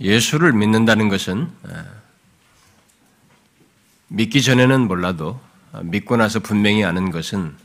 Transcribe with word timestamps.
예수를 0.00 0.52
믿는다는 0.52 1.08
것은 1.08 1.50
믿기 4.08 4.42
전에는 4.42 4.86
몰라도 4.86 5.40
믿고 5.82 6.16
나서 6.16 6.40
분명히 6.40 6.84
아는 6.84 7.10
것은 7.10 7.56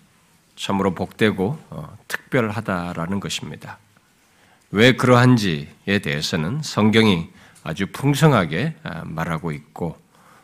참으로 0.55 0.93
복되고 0.93 1.59
어, 1.69 1.97
특별하다라는 2.07 3.19
것입니다. 3.19 3.77
왜 4.71 4.91
그러한지에 4.93 5.99
대해서는 6.03 6.61
성경이 6.63 7.29
아주 7.63 7.87
풍성하게 7.87 8.75
말하고 9.05 9.51
있고 9.51 9.97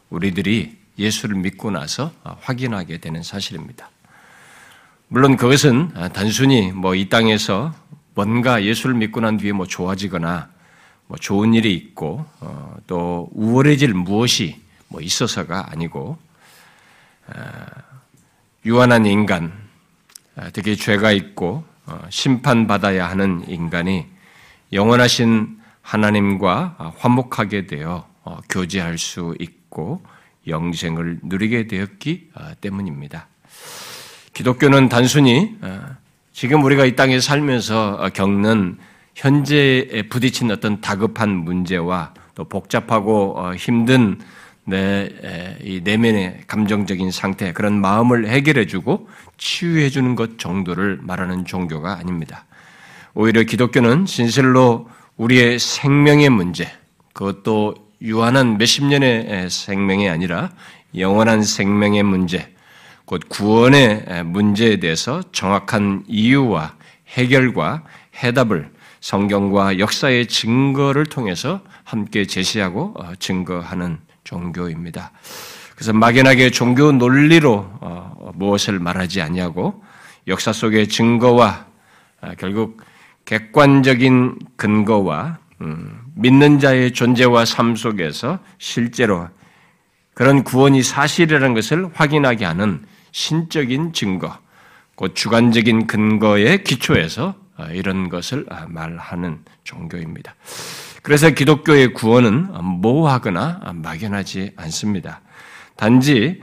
우리들이 0.10 0.78
예수를 0.98 1.36
믿고 1.38 1.72
나서 1.72 2.14
어, 2.24 2.38
확인하게 2.40 3.00
되는 3.00 3.24
사실입니다. 3.24 3.90
물론 5.08 5.38
그것은 5.38 5.92
단순히 6.14 6.72
뭐 6.72 6.96
이 6.96 7.10
땅에서 7.10 7.74
뭔가 8.16 8.64
예수를 8.64 8.96
믿고 8.96 9.20
난 9.20 9.38
뒤에 9.38 9.52
뭐 9.52 9.66
좋아지거나 9.66 10.50
뭐 11.08 11.18
좋은 11.18 11.54
일이 11.54 11.74
있고 11.74 12.26
어, 12.40 12.76
또 12.88 13.30
우월해질 13.34 13.94
무엇이 13.94 14.60
뭐 14.88 15.02
있어서가 15.02 15.72
아니고 15.72 16.18
어, 17.28 17.42
유한한 18.66 19.06
인간, 19.06 19.54
어, 20.36 20.48
특히 20.54 20.76
죄가 20.76 21.12
있고 21.12 21.64
어, 21.86 22.02
심판받아야 22.10 23.08
하는 23.08 23.44
인간이 23.48 24.08
영원하신 24.74 25.60
하나님과 25.82 26.94
화목하게 26.98 27.68
되어 27.68 28.08
어, 28.24 28.40
교제할 28.50 28.98
수 28.98 29.36
있고 29.40 30.04
영생을 30.48 31.20
누리게 31.22 31.68
되었기 31.68 32.32
어, 32.34 32.52
때문입니다. 32.60 33.28
기독교는 34.34 34.90
단순히 34.90 35.56
지금 36.34 36.62
우리가 36.66 36.84
이 36.84 36.98
땅에 36.98 37.22
살면서 37.22 38.10
겪는 38.14 38.78
현재에 39.16 40.04
부딪힌 40.10 40.52
어떤 40.52 40.82
다급한 40.82 41.30
문제와 41.30 42.14
또 42.36 42.44
복잡하고 42.44 43.40
어, 43.40 43.56
힘든 43.56 44.20
내, 44.66 45.58
이 45.62 45.80
내면의 45.84 46.42
감정적인 46.48 47.12
상태, 47.12 47.54
그런 47.54 47.80
마음을 47.80 48.28
해결해주고 48.28 49.08
치유해주는 49.38 50.16
것 50.16 50.40
정도를 50.40 51.00
말하는 51.02 51.46
종교가 51.46 51.98
아닙니다. 51.98 52.46
오히려 53.14 53.44
기독교는 53.44 54.06
진실로 54.06 54.90
우리의 55.18 55.60
생명의 55.60 56.30
문제, 56.30 56.70
그것도 57.14 57.76
유한한 58.02 58.58
몇십 58.58 58.86
년의 58.86 59.50
생명이 59.50 60.10
아니라 60.10 60.50
영원한 60.98 61.44
생명의 61.44 62.04
문제, 62.04 62.54
곧 63.06 63.22
구원의 63.30 64.24
문제에 64.26 64.78
대해서 64.78 65.22
정확한 65.32 66.06
이유와 66.08 66.74
해결과 67.10 67.84
해답을 68.24 68.72
성경과 69.06 69.78
역사의 69.78 70.26
증거를 70.26 71.06
통해서 71.06 71.62
함께 71.84 72.26
제시하고 72.26 72.96
어, 72.98 73.14
증거하는 73.20 74.00
종교입니다. 74.24 75.12
그래서 75.76 75.94
막연하게 75.94 76.50
종교 76.50 76.92
논리로 76.92 77.70
어, 77.82 78.32
무엇을 78.34 78.80
말하지 78.80 79.22
않냐고 79.22 79.84
역사 80.26 80.52
속의 80.52 80.88
증거와 80.88 81.68
아, 82.22 82.34
결국 82.40 82.82
객관적인 83.26 84.40
근거와 84.56 85.38
음, 85.62 86.02
믿는 86.16 86.58
자의 86.58 86.92
존재와 86.92 87.46
삶 87.46 87.76
속에서 87.76 88.40
실제로 88.58 89.30
그런 90.16 90.44
구원이 90.44 90.82
사실이라는 90.82 91.54
것을 91.54 91.92
확인하게 91.94 92.46
하는 92.46 92.84
신적인 93.12 93.94
증거, 93.94 94.36
곧 94.96 95.14
주관적인 95.14 95.86
근거에 95.86 96.58
기초해서 96.64 97.36
어, 97.36 97.45
이런 97.72 98.10
것을 98.10 98.46
아, 98.50 98.66
말하는 98.68 99.40
종교입니다. 99.64 100.36
그래서 101.02 101.30
기독교의 101.30 101.94
구원은 101.94 102.50
모호하거나 102.62 103.74
막연하지 103.76 104.54
않습니다. 104.56 105.22
단지 105.78 106.42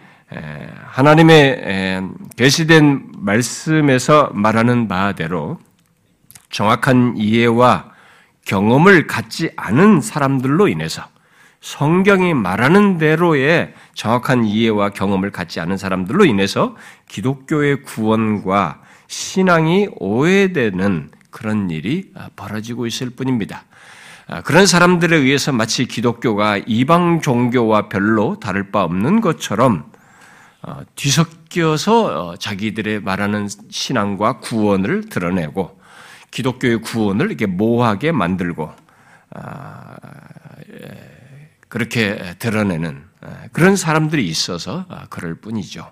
하나님의 0.86 2.02
계시된 2.36 3.12
말씀에서 3.18 4.30
말하는 4.34 4.88
바대로 4.88 5.58
정확한 6.50 7.14
이해와 7.16 7.92
경험을 8.44 9.06
갖지 9.06 9.50
않은 9.56 10.00
사람들로 10.00 10.68
인해서 10.68 11.02
성경이 11.60 12.34
말하는 12.34 12.98
대로의 12.98 13.74
정확한 13.94 14.44
이해와 14.44 14.90
경험을 14.90 15.30
갖지 15.30 15.60
않은 15.60 15.76
사람들로 15.76 16.24
인해서 16.24 16.76
기독교의 17.08 17.82
구원과 17.82 18.80
신앙이 19.12 19.88
오해되는 19.98 21.10
그런 21.30 21.68
일이 21.68 22.10
아, 22.14 22.30
벌어지고 22.34 22.86
있을 22.86 23.10
뿐입니다. 23.10 23.64
아, 24.26 24.40
그런 24.40 24.66
사람들에 24.66 25.14
의해서 25.14 25.52
마치 25.52 25.84
기독교가 25.84 26.56
이방 26.66 27.20
종교와 27.20 27.90
별로 27.90 28.40
다를 28.40 28.70
바 28.70 28.84
없는 28.84 29.20
것처럼 29.20 29.92
어, 30.62 30.80
뒤섞여서 30.96 32.04
어, 32.30 32.36
자기들의 32.36 33.00
말하는 33.02 33.48
신앙과 33.68 34.38
구원을 34.38 35.10
드러내고 35.10 35.78
기독교의 36.30 36.80
구원을 36.80 37.26
이렇게 37.26 37.44
모호하게 37.44 38.12
만들고 38.12 38.72
아, 39.34 39.94
그렇게 41.68 42.34
드러내는 42.38 43.02
그런 43.52 43.76
사람들이 43.76 44.26
있어서 44.26 44.84
그럴 45.08 45.34
뿐이죠. 45.36 45.90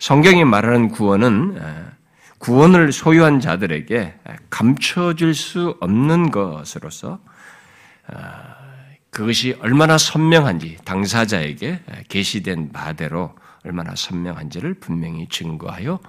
성경이 0.00 0.44
말하는 0.44 0.88
구원은 0.88 1.58
구원을 2.42 2.90
소유한 2.90 3.38
자들에게 3.38 4.14
감춰질 4.50 5.32
수 5.32 5.76
없는 5.80 6.32
것으로서 6.32 7.20
아, 8.08 8.56
그것이 9.10 9.56
얼마나 9.60 9.96
선명한지 9.96 10.78
당사자에게 10.84 11.82
계시된 12.08 12.72
바대로 12.72 13.36
얼마나 13.64 13.94
선명한지를 13.94 14.74
분명히 14.74 15.28
증거하여 15.28 16.00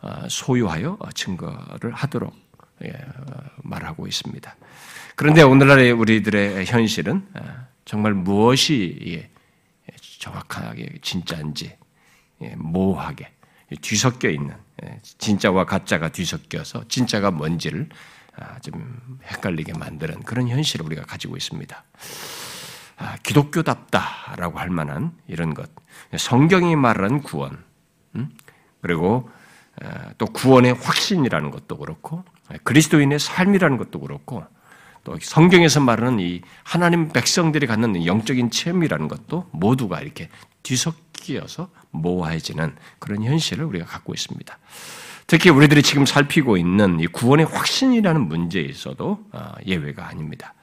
아, 0.00 0.26
소유하여 0.28 0.98
증거를 1.14 1.92
하도록 1.92 2.34
예, 2.84 2.92
말하고 3.62 4.08
있습니다. 4.08 4.56
그런데 5.14 5.42
오늘날의 5.42 5.92
우리들의 5.92 6.66
현실은 6.66 7.28
아, 7.34 7.68
정말 7.84 8.12
무엇이 8.12 9.24
정확하게 10.18 10.98
진짜인지 11.00 11.76
예, 12.42 12.54
모호하게 12.56 13.30
뒤섞여 13.80 14.28
있는 14.28 14.50
예, 14.50 14.65
진짜와 15.18 15.64
가짜가 15.64 16.10
뒤섞여서 16.10 16.84
진짜가 16.88 17.30
뭔지를 17.30 17.88
아, 18.38 18.58
좀 18.60 19.18
헷갈리게 19.24 19.72
만드는 19.78 20.22
그런 20.22 20.48
현실을 20.48 20.84
우리가 20.86 21.02
가지고 21.02 21.36
있습니다. 21.36 21.84
아, 22.98 23.16
기독교답다라고 23.22 24.58
할 24.58 24.70
만한 24.70 25.12
이런 25.26 25.54
것, 25.54 25.70
성경이 26.16 26.76
말하는 26.76 27.22
구원, 27.22 27.64
음? 28.14 28.30
그리고 28.82 29.30
아, 29.82 30.12
또 30.18 30.26
구원의 30.26 30.74
확신이라는 30.74 31.50
것도 31.50 31.78
그렇고 31.78 32.24
그리스도인의 32.64 33.18
삶이라는 33.18 33.76
것도 33.78 34.00
그렇고 34.00 34.44
또 35.04 35.16
성경에서 35.20 35.80
말하는 35.80 36.20
이 36.20 36.42
하나님 36.64 37.08
백성들이 37.10 37.66
갖는 37.66 38.06
영적인 38.06 38.50
체험이라는 38.50 39.08
것도 39.08 39.48
모두가 39.52 40.00
이렇게 40.00 40.28
뒤섞여서 40.66 41.68
모호해지는 41.92 42.74
그런 42.98 43.22
현실을 43.22 43.64
우리가 43.64 43.86
갖고 43.86 44.12
있습니다. 44.12 44.58
특히 45.28 45.50
우리들이 45.50 45.82
지금 45.82 46.06
살피고 46.06 46.56
있는 46.56 47.00
이 47.00 47.06
구원의 47.06 47.46
확신이라는 47.46 48.28
문제에 48.28 48.62
있어도 48.62 49.24
아, 49.32 49.54
예외가 49.64 50.08
아닙니다. 50.08 50.54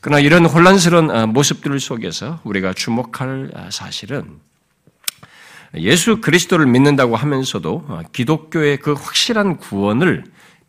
그러나 0.00 0.20
이런 0.20 0.46
혼란스러운 0.46 1.10
아, 1.10 1.26
모습들 1.26 1.78
속에서 1.80 2.40
우리가 2.44 2.72
주목할 2.74 3.50
아, 3.54 3.70
사실은 3.70 4.38
예수 5.76 6.20
그리스도를 6.20 6.66
믿는다고 6.66 7.14
하면서도 7.14 8.04
기독교의 8.12 8.78
그 8.78 8.94
확실한 8.94 9.58
구원을 9.58 10.24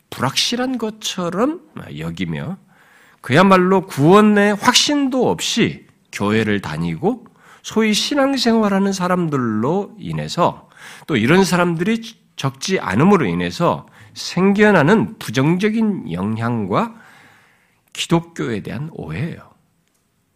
불확실한 0.10 0.78
것처럼 0.78 1.62
여기며 1.98 2.58
그야말로 3.22 3.88
구원의 3.88 4.56
확신도 4.56 5.30
없이 5.30 5.88
교회를 6.12 6.60
다니고 6.60 7.29
소위 7.70 7.94
신앙생활하는 7.94 8.94
사람들로 8.94 9.96
인해서 10.00 10.70
또 11.06 11.16
이런 11.16 11.44
사람들이 11.44 12.02
적지 12.36 12.80
않음으로 12.80 13.28
인해서 13.28 13.86
생겨나는 14.16 15.20
부정적인 15.20 16.12
영향과 16.12 16.96
기독교에 17.94 18.64
대한 18.64 18.90
오해예요. 18.92 19.52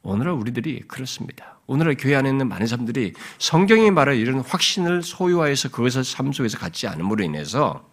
오늘날 0.04 0.36
우리들이 0.36 0.82
그렇습니다. 0.82 1.58
오늘날 1.66 1.96
교회 1.98 2.14
안에 2.14 2.30
있는 2.30 2.48
많은 2.48 2.68
사람들이 2.68 3.14
성경이 3.40 3.90
말할 3.90 4.16
이런 4.18 4.42
확신을 4.42 5.02
소유하여서 5.02 5.72
그것을 5.72 6.04
삶 6.04 6.34
속에서 6.34 6.60
갖지 6.60 6.86
않음으로 6.86 7.24
인해서 7.24 7.90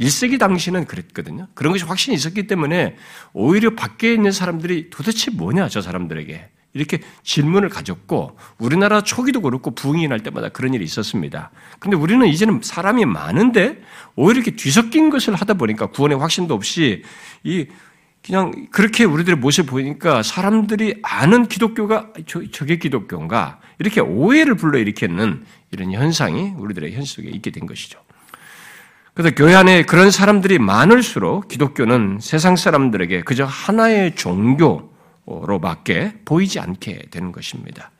1세기 0.00 0.38
당시는 0.38 0.84
그랬거든요. 0.84 1.48
그런 1.54 1.72
것이 1.72 1.86
확신이 1.86 2.14
있었기 2.14 2.46
때문에 2.46 2.96
오히려 3.32 3.74
밖에 3.74 4.12
있는 4.12 4.32
사람들이 4.32 4.90
도대체 4.90 5.30
뭐냐, 5.30 5.70
저 5.70 5.80
사람들에게. 5.80 6.50
이렇게 6.74 7.00
질문을 7.22 7.68
가졌고 7.68 8.38
우리나라 8.58 9.02
초기도 9.02 9.42
그렇고 9.42 9.72
부흥이 9.72 10.08
날 10.08 10.20
때마다 10.20 10.48
그런 10.48 10.72
일이 10.72 10.84
있었습니다. 10.84 11.50
근데 11.78 11.96
우리는 11.96 12.26
이제는 12.26 12.60
사람이 12.62 13.04
많은데 13.04 13.82
오히려 14.16 14.40
이렇게 14.40 14.56
뒤섞인 14.56 15.10
것을 15.10 15.34
하다 15.34 15.54
보니까 15.54 15.86
구원의 15.86 16.18
확신도 16.18 16.54
없이 16.54 17.02
이 17.44 17.66
그냥 18.24 18.68
그렇게 18.70 19.04
우리들의 19.04 19.38
모습을 19.38 19.68
보니까 19.68 20.22
사람들이 20.22 21.00
아는 21.02 21.46
기독교가 21.46 22.10
저, 22.26 22.40
저게 22.50 22.78
기독교인가 22.78 23.58
이렇게 23.78 24.00
오해를 24.00 24.54
불러일으키는 24.54 25.44
이런 25.72 25.92
현상이 25.92 26.52
우리들의 26.56 26.92
현실 26.92 27.24
속에 27.24 27.30
있게 27.30 27.50
된 27.50 27.66
것이죠. 27.66 27.98
그래서 29.14 29.34
교회 29.34 29.54
안에 29.54 29.82
그런 29.82 30.10
사람들이 30.10 30.58
많을수록 30.58 31.48
기독교는 31.48 32.18
세상 32.20 32.56
사람들에게 32.56 33.22
그저 33.22 33.44
하나의 33.44 34.14
종교 34.14 34.91
로밖에 35.26 36.14
보이지 36.24 36.60
않게 36.60 37.06
되는 37.10 37.32
것입니다. 37.32 37.90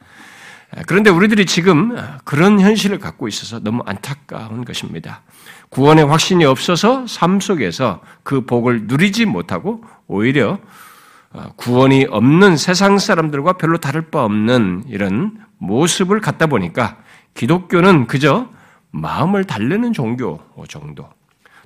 그런데 0.86 1.10
우리들이 1.10 1.44
지금 1.46 1.96
그런 2.24 2.58
현실을 2.58 2.98
갖고 2.98 3.28
있어서 3.28 3.60
너무 3.60 3.82
안타까운 3.84 4.64
것입니다. 4.64 5.22
구원의 5.69 6.06
확신이 6.06 6.44
없어서 6.44 7.06
삶 7.06 7.40
속에서 7.40 8.00
그 8.22 8.46
복을 8.46 8.86
누리지 8.86 9.26
못하고 9.26 9.84
오히려 10.06 10.58
구원이 11.56 12.06
없는 12.10 12.56
세상 12.56 12.98
사람들과 12.98 13.54
별로 13.54 13.78
다를 13.78 14.10
바 14.10 14.24
없는 14.24 14.84
이런 14.88 15.38
모습을 15.58 16.20
갖다 16.20 16.46
보니까 16.46 16.98
기독교는 17.34 18.06
그저 18.06 18.48
마음을 18.90 19.44
달래는 19.44 19.92
종교 19.92 20.40
정도. 20.69 21.08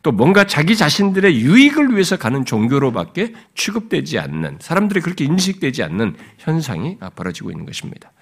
또 0.07 0.13
뭔가 0.13 0.45
자기 0.45 0.77
자신들의 0.77 1.41
유익을 1.41 1.91
위해서 1.91 2.17
가는 2.17 2.45
종교로밖에 2.45 3.33
취급되지 3.57 4.21
않는 4.21 4.59
사람들이 4.61 5.01
그렇게 5.01 5.25
인식되지 5.25 5.83
않는 5.83 6.15
현상이 6.39 6.99
벌어지고 7.17 7.51
있는 7.51 7.67
것입니다. 7.67 8.13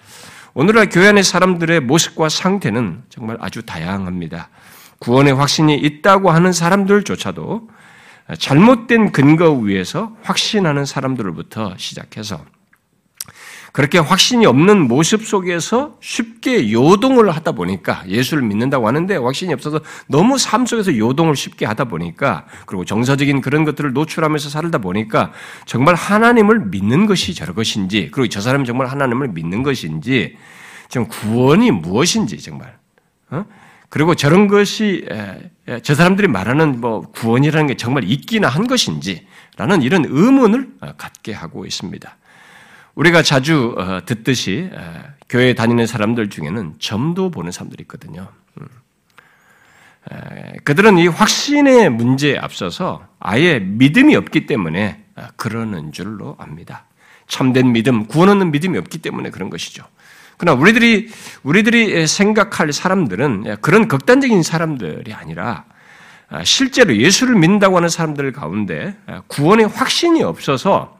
오늘날 0.55 0.89
교회 0.89 1.09
안의 1.09 1.23
사람들의 1.23 1.81
모습과 1.81 2.29
상태는 2.29 3.03
정말 3.09 3.37
아주 3.39 3.61
다양합니다. 3.61 4.49
구원의 4.97 5.35
확신이 5.35 5.75
있다고 5.75 6.31
하는 6.31 6.53
사람들조차도 6.53 7.69
잘못된 8.39 9.11
근거 9.11 9.51
위에서 9.51 10.15
확신하는 10.23 10.85
사람들로부터 10.85 11.75
시작해서 11.77 12.43
그렇게 13.75 13.99
확신이 13.99 14.45
없는 14.45 14.87
모습 14.87 15.25
속에서 15.25 15.97
쉽게 15.99 16.71
요동을 16.71 17.29
하다 17.29 17.51
보니까 17.51 18.05
예수를 18.07 18.41
믿는다고 18.41 18.87
하는데 18.87 19.17
확신이 19.17 19.51
없어서 19.51 19.81
너무 20.07 20.37
삶 20.37 20.65
속에서 20.65 20.97
요동을 20.97 21.35
쉽게 21.35 21.65
하다 21.65 21.83
보니까 21.83 22.45
그리고 22.67 22.85
정서적인 22.85 23.41
그런 23.41 23.65
것들을 23.65 23.91
노출하면서 23.91 24.47
살다 24.47 24.77
보니까 24.77 25.33
정말 25.65 25.95
하나님을 25.95 26.67
믿는 26.67 27.05
것이 27.05 27.35
저런 27.35 27.53
것인지 27.53 28.11
그리고 28.13 28.29
저 28.29 28.39
사람이 28.39 28.63
정말 28.63 28.87
하나님을 28.87 29.27
믿는 29.27 29.61
것인지 29.61 30.37
지금 30.87 31.09
구원이 31.09 31.71
무엇인지 31.71 32.41
정말 32.41 32.77
어? 33.29 33.43
그리고 33.89 34.15
저런 34.15 34.47
것이 34.47 35.05
저 35.83 35.95
사람들이 35.95 36.29
말하는 36.29 36.79
뭐 36.79 37.01
구원이라는 37.11 37.67
게 37.67 37.75
정말 37.75 38.05
있기나 38.05 38.47
한 38.47 38.67
것인지라는 38.67 39.81
이런 39.81 40.05
의문을 40.05 40.69
어, 40.79 40.93
갖게 40.97 41.33
하고 41.33 41.65
있습니다. 41.65 42.17
우리가 42.95 43.21
자주 43.21 43.75
어, 43.77 43.99
듣듯이 44.05 44.69
교회 45.29 45.53
다니는 45.53 45.85
사람들 45.85 46.29
중에는 46.29 46.75
점도 46.79 47.29
보는 47.29 47.51
사람들이 47.51 47.83
있거든요. 47.83 48.29
음. 48.59 48.67
그들은 50.63 50.97
이 50.97 51.07
확신의 51.07 51.89
문제에 51.89 52.37
앞서서 52.37 53.07
아예 53.19 53.59
믿음이 53.59 54.15
없기 54.15 54.45
때문에 54.45 55.03
어, 55.15 55.27
그러는 55.35 55.91
줄로 55.91 56.35
압니다. 56.39 56.85
참된 57.27 57.71
믿음, 57.71 58.05
구원 58.05 58.29
얻는 58.29 58.51
믿음이 58.51 58.77
없기 58.77 58.99
때문에 58.99 59.29
그런 59.29 59.49
것이죠. 59.49 59.83
그러나 60.37 60.59
우리들이 60.59 61.09
우리들이 61.43 62.07
생각할 62.07 62.71
사람들은 62.73 63.57
그런 63.61 63.87
극단적인 63.87 64.43
사람들이 64.43 65.13
아니라 65.13 65.65
아, 66.27 66.43
실제로 66.43 66.95
예수를 66.95 67.35
믿는다고 67.35 67.77
하는 67.77 67.89
사람들 67.89 68.31
가운데 68.31 68.95
아, 69.05 69.21
구원의 69.27 69.67
확신이 69.67 70.23
없어서 70.23 70.94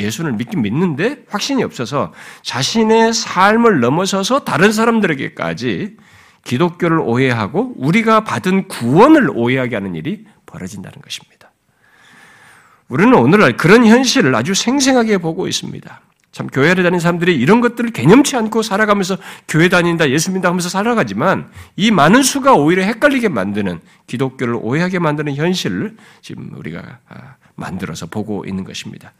예수를 0.00 0.32
믿긴 0.32 0.62
믿는데 0.62 1.24
확신이 1.28 1.62
없어서 1.62 2.12
자신의 2.42 3.12
삶을 3.12 3.80
넘어서서 3.80 4.44
다른 4.44 4.72
사람들에게까지 4.72 5.96
기독교를 6.44 7.00
오해하고 7.00 7.74
우리가 7.76 8.24
받은 8.24 8.68
구원을 8.68 9.30
오해하게 9.34 9.76
하는 9.76 9.94
일이 9.94 10.24
벌어진다는 10.46 11.00
것입니다. 11.02 11.50
우리는 12.88 13.14
오늘날 13.14 13.56
그런 13.56 13.86
현실을 13.86 14.34
아주 14.34 14.54
생생하게 14.54 15.18
보고 15.18 15.46
있습니다. 15.46 16.00
참 16.32 16.46
교회를 16.46 16.84
다니는 16.84 17.00
사람들이 17.00 17.36
이런 17.36 17.60
것들을 17.60 17.90
개념치 17.90 18.36
않고 18.36 18.62
살아가면서 18.62 19.18
교회 19.48 19.68
다닌다, 19.68 20.08
예수 20.10 20.30
믿다 20.30 20.48
하면서 20.48 20.68
살아가지만 20.68 21.50
이 21.76 21.90
많은 21.90 22.22
수가 22.22 22.54
오히려 22.54 22.84
헷갈리게 22.84 23.28
만드는 23.28 23.80
기독교를 24.06 24.54
오해하게 24.60 25.00
만드는 25.00 25.34
현실을 25.34 25.96
지금 26.20 26.50
우리가 26.54 26.98
아, 27.08 27.34
만들어서 27.56 28.06
보고 28.06 28.44
있는 28.46 28.62
것입니다. 28.62 29.12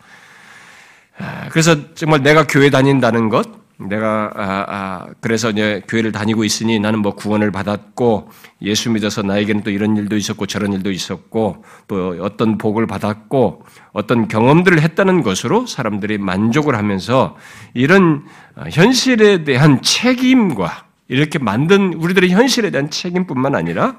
아, 1.20 1.48
그래서 1.50 1.94
정말 1.94 2.22
내가 2.22 2.46
교회 2.46 2.70
다닌다는 2.70 3.28
것, 3.28 3.60
내가 3.88 4.30
아, 4.34 4.64
아, 4.68 5.06
그래서 5.20 5.50
이제 5.50 5.82
교회를 5.88 6.12
다니고 6.12 6.44
있으니 6.44 6.78
나는 6.78 7.00
뭐 7.00 7.14
구원을 7.14 7.50
받았고 7.50 8.30
예수 8.62 8.90
믿어서 8.90 9.22
나에게는 9.22 9.62
또 9.62 9.70
이런 9.70 9.96
일도 9.96 10.16
있었고 10.16 10.46
저런 10.46 10.72
일도 10.72 10.90
있었고 10.90 11.64
또 11.88 12.16
어떤 12.20 12.58
복을 12.58 12.86
받았고 12.86 13.64
어떤 13.92 14.28
경험들을 14.28 14.80
했다는 14.82 15.22
것으로 15.22 15.66
사람들이 15.66 16.18
만족을 16.18 16.76
하면서 16.76 17.36
이런 17.72 18.24
현실에 18.70 19.44
대한 19.44 19.80
책임과 19.80 20.84
이렇게 21.08 21.38
만든 21.38 21.94
우리들의 21.94 22.30
현실에 22.30 22.70
대한 22.70 22.90
책임뿐만 22.90 23.54
아니라 23.54 23.86
아, 23.86 23.96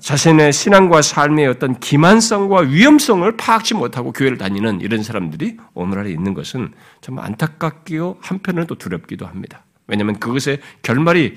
자신의 0.00 0.52
신앙과 0.52 1.02
삶의 1.02 1.46
어떤 1.46 1.78
기만성과 1.78 2.60
위험성을 2.60 3.36
파악지 3.36 3.74
못하고 3.74 4.12
교회를 4.12 4.38
다니는 4.38 4.80
이런 4.80 5.02
사람들이 5.02 5.58
오늘날에 5.74 6.10
있는 6.10 6.32
것은 6.32 6.72
정말 7.02 7.26
안타깝기도 7.26 8.18
한편으로는 8.22 8.66
또 8.66 8.76
두렵기도 8.76 9.26
합니다. 9.26 9.64
왜냐하면 9.86 10.18
그것의 10.18 10.60
결말이 10.82 11.36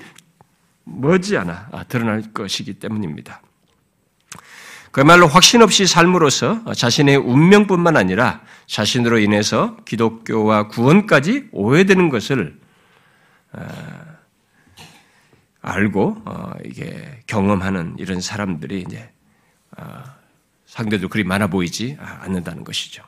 머지않아 0.84 1.84
드러날 1.88 2.22
것이기 2.32 2.74
때문입니다. 2.74 3.42
그야말로 4.90 5.26
확신 5.26 5.60
없이 5.60 5.86
삶으로써 5.86 6.64
자신의 6.72 7.16
운명뿐만 7.16 7.96
아니라 7.98 8.40
자신으로 8.66 9.18
인해서 9.18 9.76
기독교와 9.84 10.68
구원까지 10.68 11.48
오해되는 11.52 12.08
것을 12.08 12.58
아, 13.52 14.17
알고 15.68 16.22
어, 16.24 16.52
이게 16.64 17.20
경험하는 17.26 17.96
이런 17.98 18.20
사람들이 18.20 18.84
이제 18.86 19.10
어, 19.76 20.02
상대도 20.66 21.08
그리 21.08 21.24
많아 21.24 21.48
보이지 21.48 21.98
않는다는 22.00 22.64
것이죠. 22.64 23.02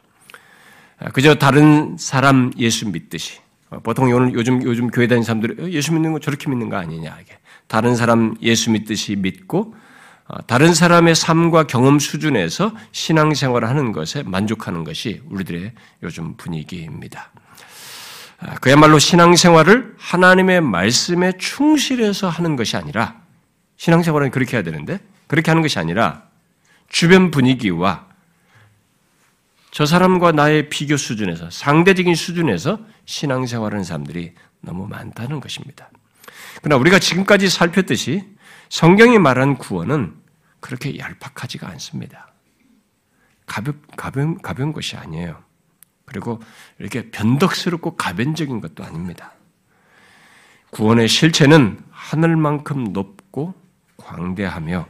아, 0.99 1.11
그저 1.11 1.35
다른 1.37 1.97
사람 1.99 2.51
예수 2.59 2.89
믿듯이 2.89 3.39
어, 3.71 3.81
보통 3.81 4.11
요즘 4.11 4.63
요즘 4.63 4.89
교회 4.89 5.07
다니는 5.07 5.25
사람들이 5.25 5.63
어, 5.63 5.71
예수 5.71 5.93
믿는 5.93 6.13
거 6.13 6.19
저렇게 6.19 6.51
믿는 6.51 6.69
거 6.69 6.77
아니냐 6.77 7.17
이게 7.21 7.39
다른 7.67 7.97
사람 7.97 8.35
예수 8.43 8.71
믿듯이 8.71 9.17
믿고 9.17 9.75
어, 10.29 10.47
다른 10.47 10.75
사람의 10.75 11.15
삶과 11.15 11.67
경험 11.67 11.99
수준에서 11.99 12.75
신앙생활을 12.93 13.69
하는 13.69 13.93
것에 13.93 14.23
만족하는 14.23 14.85
것이 14.85 15.23
우리들의 15.31 15.73
요즘 16.03 16.37
분위기입니다. 16.37 17.31
아, 18.41 18.55
그야말로 18.57 18.99
신앙생활을 18.99 19.95
하나님의 19.99 20.63
말씀에 20.63 21.33
충실해서 21.39 22.29
하는 22.29 22.57
것이 22.57 22.77
아니라 22.77 23.21
신앙생활은 23.77 24.31
그렇게 24.31 24.57
해야 24.57 24.63
되는데 24.63 24.99
그렇게 25.27 25.51
하는 25.51 25.63
것이 25.63 25.79
아니라 25.79 26.25
주변 26.89 27.31
분위기와 27.31 28.07
저 29.71 29.87
사람과 29.87 30.33
나의 30.33 30.69
비교 30.69 30.97
수준에서 30.97 31.51
상대적인 31.51 32.15
수준에서 32.15 32.81
신앙생활하는 33.05 33.85
사람들이 33.85 34.35
너무 34.61 34.87
많다는 34.89 35.41
것입니다. 35.41 35.89
그러나 36.63 36.81
우리가 36.81 36.99
지금까지 36.99 37.49
살폈듯이 37.49 38.25
성경이 38.69 39.19
말한 39.19 39.59
구원은 39.59 40.15
그렇게 40.61 40.99
얄팍하지가 40.99 41.69
않습니다. 41.69 42.33
가볍, 43.47 43.77
가벼운, 43.97 44.41
가벼운 44.43 44.73
것이 44.73 44.97
아니에요. 44.97 45.43
그리고 46.11 46.41
이렇게 46.81 47.09
변덕스럽고 47.11 47.95
가변적인 47.95 48.61
것도 48.61 48.83
아닙니다. 48.83 49.33
구원의 50.71 51.07
실체는 51.07 51.79
하늘만큼 51.91 52.93
높고 52.93 53.55
광대하며 53.97 54.89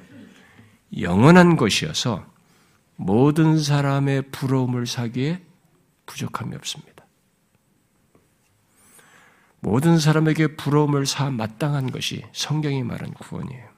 영원한 0.99 1.57
것이어서 1.57 2.25
모든 2.97 3.59
사람의 3.59 4.31
부러움을 4.31 4.87
사기에 4.87 5.43
부족함이 6.07 6.55
없습니다. 6.57 7.05
모든 9.61 9.99
사람에게 9.99 10.57
부러움을 10.57 11.05
사 11.05 11.31
마땅한 11.31 11.91
것이 11.91 12.25
성경이 12.33 12.83
말한 12.83 13.13
구원이에요. 13.13 13.69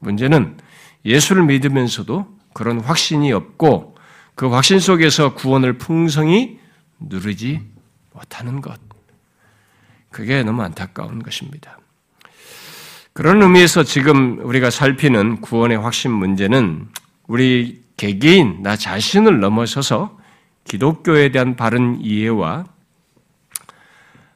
문제는 0.00 0.58
예수를 1.06 1.44
믿으면서도 1.44 2.38
그런 2.52 2.80
확신이 2.80 3.32
없고 3.32 3.96
그 4.34 4.48
확신 4.48 4.78
속에서 4.78 5.34
구원을 5.34 5.78
풍성히 5.78 6.57
누르지 7.00 7.60
못하는 8.12 8.60
것. 8.60 8.80
그게 10.10 10.42
너무 10.42 10.62
안타까운 10.62 11.22
것입니다. 11.22 11.78
그런 13.12 13.42
의미에서 13.42 13.82
지금 13.82 14.38
우리가 14.46 14.70
살피는 14.70 15.40
구원의 15.40 15.78
확신 15.78 16.12
문제는 16.12 16.88
우리 17.26 17.84
개개인, 17.96 18.62
나 18.62 18.76
자신을 18.76 19.40
넘어서서 19.40 20.18
기독교에 20.64 21.30
대한 21.30 21.56
바른 21.56 22.00
이해와 22.00 22.64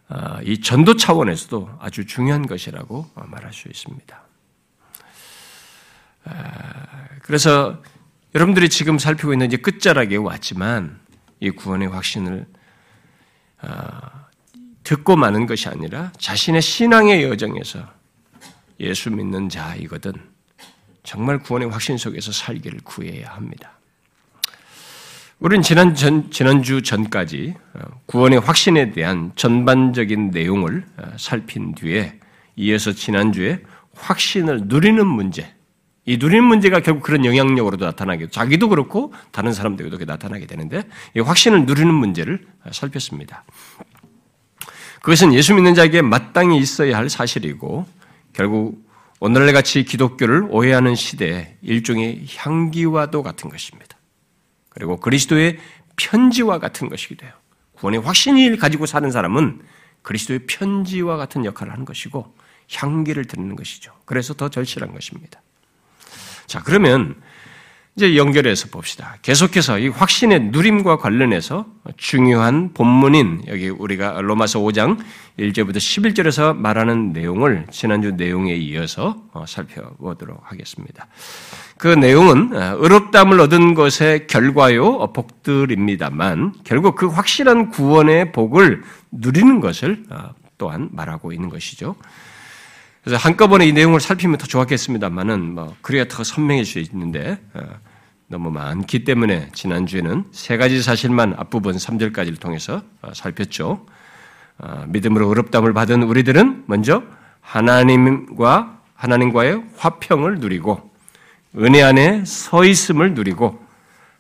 아, 0.09 0.41
이 0.43 0.61
전도 0.61 0.97
차원에서도 0.97 1.79
아주 1.81 2.07
중요한 2.07 2.47
것이라고 2.47 3.09
말할 3.15 3.53
수 3.53 3.69
있습니다. 3.69 4.23
아, 6.25 6.33
그래서 7.23 7.83
여러분들이 8.35 8.69
지금 8.69 8.99
살피고 8.99 9.33
있는 9.33 9.47
이제 9.47 9.57
끝자락에 9.57 10.17
왔지만 10.17 11.02
이 11.43 11.51
구원의 11.51 11.89
확신을 11.89 12.47
아, 13.63 14.27
듣고 14.85 15.17
마는 15.17 15.47
것이 15.47 15.69
아니라 15.69 16.13
자신의 16.17 16.63
신앙의 16.63 17.25
여정에서 17.25 17.81
예수 18.79 19.11
믿는 19.11 19.49
자이거든 19.49 20.13
정말 21.03 21.41
구원의 21.41 21.69
확신 21.71 21.99
속에서 21.99 22.31
살기를 22.31 22.79
구해야 22.85 23.35
합니다. 23.35 23.73
우리는 25.41 25.65
지난 25.65 25.97
전, 25.97 26.31
지난주 26.31 26.81
전까지 26.81 27.55
어, 27.75 27.81
구원의 28.07 28.39
확신에 28.39 28.93
대한 28.93 29.33
전반적인 29.35 30.31
내용을 30.31 30.87
어, 30.97 31.13
살핀 31.19 31.75
뒤에 31.75 32.21
이어서 32.55 32.93
지난주에 32.93 33.65
확신을 33.97 34.67
누리는 34.67 35.05
문제, 35.05 35.53
이 36.05 36.17
누리는 36.17 36.43
문제가 36.45 36.81
결국 36.81 37.03
그런 37.03 37.25
영향력으로도 37.25 37.85
나타나게, 37.85 38.29
자기도 38.29 38.69
그렇고 38.69 39.13
다른 39.31 39.53
사람들에게도 39.53 40.05
나타나게 40.05 40.47
되는데, 40.47 40.83
이 41.17 41.21
확신을 41.21 41.65
누리는 41.67 41.93
문제를 41.93 42.45
어, 42.65 42.71
살폈습니다. 42.73 43.45
그것은 45.01 45.35
예수 45.35 45.55
믿는 45.55 45.75
자에게 45.75 46.03
마땅히 46.03 46.59
있어야 46.59 46.97
할 46.97 47.09
사실이고, 47.09 47.87
결국 48.33 48.85
오늘날 49.21 49.53
같이 49.53 49.85
기독교를 49.85 50.49
오해하는 50.51 50.97
시대에 50.97 51.57
일종의 51.63 52.25
향기와도 52.37 53.23
같은 53.23 53.51
것입니다. 53.51 53.97
그리고 54.69 54.97
그리스도의 54.99 55.59
편지와 55.97 56.59
같은 56.59 56.89
것이기도 56.89 57.27
해요. 57.27 57.33
구원의 57.75 58.01
확신을 58.01 58.57
가지고 58.57 58.87
사는 58.87 59.09
사람은 59.11 59.63
그리스도의 60.03 60.47
편지와 60.47 61.17
같은 61.17 61.45
역할을 61.45 61.73
하는 61.73 61.85
것이고 61.85 62.35
향기를 62.75 63.27
드리는 63.27 63.55
것이죠. 63.55 63.93
그래서 64.07 64.35
더 64.35 64.49
절실한 64.49 64.93
것입니다. 64.93 65.41
자, 66.47 66.63
그러면 66.63 67.17
이제 67.95 68.17
연결해서 68.17 68.69
봅시다. 68.69 69.17
계속해서 69.21 69.79
이 69.79 69.89
확신의 69.89 70.45
누림과 70.45 70.97
관련해서 70.97 71.67
중요한 71.99 72.73
본문인 72.73 73.43
여기 73.49 73.69
우리가 73.69 74.23
로마서 74.23 74.61
5장 74.61 74.99
1절부터 75.39 75.77
11절에서 75.77 76.57
말하는 76.57 77.13
내용을 77.13 77.67
지난주 77.71 78.13
내용에 78.13 78.55
이어서 78.55 79.23
어, 79.33 79.45
살펴보도록 79.47 80.41
하겠습니다. 80.43 81.07
그 81.77 81.89
내용은 81.89 82.57
어, 82.57 82.77
의롭담을 82.79 83.39
얻은 83.41 83.75
것의 83.75 84.27
결과요 84.27 84.87
어, 84.87 85.13
복들입니다만 85.13 86.55
결국 86.65 86.97
그 86.97 87.09
확실한 87.09 87.69
구원의 87.69 88.33
복을 88.33 88.85
누리는 89.11 89.61
것을 89.61 90.05
또한 90.57 90.89
말하고 90.93 91.35
있는 91.35 91.51
것이죠. 91.51 91.97
그래서 93.05 93.17
한꺼번에 93.17 93.67
이 93.67 93.73
내용을 93.73 94.01
살피면 94.01 94.39
더 94.39 94.47
좋았겠습니다만은 94.47 95.55
뭐 95.55 95.75
그래야 95.83 96.05
더 96.07 96.23
선명해질 96.23 96.67
수 96.67 96.79
있는데 96.79 97.41
어, 97.53 97.61
너무 98.29 98.51
많기 98.51 99.05
때문에 99.05 99.49
지난주에는 99.53 100.27
세 100.31 100.57
가지 100.57 100.81
사실만 100.81 101.35
앞부분 101.37 101.75
3절까지를 101.77 102.41
통해서 102.41 102.83
어, 103.03 103.13
살폈죠. 103.13 103.87
어, 104.59 104.85
믿음으로 104.87 105.29
어렵담을 105.29 105.73
받은 105.73 106.05
우리들은 106.05 106.65
먼저 106.67 107.03
하나님과 107.41 108.79
하나님과의 108.95 109.65
화평을 109.77 110.37
누리고 110.37 110.93
은혜 111.59 111.83
안에 111.83 112.25
서 112.25 112.65
있음을 112.65 113.15
누리고 113.15 113.61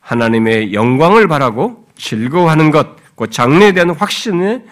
하나님의 0.00 0.74
영광을 0.74 1.28
바라고 1.28 1.86
즐거워하는 1.96 2.72
것, 2.72 2.96
그 3.14 3.30
장래에 3.30 3.72
대한 3.72 3.90
확신의 3.90 4.64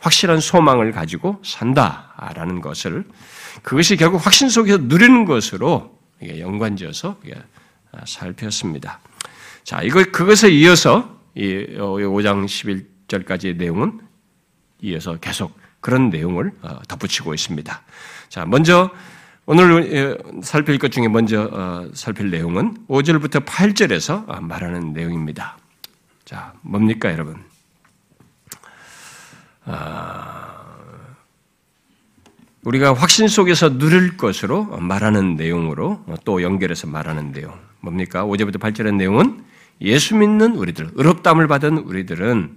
확실한 0.00 0.40
소망을 0.40 0.90
가지고 0.90 1.38
산다라는 1.44 2.60
것을 2.60 3.04
그것이 3.62 3.96
결국 3.96 4.24
확신 4.24 4.48
속에서 4.48 4.78
누리는 4.78 5.24
것으로 5.24 5.98
연관지어서 6.22 7.16
살폈습니다. 8.06 9.00
자, 9.64 9.82
이거, 9.82 10.04
그것에 10.04 10.50
이어서 10.50 11.20
이 11.34 11.66
5장 11.76 12.44
11절까지의 13.08 13.56
내용은 13.56 14.00
이어서 14.80 15.16
계속 15.16 15.56
그런 15.80 16.10
내용을 16.10 16.52
어, 16.62 16.80
덧붙이고 16.88 17.34
있습니다. 17.34 17.82
자, 18.28 18.46
먼저 18.46 18.90
오늘 19.46 20.18
살필 20.42 20.78
것 20.78 20.92
중에 20.92 21.08
먼저 21.08 21.48
어, 21.52 21.90
살필 21.94 22.30
내용은 22.30 22.76
5절부터 22.88 23.44
8절에서 23.44 24.28
어, 24.28 24.40
말하는 24.40 24.92
내용입니다. 24.92 25.58
자, 26.24 26.52
뭡니까, 26.62 27.10
여러분? 27.10 27.42
아, 29.64 30.51
우리가 32.64 32.94
확신 32.94 33.26
속에서 33.26 33.76
누릴 33.76 34.16
것으로 34.16 34.64
말하는 34.64 35.34
내용으로 35.34 36.04
또 36.24 36.42
연결해서 36.42 36.86
말하는 36.86 37.32
내용. 37.32 37.58
뭡니까? 37.80 38.24
5절부터 38.24 38.58
8절의 38.58 38.94
내용은 38.94 39.44
예수 39.80 40.14
믿는 40.14 40.54
우리들, 40.54 40.90
의롭담을 40.94 41.48
받은 41.48 41.78
우리들은 41.78 42.56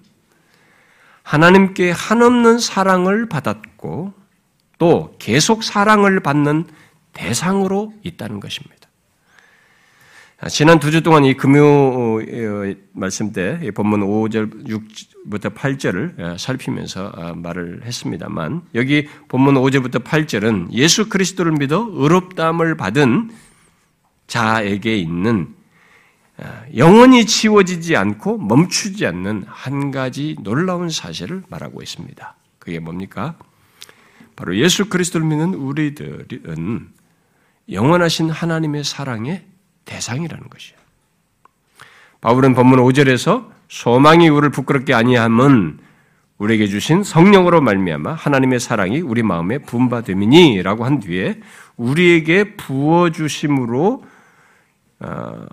하나님께 1.23 1.89
한없는 1.89 2.59
사랑을 2.59 3.27
받았고 3.27 4.13
또 4.77 5.15
계속 5.17 5.63
사랑을 5.63 6.19
받는 6.19 6.67
대상으로 7.13 7.93
있다는 8.03 8.39
것입니다. 8.39 8.87
지난 10.49 10.79
두 10.79 10.91
주 10.91 11.01
동안 11.01 11.23
이 11.23 11.33
금요 11.33 11.63
어, 11.63 12.75
말씀 12.91 13.31
때 13.31 13.57
본문 13.73 14.01
5절, 14.01 14.67
6부터 14.67 15.55
8절을 15.55 16.19
어, 16.19 16.37
살피면서 16.37 17.07
어, 17.07 17.33
말을 17.35 17.83
했습니다만 17.85 18.63
여기 18.75 19.07
본문 19.29 19.55
5절부터 19.55 20.03
8절은 20.03 20.73
예수 20.73 21.07
그리스도를 21.07 21.53
믿어 21.53 21.87
의롭다함을 21.89 22.75
받은 22.75 23.31
자에게 24.27 24.97
있는 24.97 25.55
영원히 26.75 27.25
지워지지 27.25 27.95
않고 27.95 28.37
멈추지 28.37 29.05
않는 29.05 29.45
한 29.47 29.91
가지 29.91 30.35
놀라운 30.41 30.89
사실을 30.89 31.43
말하고 31.47 31.81
있습니다. 31.81 32.35
그게 32.59 32.79
뭡니까? 32.79 33.37
바로 34.35 34.57
예수 34.57 34.89
그리스도를 34.89 35.25
믿는 35.25 35.53
우리들은 35.53 36.89
영원하신 37.71 38.29
하나님의 38.31 38.83
사랑에 38.83 39.45
대상이라는 39.85 40.49
것이에요. 40.49 40.77
바울은 42.21 42.53
본문 42.55 42.79
5절에서 42.79 43.49
소망이 43.69 44.29
우리를 44.29 44.49
부끄럽게 44.51 44.93
아니함은 44.93 45.79
우리에게 46.37 46.67
주신 46.67 47.03
성령으로 47.03 47.61
말미암아 47.61 48.13
하나님의 48.13 48.59
사랑이 48.59 48.99
우리 48.99 49.23
마음에 49.23 49.59
분바됨이니라고 49.59 50.85
한 50.85 50.99
뒤에 50.99 51.39
우리에게 51.77 52.55
부어 52.55 53.11
주심으로 53.11 54.03
어, 54.99 55.45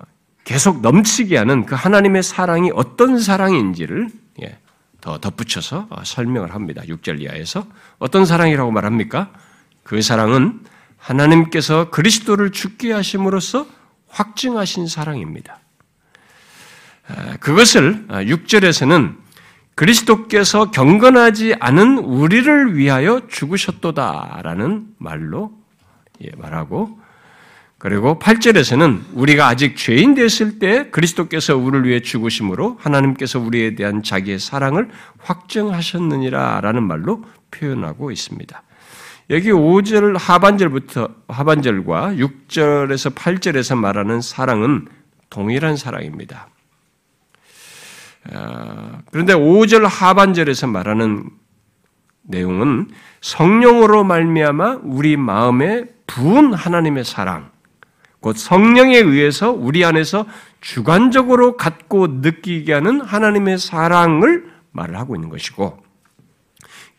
계속 0.44 0.80
넘치게 0.80 1.36
하는 1.36 1.66
그 1.66 1.74
하나님의 1.74 2.22
사랑이 2.22 2.70
어떤 2.74 3.18
사랑인지를 3.18 4.08
예, 4.42 4.58
더 5.00 5.18
덧붙여서 5.18 5.86
어, 5.90 6.04
설명을 6.04 6.54
합니다. 6.54 6.82
6절 6.86 7.20
이하에서 7.20 7.64
어떤 7.98 8.24
사랑이라고 8.24 8.70
말합니까? 8.72 9.30
그 9.84 10.02
사랑은 10.02 10.60
하나님께서 10.96 11.90
그리스도를 11.90 12.50
죽게 12.50 12.92
하심으로써 12.92 13.66
확증하신 14.12 14.86
사랑입니다. 14.86 15.58
그것을 17.40 18.06
6절에서는 18.08 19.08
아, 19.10 19.22
그리스도께서 19.74 20.70
경건하지 20.70 21.56
않은 21.58 21.98
우리를 21.98 22.76
위하여 22.76 23.26
죽으셨도다라는 23.28 24.86
말로 24.98 25.52
예, 26.22 26.30
말하고 26.36 27.00
그리고 27.78 28.18
8절에서는 28.20 29.00
우리가 29.14 29.48
아직 29.48 29.76
죄인 29.76 30.14
됐을 30.14 30.60
때 30.60 30.88
그리스도께서 30.90 31.56
우리를 31.56 31.88
위해 31.88 32.00
죽으심으로 32.00 32.78
하나님께서 32.80 33.40
우리에 33.40 33.74
대한 33.74 34.04
자기의 34.04 34.38
사랑을 34.38 34.88
확정하셨느니라라는 35.18 36.82
말로 36.84 37.24
표현하고 37.50 38.12
있습니다. 38.12 38.62
여기 39.30 39.50
5절 39.50 40.18
하반절부터 40.18 41.08
하반절과 41.28 42.14
6절에서 42.14 43.14
8절에서 43.14 43.78
말하는 43.78 44.20
사랑은 44.20 44.88
동일한 45.30 45.76
사랑입니다. 45.76 46.48
아, 48.32 49.00
그런데 49.10 49.34
5절 49.34 49.86
하반절에서 49.88 50.66
말하는 50.66 51.30
내용은 52.22 52.88
성령으로 53.20 54.04
말미암아 54.04 54.80
우리 54.82 55.16
마음에 55.16 55.84
부은 56.06 56.52
하나님의 56.52 57.04
사랑, 57.04 57.50
곧 58.20 58.36
성령에 58.36 58.98
의해서 58.98 59.50
우리 59.50 59.84
안에서 59.84 60.26
주관적으로 60.60 61.56
갖고 61.56 62.06
느끼게 62.06 62.72
하는 62.72 63.00
하나님의 63.00 63.58
사랑을 63.58 64.52
말을 64.70 64.96
하고 64.96 65.16
있는 65.16 65.28
것이고 65.28 65.82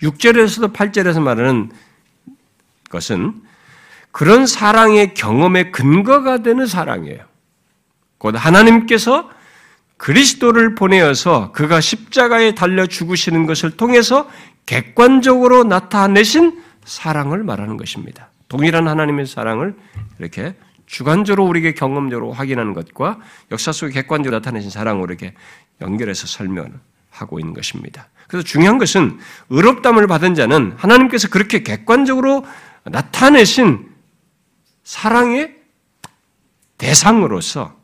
6절에서도 0.01 0.73
8절에서 0.73 1.21
말하는 1.21 1.71
것은 2.93 3.33
그런 4.11 4.45
사랑의 4.45 5.15
경험의 5.15 5.71
근거가 5.71 6.43
되는 6.43 6.67
사랑이에요. 6.67 7.25
곧 8.19 8.35
하나님께서 8.37 9.29
그리스도를 9.97 10.75
보내어서 10.75 11.51
그가 11.51 11.81
십자가에 11.81 12.53
달려 12.53 12.85
죽으시는 12.85 13.47
것을 13.47 13.71
통해서 13.71 14.29
객관적으로 14.65 15.63
나타내신 15.63 16.61
사랑을 16.85 17.43
말하는 17.43 17.75
것입니다. 17.77 18.29
동일한 18.47 18.87
하나님의 18.87 19.25
사랑을 19.25 19.75
이렇게 20.19 20.55
주관적으로 20.85 21.45
우리에게 21.45 21.73
경험적으로 21.73 22.33
확인하는 22.33 22.73
것과 22.73 23.19
역사 23.51 23.71
속에 23.71 23.91
객관적으로 23.93 24.37
나타내신 24.37 24.69
사랑으로 24.69 25.05
이렇게 25.11 25.33
연결해서 25.81 26.27
설명하고 26.27 27.39
있는 27.39 27.53
것입니다. 27.53 28.09
그래서 28.27 28.45
중요한 28.45 28.77
것은 28.77 29.19
의롭담을 29.49 30.05
받은 30.07 30.35
자는 30.35 30.73
하나님께서 30.77 31.29
그렇게 31.29 31.63
객관적으로 31.63 32.45
나타내신 32.85 33.89
사랑의 34.83 35.55
대상으로서 36.77 37.75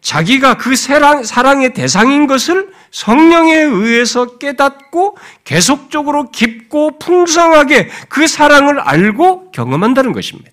자기가 0.00 0.56
그 0.56 0.74
사랑, 0.74 1.22
사랑의 1.22 1.74
대상인 1.74 2.26
것을 2.26 2.72
성령에 2.90 3.54
의해서 3.54 4.38
깨닫고 4.38 5.16
계속적으로 5.44 6.30
깊고 6.30 6.98
풍성하게 6.98 7.88
그 8.08 8.26
사랑을 8.26 8.80
알고 8.80 9.52
경험한다는 9.52 10.12
것입니다. 10.12 10.50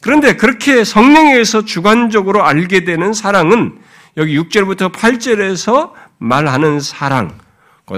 그런데 0.00 0.36
그렇게 0.36 0.82
성령에 0.82 1.32
의해서 1.32 1.64
주관적으로 1.64 2.44
알게 2.44 2.84
되는 2.84 3.12
사랑은 3.12 3.78
여기 4.16 4.36
6절부터 4.38 4.92
8절에서 4.92 5.92
말하는 6.18 6.80
사랑, 6.80 7.38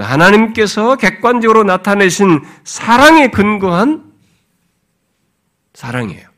하나님께서 0.01 0.97
객관적으로 0.97 1.65
나타내신 1.65 2.41
사랑에 2.65 3.29
근거한 3.29 4.05
사랑이에요. 5.75 6.33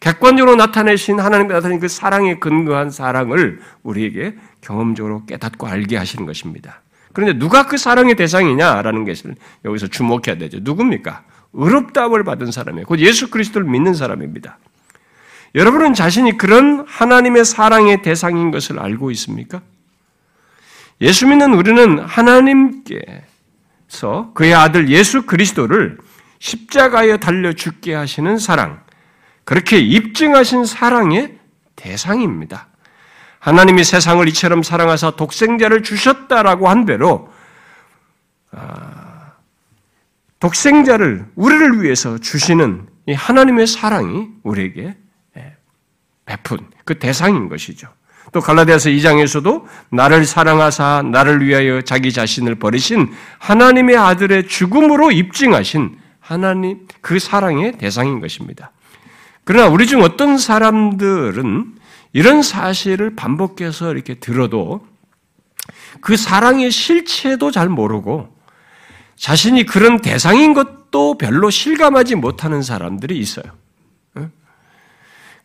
객관적으로 0.00 0.56
나타내신 0.56 1.20
하나님께 1.20 1.54
나타낸 1.54 1.80
그 1.80 1.88
사랑에 1.88 2.38
근거한 2.38 2.90
사랑을 2.90 3.60
우리에게 3.82 4.36
경험적으로 4.60 5.24
깨닫고 5.26 5.66
알게 5.66 5.96
하시는 5.96 6.26
것입니다. 6.26 6.82
그런데 7.12 7.38
누가 7.38 7.66
그 7.66 7.76
사랑의 7.76 8.14
대상이냐라는 8.14 9.04
것을 9.04 9.34
여기서 9.64 9.86
주목해야 9.86 10.36
되죠. 10.38 10.58
누굽니까? 10.60 11.24
의롭다함을 11.54 12.24
받은 12.24 12.52
사람이에요. 12.52 12.86
곧 12.86 13.00
예수 13.00 13.30
그리스도를 13.30 13.66
믿는 13.68 13.94
사람입니다. 13.94 14.58
여러분은 15.54 15.94
자신이 15.94 16.36
그런 16.36 16.84
하나님의 16.86 17.44
사랑의 17.44 18.02
대상인 18.02 18.50
것을 18.50 18.78
알고 18.78 19.10
있습니까? 19.12 19.62
예수 21.00 21.26
믿는 21.26 21.54
우리는 21.54 21.98
하나님께서 21.98 23.12
그의 24.34 24.54
아들 24.54 24.88
예수 24.88 25.26
그리스도를 25.26 25.98
십자가에 26.38 27.18
달려 27.18 27.52
죽게 27.52 27.94
하시는 27.94 28.38
사랑, 28.38 28.82
그렇게 29.44 29.78
입증하신 29.78 30.64
사랑의 30.64 31.38
대상입니다. 31.76 32.68
하나님이 33.38 33.84
세상을 33.84 34.26
이처럼 34.28 34.62
사랑하사 34.62 35.12
독생자를 35.12 35.82
주셨다라고 35.82 36.68
한 36.68 36.84
대로 36.84 37.32
아, 38.50 39.32
독생자를 40.40 41.26
우리를 41.36 41.82
위해서 41.82 42.18
주시는 42.18 42.88
이 43.06 43.12
하나님의 43.12 43.66
사랑이 43.66 44.28
우리에게 44.42 44.96
예, 45.36 45.56
베푼 46.24 46.58
그 46.84 46.98
대상인 46.98 47.48
것이죠. 47.48 47.88
또 48.36 48.42
갈라디아서 48.42 48.90
2장에서도 48.90 49.64
나를 49.88 50.26
사랑하사 50.26 51.02
나를 51.10 51.42
위하여 51.42 51.80
자기 51.80 52.12
자신을 52.12 52.56
버리신 52.56 53.10
하나님의 53.38 53.96
아들의 53.96 54.46
죽음으로 54.46 55.10
입증하신 55.10 55.96
하나님 56.20 56.86
그 57.00 57.18
사랑의 57.18 57.78
대상인 57.78 58.20
것입니다. 58.20 58.72
그러나 59.44 59.68
우리 59.68 59.86
중 59.86 60.02
어떤 60.02 60.36
사람들은 60.36 61.76
이런 62.12 62.42
사실을 62.42 63.16
반복해서 63.16 63.90
이렇게 63.92 64.16
들어도 64.16 64.86
그 66.02 66.18
사랑의 66.18 66.70
실체도 66.70 67.50
잘 67.52 67.70
모르고 67.70 68.36
자신이 69.16 69.64
그런 69.64 70.02
대상인 70.02 70.52
것도 70.52 71.16
별로 71.16 71.48
실감하지 71.48 72.16
못하는 72.16 72.60
사람들이 72.60 73.18
있어요. 73.18 73.46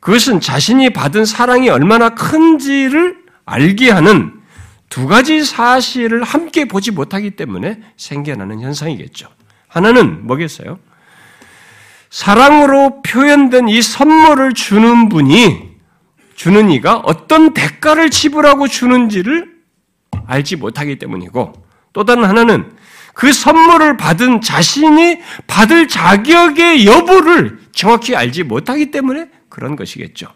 그것은 0.01 0.41
자신이 0.41 0.89
받은 0.89 1.25
사랑이 1.25 1.69
얼마나 1.69 2.09
큰지를 2.09 3.17
알게 3.45 3.91
하는 3.91 4.33
두 4.89 5.07
가지 5.07 5.45
사실을 5.45 6.23
함께 6.23 6.65
보지 6.65 6.91
못하기 6.91 7.31
때문에 7.31 7.79
생겨나는 7.95 8.59
현상이겠죠. 8.59 9.29
하나는 9.67 10.25
뭐겠어요? 10.27 10.79
사랑으로 12.09 13.01
표현된 13.03 13.69
이 13.69 13.81
선물을 13.81 14.53
주는 14.53 15.07
분이 15.07 15.71
주는 16.35 16.71
이가 16.71 16.97
어떤 16.97 17.53
대가를 17.53 18.09
지불하고 18.09 18.67
주는지를 18.67 19.51
알지 20.25 20.57
못하기 20.57 20.97
때문이고 20.97 21.53
또 21.93 22.03
다른 22.03 22.25
하나는 22.25 22.71
그 23.13 23.31
선물을 23.31 23.97
받은 23.97 24.41
자신이 24.41 25.19
받을 25.45 25.87
자격의 25.87 26.87
여부를 26.87 27.59
정확히 27.71 28.15
알지 28.15 28.43
못하기 28.43 28.91
때문에 28.91 29.29
그런 29.51 29.75
것이겠죠. 29.75 30.27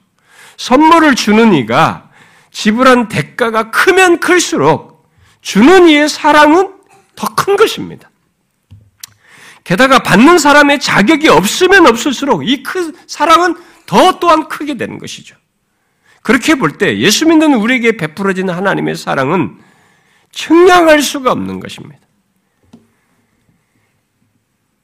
선물을 0.58 1.16
주는 1.16 1.54
이가 1.54 2.12
지불한 2.52 3.08
대가가 3.08 3.72
크면 3.72 4.20
클수록 4.20 5.10
주는 5.42 5.90
이의 5.90 6.08
사랑은 6.08 6.76
더 7.16 7.36
큰 7.36 7.56
것입니다. 7.56 8.10
게다가 9.64 10.00
받는 10.00 10.38
사람의 10.38 10.80
자격이 10.80 11.28
없으면 11.28 11.88
없을수록 11.88 12.48
이 12.48 12.62
큰 12.62 12.96
사랑은 13.08 13.56
더 13.86 14.20
또한 14.20 14.48
크게 14.48 14.76
되는 14.78 15.00
것이죠. 15.00 15.36
그렇게 16.22 16.56
볼 16.56 16.78
때 16.78 16.98
예수 17.00 17.26
믿는 17.28 17.54
우리에게 17.54 17.98
베풀어지는 17.98 18.54
하나님의 18.54 18.96
사랑은 18.96 19.60
측량할 20.32 21.02
수가 21.02 21.32
없는 21.32 21.60
것입니다. 21.60 22.00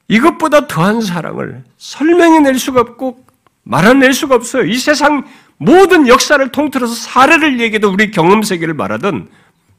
이것보다 0.08 0.66
더한 0.66 1.00
사랑을 1.00 1.64
설명해낼 1.78 2.58
수가 2.58 2.80
없고 2.80 3.24
말아낼 3.62 4.12
수가 4.12 4.34
없어요. 4.34 4.64
이 4.64 4.76
세상 4.76 5.24
모든 5.56 6.08
역사를 6.08 6.46
통틀어서 6.50 6.94
사례를 6.94 7.60
얘기해도 7.60 7.90
우리 7.90 8.10
경험 8.10 8.42
세계를 8.42 8.74
말하든 8.74 9.28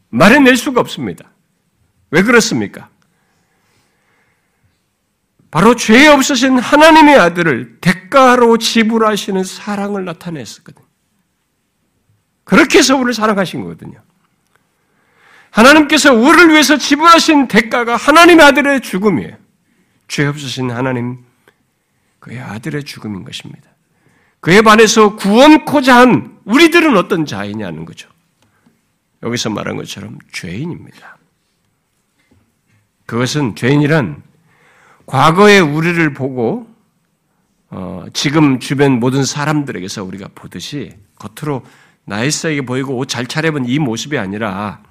말해낼 0.10 0.56
수가 0.56 0.80
없습니다. 0.82 1.32
왜 2.12 2.22
그렇습니까? 2.24 2.90
바로 5.52 5.76
죄 5.76 6.08
없으신 6.08 6.58
하나님의 6.58 7.16
아들을 7.16 7.80
대가로 7.80 8.58
지불하시는 8.58 9.44
사랑을 9.44 10.06
나타냈었거든요. 10.06 10.86
그렇게 12.44 12.80
해서 12.80 12.96
우리를 12.96 13.14
사랑하신 13.14 13.62
거거든요. 13.62 14.02
하나님께서 15.52 16.14
우리를 16.14 16.50
위해서 16.50 16.78
지불하신 16.78 17.48
대가가 17.48 17.96
하나님의 17.96 18.46
아들의 18.46 18.82
죽음이에요. 18.82 19.38
죄 20.08 20.26
없으신 20.26 20.72
하나님, 20.72 21.24
그의 22.20 22.40
아들의 22.40 22.84
죽음인 22.84 23.24
것입니다. 23.24 23.73
그에 24.44 24.62
반해서 24.62 25.16
구원코자 25.16 25.96
한 25.96 26.38
우리들은 26.44 26.98
어떤 26.98 27.26
자이냐는 27.26 27.86
거죠. 27.86 28.10
여기서 29.24 29.50
말한 29.50 29.78
것처럼 29.78 30.20
죄인입니다. 30.34 31.18
그것은 33.06 33.56
죄인이란 33.56 34.22
과거의 35.06 35.62
우리를 35.62 36.14
보고 36.14 36.68
어, 37.70 38.06
지금 38.12 38.60
주변 38.60 39.00
모든 39.00 39.24
사람들에게서 39.24 40.04
우리가 40.04 40.28
보듯이 40.36 40.92
겉으로 41.16 41.66
나이스하게 42.04 42.64
보이고 42.64 42.98
옷 42.98 43.08
잘 43.08 43.26
차려입은 43.26 43.70
이 43.70 43.80
모습이 43.80 44.18
아니라 44.18 44.84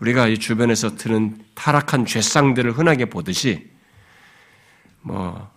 우리가 0.00 0.26
이 0.26 0.38
주변에서 0.38 0.96
드는 0.96 1.38
타락한 1.54 2.04
죄상들을 2.04 2.72
흔하게 2.72 3.04
보듯이 3.04 3.70
뭐 5.02 5.54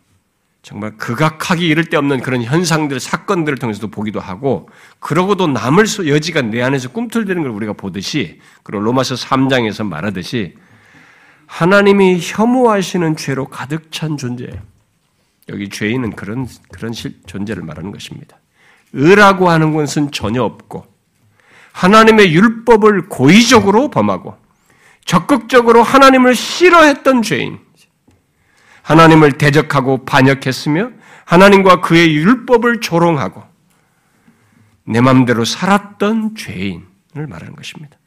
정말 0.69 0.95
극악하기 0.97 1.67
이를 1.67 1.85
데 1.85 1.97
없는 1.97 2.21
그런 2.21 2.43
현상들, 2.43 2.99
사건들을 2.99 3.57
통해서도 3.57 3.87
보기도 3.87 4.19
하고, 4.19 4.69
그러고도 4.99 5.47
남을 5.47 5.87
여지가 6.05 6.43
내 6.43 6.61
안에서 6.61 6.89
꿈틀대는 6.89 7.41
걸 7.41 7.49
우리가 7.49 7.73
보듯이, 7.73 8.39
그리고 8.61 8.83
로마서 8.83 9.15
3장에서 9.15 9.83
말하듯이, 9.83 10.53
하나님이 11.47 12.19
혐오하시는 12.21 13.15
죄로 13.15 13.47
가득 13.47 13.91
찬 13.91 14.15
존재예요. 14.15 14.61
여기 15.49 15.69
죄인은 15.69 16.11
그런, 16.15 16.47
그런 16.71 16.93
존재를 16.93 17.63
말하는 17.63 17.91
것입니다. 17.91 18.37
의라고 18.93 19.49
하는 19.49 19.73
것은 19.73 20.11
전혀 20.11 20.43
없고, 20.43 20.85
하나님의 21.71 22.31
율법을 22.31 23.09
고의적으로 23.09 23.89
범하고, 23.89 24.37
적극적으로 25.03 25.81
하나님을 25.81 26.35
싫어했던 26.35 27.23
죄인, 27.23 27.57
하나님을 28.89 29.33
대적하고 29.33 30.03
반역했으며, 30.03 30.89
하나님과 31.25 31.81
그의 31.81 32.15
율법을 32.15 32.81
조롱하고, 32.81 33.43
내 34.83 34.99
마음대로 34.99 35.45
살았던 35.45 36.35
죄인을 36.35 37.27
말하는 37.27 37.55
것입니다. 37.55 37.97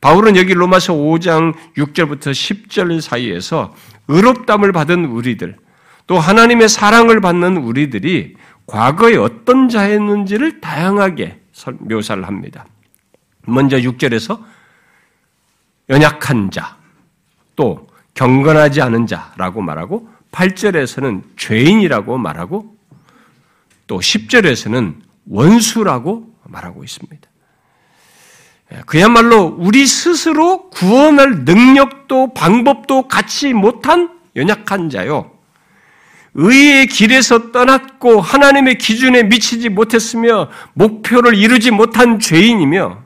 바울은 0.00 0.36
여기 0.36 0.54
로마서 0.54 0.94
5장 0.94 1.54
6절부터 1.76 2.30
10절 2.30 3.00
사이에서 3.00 3.74
의롭담을 4.06 4.70
받은 4.70 5.06
우리들, 5.06 5.56
또 6.06 6.20
하나님의 6.20 6.68
사랑을 6.68 7.20
받는 7.20 7.56
우리들이 7.56 8.36
과거에 8.66 9.16
어떤 9.16 9.68
자였는지를 9.68 10.60
다양하게 10.60 11.40
묘사를 11.80 12.24
합니다. 12.24 12.64
먼저 13.44 13.76
6절에서 13.76 14.40
연약한 15.90 16.52
자, 16.52 16.76
또 17.56 17.88
경건하지 18.14 18.82
않은 18.82 19.08
자라고 19.08 19.62
말하고 19.62 20.17
8절에서는 20.32 21.22
죄인이라고 21.36 22.18
말하고 22.18 22.76
또 23.86 23.98
10절에서는 23.98 24.96
원수라고 25.28 26.32
말하고 26.44 26.84
있습니다. 26.84 27.28
예, 28.72 28.82
그야말로 28.86 29.56
우리 29.58 29.86
스스로 29.86 30.68
구원할 30.70 31.44
능력도 31.44 32.34
방법도 32.34 33.08
갖지 33.08 33.52
못한 33.54 34.10
연약한 34.36 34.90
자요. 34.90 35.32
의의 36.34 36.86
길에서 36.86 37.50
떠났고 37.50 38.20
하나님의 38.20 38.78
기준에 38.78 39.24
미치지 39.24 39.70
못했으며 39.70 40.50
목표를 40.74 41.34
이루지 41.34 41.70
못한 41.70 42.20
죄인이며 42.20 43.02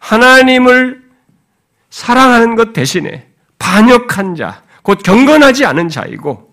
하나님을 0.00 1.02
사랑하는 1.90 2.56
것 2.56 2.72
대신에 2.72 3.28
반역한 3.58 4.34
자, 4.34 4.62
곧 4.82 4.98
경건하지 5.02 5.64
않은 5.64 5.88
자이고 5.88 6.45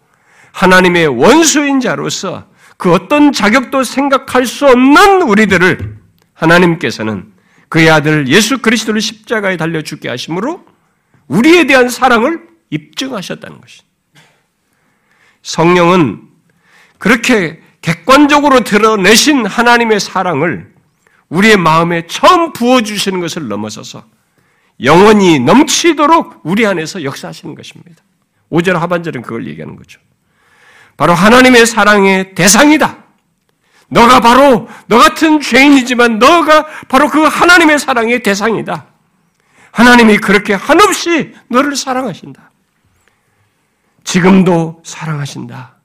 하나님의 0.54 1.08
원수인 1.08 1.82
자로서 1.82 2.48
그 2.78 2.94
어떤 2.94 3.32
자격도 3.32 3.84
생각할 3.84 4.46
수 4.46 4.66
없는 4.66 5.24
우리들을 5.24 5.98
하나님께서는 6.34 7.34
그의 7.70 7.90
아들 7.90 8.28
예수 8.28 8.60
그리스도를 8.60 9.02
십자가에 9.02 9.58
달려 9.58 9.82
죽게 9.82 10.08
하심으로 10.10 10.64
우리에 11.28 11.66
대한 11.66 11.90
사랑을 11.90 12.48
입증하셨다는 12.70 13.60
것입니다. 13.60 13.94
성령은 15.42 16.22
그렇게 16.98 17.62
객관적으로 17.82 18.62
드러내신 18.62 19.46
하나님의 19.46 20.00
사랑을 20.00 20.72
우리의 21.30 21.58
마음에 21.58 22.06
처음 22.08 22.54
부어주시는 22.54 23.20
것을 23.20 23.48
넘어서서 23.48 24.06
영원히 24.84 25.40
넘치도록 25.40 26.42
우리 26.44 26.66
안에서 26.66 27.04
역사하시는 27.04 27.56
것입니다. 27.56 28.04
5절 28.52 28.74
하반절은 28.74 29.24
그걸 29.24 29.48
얘기하는 29.48 29.76
거죠. 29.76 30.00
바로 30.98 31.14
하나님의 31.14 31.66
사랑의 31.66 32.36
대상이다. 32.36 32.98
너가 33.90 34.20
바로 34.20 34.68
너 34.88 34.98
같은 34.98 35.40
죄인이지만 35.40 36.20
너가 36.20 36.66
바로 36.88 37.10
그 37.10 37.22
하나님의 37.24 37.80
사랑의 37.80 38.24
대상이다. 38.24 38.88
하나님이 39.72 40.18
그렇게 40.18 40.54
한없이 40.54 41.34
너를 41.48 41.76
사랑하신다. 41.76 42.52
지금도 44.04 44.82
사랑하신다. 44.86 45.76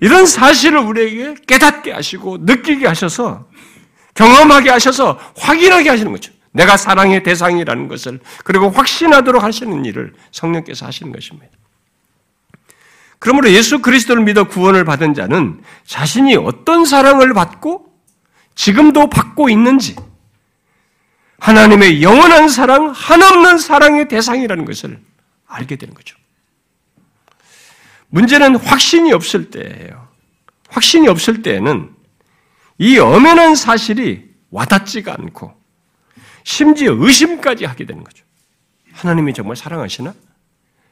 이런 0.00 0.26
사실을 0.26 0.78
우리에게 0.78 1.34
깨닫게 1.46 1.92
하시고 1.92 2.38
느끼게 2.40 2.86
하셔서 2.86 3.48
경험하게 4.14 4.70
하셔서 4.70 5.18
확인하게 5.36 5.90
하시는 5.90 6.10
거죠. 6.12 6.32
내가 6.52 6.76
사랑의 6.76 7.22
대상이라는 7.22 7.88
것을 7.88 8.20
그리고 8.44 8.70
확신하도록 8.70 9.42
하시는 9.42 9.84
일을 9.84 10.14
성령께서 10.32 10.86
하시는 10.86 11.12
것입니다. 11.12 11.48
그러므로 13.18 13.50
예수 13.50 13.80
그리스도를 13.80 14.22
믿어 14.24 14.44
구원을 14.44 14.84
받은 14.84 15.14
자는 15.14 15.60
자신이 15.84 16.36
어떤 16.36 16.84
사랑을 16.84 17.34
받고 17.34 17.92
지금도 18.54 19.10
받고 19.10 19.48
있는지 19.48 19.96
하나님의 21.38 22.02
영원한 22.02 22.48
사랑, 22.48 22.90
한없는 22.90 23.58
사랑의 23.58 24.08
대상이라는 24.08 24.64
것을 24.64 25.00
알게 25.46 25.76
되는 25.76 25.94
거죠. 25.94 26.16
문제는 28.08 28.56
확신이 28.56 29.12
없을 29.12 29.50
때예요. 29.50 30.08
확신이 30.68 31.08
없을 31.08 31.42
때에는 31.42 31.94
이 32.78 32.98
엄연한 32.98 33.54
사실이 33.54 34.28
와닿지가 34.50 35.14
않고 35.18 35.54
심지어 36.44 36.94
의심까지 36.98 37.64
하게 37.64 37.84
되는 37.84 38.02
거죠. 38.02 38.24
하나님이 38.92 39.34
정말 39.34 39.56
사랑하시나? 39.56 40.14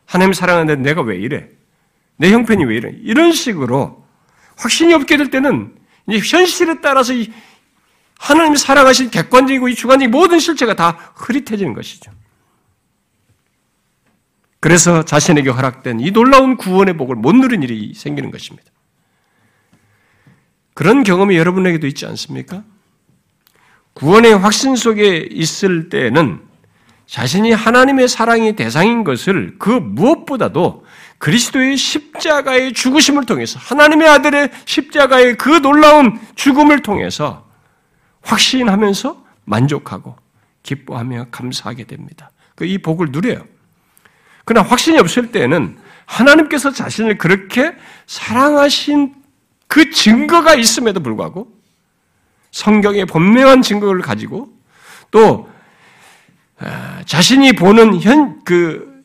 하나님 0.04 0.32
사랑하는데 0.32 0.82
내가 0.82 1.02
왜 1.02 1.16
이래? 1.16 1.48
내 2.16 2.30
형편이 2.32 2.64
왜 2.64 2.76
이래? 2.76 2.94
이런 3.02 3.32
식으로 3.32 4.04
확신이 4.56 4.94
없게 4.94 5.16
될 5.16 5.30
때는 5.30 5.74
이제 6.08 6.36
현실에 6.36 6.80
따라서 6.80 7.12
이 7.12 7.32
하나님이 8.18 8.56
사랑하신 8.56 9.10
객관적이고 9.10 9.68
이 9.68 9.74
주관적인 9.74 10.10
모든 10.10 10.38
실체가 10.38 10.74
다 10.74 11.12
흐릿해지는 11.16 11.74
것이죠. 11.74 12.10
그래서 14.60 15.04
자신에게 15.04 15.50
허락된 15.50 16.00
이 16.00 16.10
놀라운 16.10 16.56
구원의 16.56 16.96
복을 16.96 17.16
못 17.16 17.34
누린 17.34 17.62
일이 17.62 17.92
생기는 17.94 18.30
것입니다. 18.30 18.70
그런 20.74 21.04
경험이 21.04 21.36
여러분에게도 21.36 21.86
있지 21.86 22.06
않습니까? 22.06 22.64
구원의 23.92 24.36
확신 24.36 24.76
속에 24.76 25.28
있을 25.30 25.88
때는 25.88 26.40
자신이 27.06 27.52
하나님의 27.52 28.08
사랑의 28.08 28.56
대상인 28.56 29.04
것을 29.04 29.56
그 29.58 29.70
무엇보다도 29.70 30.84
그리스도의 31.18 31.76
십자가의 31.76 32.72
죽으심을 32.72 33.24
통해서 33.26 33.58
하나님의 33.58 34.08
아들의 34.08 34.50
십자가의 34.64 35.36
그 35.36 35.60
놀라운 35.60 36.20
죽음을 36.34 36.82
통해서 36.82 37.46
확신하면서 38.22 39.24
만족하고 39.44 40.16
기뻐하며 40.62 41.26
감사하게 41.30 41.84
됩니다. 41.84 42.30
그이 42.54 42.78
복을 42.78 43.08
누려요. 43.10 43.44
그러나 44.44 44.68
확신이 44.68 44.98
없을 44.98 45.32
때는 45.32 45.78
하나님께서 46.04 46.70
자신을 46.70 47.18
그렇게 47.18 47.74
사랑하신 48.06 49.14
그 49.68 49.90
증거가 49.90 50.54
있음에도 50.54 51.00
불구하고 51.00 51.48
성경의 52.52 53.06
분명한 53.06 53.62
증거를 53.62 54.02
가지고 54.02 54.48
또 55.10 55.48
아, 56.58 57.02
자신이 57.04 57.52
보는 57.52 58.00
현 58.00 58.36
그 58.46 58.95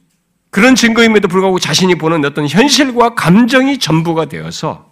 그런 0.51 0.75
증거임에도 0.75 1.27
불구하고 1.29 1.59
자신이 1.59 1.95
보는 1.95 2.23
어떤 2.25 2.47
현실과 2.47 3.15
감정이 3.15 3.79
전부가 3.79 4.25
되어서 4.25 4.91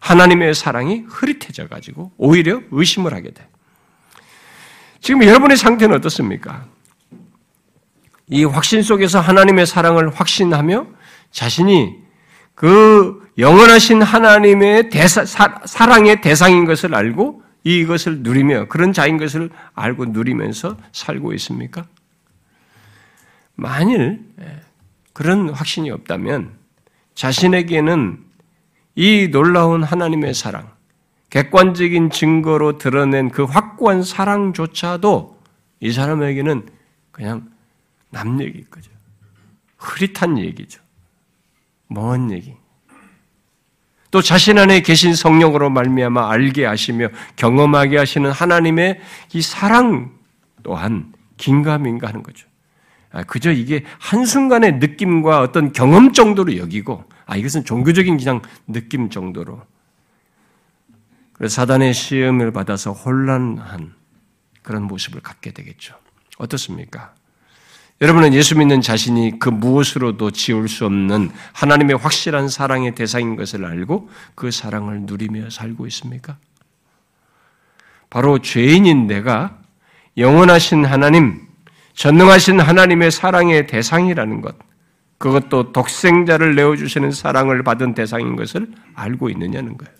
하나님의 0.00 0.54
사랑이 0.54 1.04
흐릿해져 1.06 1.68
가지고 1.68 2.10
오히려 2.16 2.60
의심을 2.70 3.14
하게 3.14 3.30
돼. 3.30 3.46
지금 5.00 5.22
여러분의 5.22 5.58
상태는 5.58 5.96
어떻습니까? 5.96 6.64
이 8.28 8.44
확신 8.44 8.82
속에서 8.82 9.20
하나님의 9.20 9.66
사랑을 9.66 10.08
확신하며 10.08 10.86
자신이 11.30 11.96
그 12.54 13.30
영원하신 13.36 14.00
하나님의 14.00 14.88
대사, 14.88 15.26
사, 15.26 15.60
사랑의 15.66 16.22
대상인 16.22 16.64
것을 16.64 16.94
알고 16.94 17.42
이것을 17.64 18.20
누리며 18.20 18.68
그런 18.68 18.94
자인 18.94 19.18
것을 19.18 19.50
알고 19.74 20.06
누리면서 20.06 20.78
살고 20.92 21.34
있습니까? 21.34 21.86
만일 23.56 24.20
예, 24.40 24.60
그런 25.14 25.48
확신이 25.48 25.90
없다면 25.90 26.52
자신에게는 27.14 28.22
이 28.96 29.28
놀라운 29.30 29.82
하나님의 29.82 30.34
사랑, 30.34 30.70
객관적인 31.30 32.10
증거로 32.10 32.78
드러낸 32.78 33.30
그 33.30 33.44
확고한 33.44 34.02
사랑조차도 34.02 35.40
이 35.80 35.92
사람에게는 35.92 36.68
그냥 37.10 37.48
남 38.10 38.40
얘기일 38.40 38.68
거죠. 38.70 38.90
흐릿한 39.78 40.38
얘기죠. 40.38 40.82
먼 41.88 42.30
얘기. 42.30 42.54
또 44.10 44.22
자신 44.22 44.58
안에 44.58 44.80
계신 44.80 45.14
성령으로 45.14 45.70
말미암아 45.70 46.30
알게 46.30 46.66
하시며 46.66 47.08
경험하게 47.36 47.98
하시는 47.98 48.30
하나님의 48.30 49.00
이 49.32 49.42
사랑 49.42 50.12
또한 50.62 51.12
긴가민가 51.36 52.08
하는 52.08 52.22
거죠. 52.22 52.46
아, 53.14 53.22
그저 53.22 53.52
이게 53.52 53.84
한순간의 54.00 54.78
느낌과 54.78 55.40
어떤 55.40 55.72
경험 55.72 56.12
정도로 56.12 56.56
여기고, 56.56 57.04
아, 57.26 57.36
이것은 57.36 57.64
종교적인 57.64 58.18
그냥 58.18 58.42
느낌 58.66 59.08
정도로. 59.08 59.62
그래서 61.32 61.54
사단의 61.54 61.94
시험을 61.94 62.52
받아서 62.52 62.90
혼란한 62.92 63.94
그런 64.62 64.82
모습을 64.82 65.20
갖게 65.20 65.52
되겠죠. 65.52 65.94
어떻습니까? 66.38 67.14
여러분은 68.00 68.34
예수 68.34 68.58
믿는 68.58 68.80
자신이 68.80 69.38
그 69.38 69.48
무엇으로도 69.48 70.32
지울 70.32 70.68
수 70.68 70.84
없는 70.84 71.30
하나님의 71.52 71.96
확실한 71.96 72.48
사랑의 72.48 72.96
대상인 72.96 73.36
것을 73.36 73.64
알고 73.64 74.10
그 74.34 74.50
사랑을 74.50 75.02
누리며 75.02 75.50
살고 75.50 75.86
있습니까? 75.86 76.36
바로 78.10 78.40
죄인인 78.40 79.06
내가 79.06 79.56
영원하신 80.16 80.84
하나님, 80.84 81.53
전능하신 81.94 82.60
하나님의 82.60 83.10
사랑의 83.10 83.66
대상이라는 83.66 84.40
것, 84.40 84.56
그것도 85.18 85.72
독생자를 85.72 86.54
내어주시는 86.54 87.12
사랑을 87.12 87.62
받은 87.62 87.94
대상인 87.94 88.36
것을 88.36 88.68
알고 88.94 89.30
있느냐는 89.30 89.76
거예요. 89.78 89.94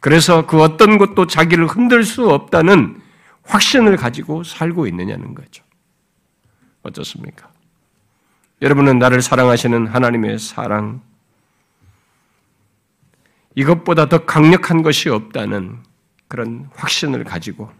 그래서 0.00 0.46
그 0.46 0.60
어떤 0.62 0.98
것도 0.98 1.26
자기를 1.26 1.66
흔들 1.66 2.04
수 2.04 2.28
없다는 2.30 3.00
확신을 3.44 3.96
가지고 3.96 4.44
살고 4.44 4.86
있느냐는 4.86 5.34
거죠. 5.34 5.64
어떻습니까? 6.82 7.50
여러분은 8.62 8.98
나를 8.98 9.20
사랑하시는 9.20 9.88
하나님의 9.88 10.38
사랑, 10.38 11.02
이것보다 13.54 14.08
더 14.08 14.24
강력한 14.24 14.82
것이 14.82 15.08
없다는 15.08 15.78
그런 16.28 16.68
확신을 16.74 17.24
가지고 17.24 17.70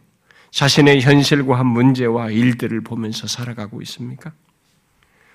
자신의 0.53 1.01
현실과 1.01 1.65
문제와 1.65 2.31
일들을 2.31 2.83
보면서 2.83 3.27
살아가고 3.27 3.83
있습니까? 3.83 4.33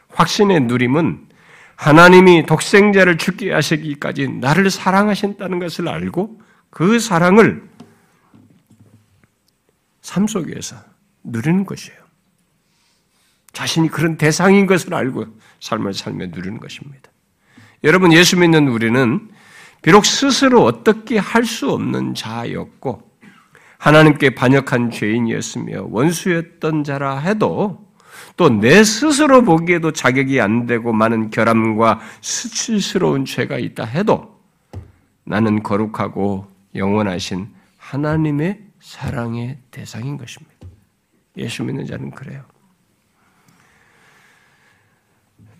확신의 0.10 0.62
누림은 0.62 1.28
하나님이 1.76 2.46
독생자를 2.46 3.18
죽게 3.18 3.52
하시기까지 3.52 4.28
나를 4.30 4.70
사랑하신다는 4.70 5.60
것을 5.60 5.88
알고 5.88 6.42
그 6.70 7.00
사랑을 7.00 7.68
삶 10.02 10.28
속에서 10.28 10.78
누리는 11.24 11.66
것이에요. 11.66 11.98
자신이 13.54 13.90
그런 13.90 14.18
대상인 14.18 14.68
것을 14.68 14.94
알고 14.94 15.26
삶을 15.60 15.94
살며 15.94 16.28
누리는 16.28 16.60
것입니다. 16.60 17.10
여러분, 17.84 18.14
예수 18.14 18.38
믿는 18.38 18.68
우리는 18.68 19.30
비록 19.82 20.06
스스로 20.06 20.64
어떻게 20.64 21.18
할 21.18 21.44
수 21.44 21.72
없는 21.72 22.14
자였고, 22.14 23.07
하나님께 23.78 24.32
반역한 24.32 24.92
죄인이었으며 24.92 25.88
원수였던 25.90 26.84
자라 26.84 27.18
해도 27.20 27.88
또 28.36 28.50
내 28.50 28.84
스스로 28.84 29.44
보기에도 29.44 29.92
자격이 29.92 30.40
안 30.42 30.66
되고 30.68 30.94
많은 30.94 31.32
결함과 31.32 32.00
수치스러운 32.22 33.26
죄가 33.26 33.58
있다 33.58 33.84
해도 33.84 34.40
나는 35.24 35.64
거룩하고 35.64 36.48
영원하신 36.76 37.48
하나님의 37.78 38.62
사랑의 38.80 39.58
대상인 39.72 40.18
것입니다. 40.18 40.56
예수 41.38 41.64
믿는 41.64 41.86
자는 41.86 42.12
그래요. 42.12 42.44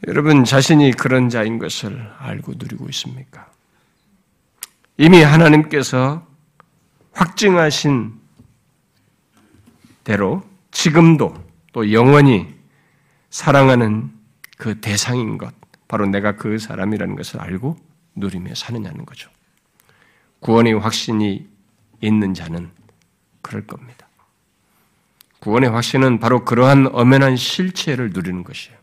여러분 0.08 0.44
자신이 0.46 0.92
그런 0.92 1.30
자인 1.30 1.58
것을 1.58 2.12
알고 2.20 2.54
누리고 2.58 2.88
있습니까? 2.90 3.52
이미 4.98 5.22
하나님께서 5.22 6.26
확증하신 7.18 8.14
대로 10.04 10.44
지금도 10.72 11.34
또 11.74 11.92
영원히 11.92 12.48
사랑하는 13.32 14.12
그 14.58 14.80
대상인 14.80 15.38
것, 15.38 15.54
바로 15.88 16.06
내가 16.06 16.36
그 16.36 16.60
사람이라는 16.60 17.16
것을 17.16 17.42
알고 17.42 17.76
누리며 18.16 18.54
사느냐는 18.56 19.06
거죠. 19.06 19.30
구원의 20.40 20.74
확신이 20.74 21.48
있는 22.02 22.34
자는 22.34 22.70
그럴 23.42 23.66
겁니다. 23.66 24.08
구원의 25.40 25.72
확신은 25.72 26.20
바로 26.20 26.46
그러한 26.46 26.90
엄연한 26.92 27.36
실체를 27.36 28.12
누리는 28.14 28.44
것이에요. 28.44 28.78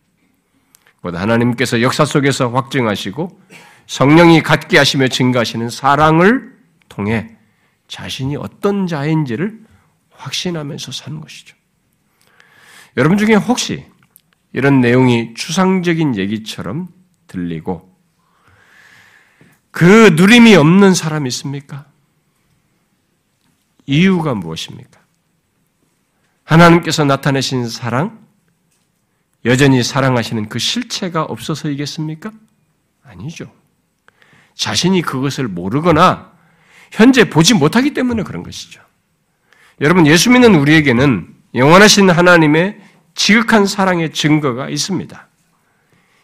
곧 1.02 1.14
하나님께서 1.14 1.82
역사 1.82 2.04
속에서 2.04 2.48
확증하시고 2.48 3.40
성령이 3.86 4.42
갖게 4.42 4.78
하시며 4.78 5.08
증가하시는 5.08 5.68
사랑을 5.70 6.56
통해 6.88 7.33
자신이 7.88 8.36
어떤 8.36 8.86
자인지를 8.86 9.64
확신하면서 10.10 10.92
사는 10.92 11.20
것이죠. 11.20 11.56
여러분 12.96 13.18
중에 13.18 13.34
혹시 13.34 13.84
이런 14.52 14.80
내용이 14.80 15.34
추상적인 15.34 16.16
얘기처럼 16.16 16.88
들리고 17.26 17.92
그 19.70 20.10
누림이 20.10 20.54
없는 20.54 20.94
사람이 20.94 21.26
있습니까? 21.28 21.86
이유가 23.86 24.34
무엇입니까? 24.34 25.00
하나님께서 26.44 27.04
나타내신 27.04 27.68
사랑, 27.68 28.24
여전히 29.44 29.82
사랑하시는 29.82 30.48
그 30.48 30.58
실체가 30.58 31.24
없어서이겠습니까? 31.24 32.30
아니죠. 33.02 33.52
자신이 34.54 35.02
그것을 35.02 35.48
모르거나 35.48 36.33
현재 36.94 37.28
보지 37.28 37.54
못하기 37.54 37.92
때문에 37.92 38.22
그런 38.22 38.44
것이죠. 38.44 38.80
여러분, 39.80 40.06
예수 40.06 40.30
믿는 40.30 40.54
우리에게는 40.54 41.26
영원하신 41.56 42.08
하나님의 42.08 42.78
지극한 43.16 43.66
사랑의 43.66 44.12
증거가 44.12 44.68
있습니다. 44.68 45.28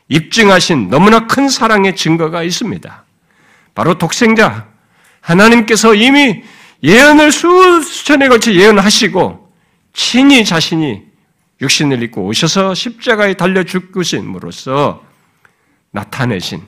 입증하신 0.09 0.88
너무나 0.88 1.26
큰 1.26 1.48
사랑의 1.48 1.96
증거가 1.96 2.44
있습니다. 2.44 3.04
바로 3.74 3.98
독생자, 3.98 4.68
하나님께서 5.20 5.94
이미 5.94 6.44
예언을 6.85 7.33
수천에 7.33 8.28
걸쳐 8.28 8.52
예언하시고, 8.52 9.52
친히 9.92 10.44
자신이 10.44 11.02
육신을 11.61 12.00
입고 12.04 12.26
오셔서 12.26 12.74
십자가에 12.74 13.35
달려 13.35 13.64
죽으심으로써 13.64 15.04
나타내신 15.90 16.62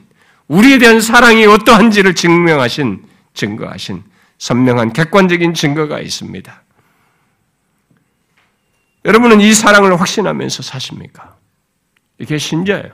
우리에 0.49 0.77
대한 0.77 0.99
사랑이 0.99 1.45
어떠한지를 1.45 2.15
증명하신 2.15 3.12
증거하신 3.33 4.03
선명한 4.37 4.93
객관적인 4.93 5.53
증거가 5.53 5.99
있습니다. 5.99 6.63
여러분은 9.05 9.41
이 9.41 9.53
사랑을 9.53 9.99
확신하면서 9.99 10.63
사십니까? 10.63 11.35
이게 12.19 12.37
신자예요. 12.37 12.91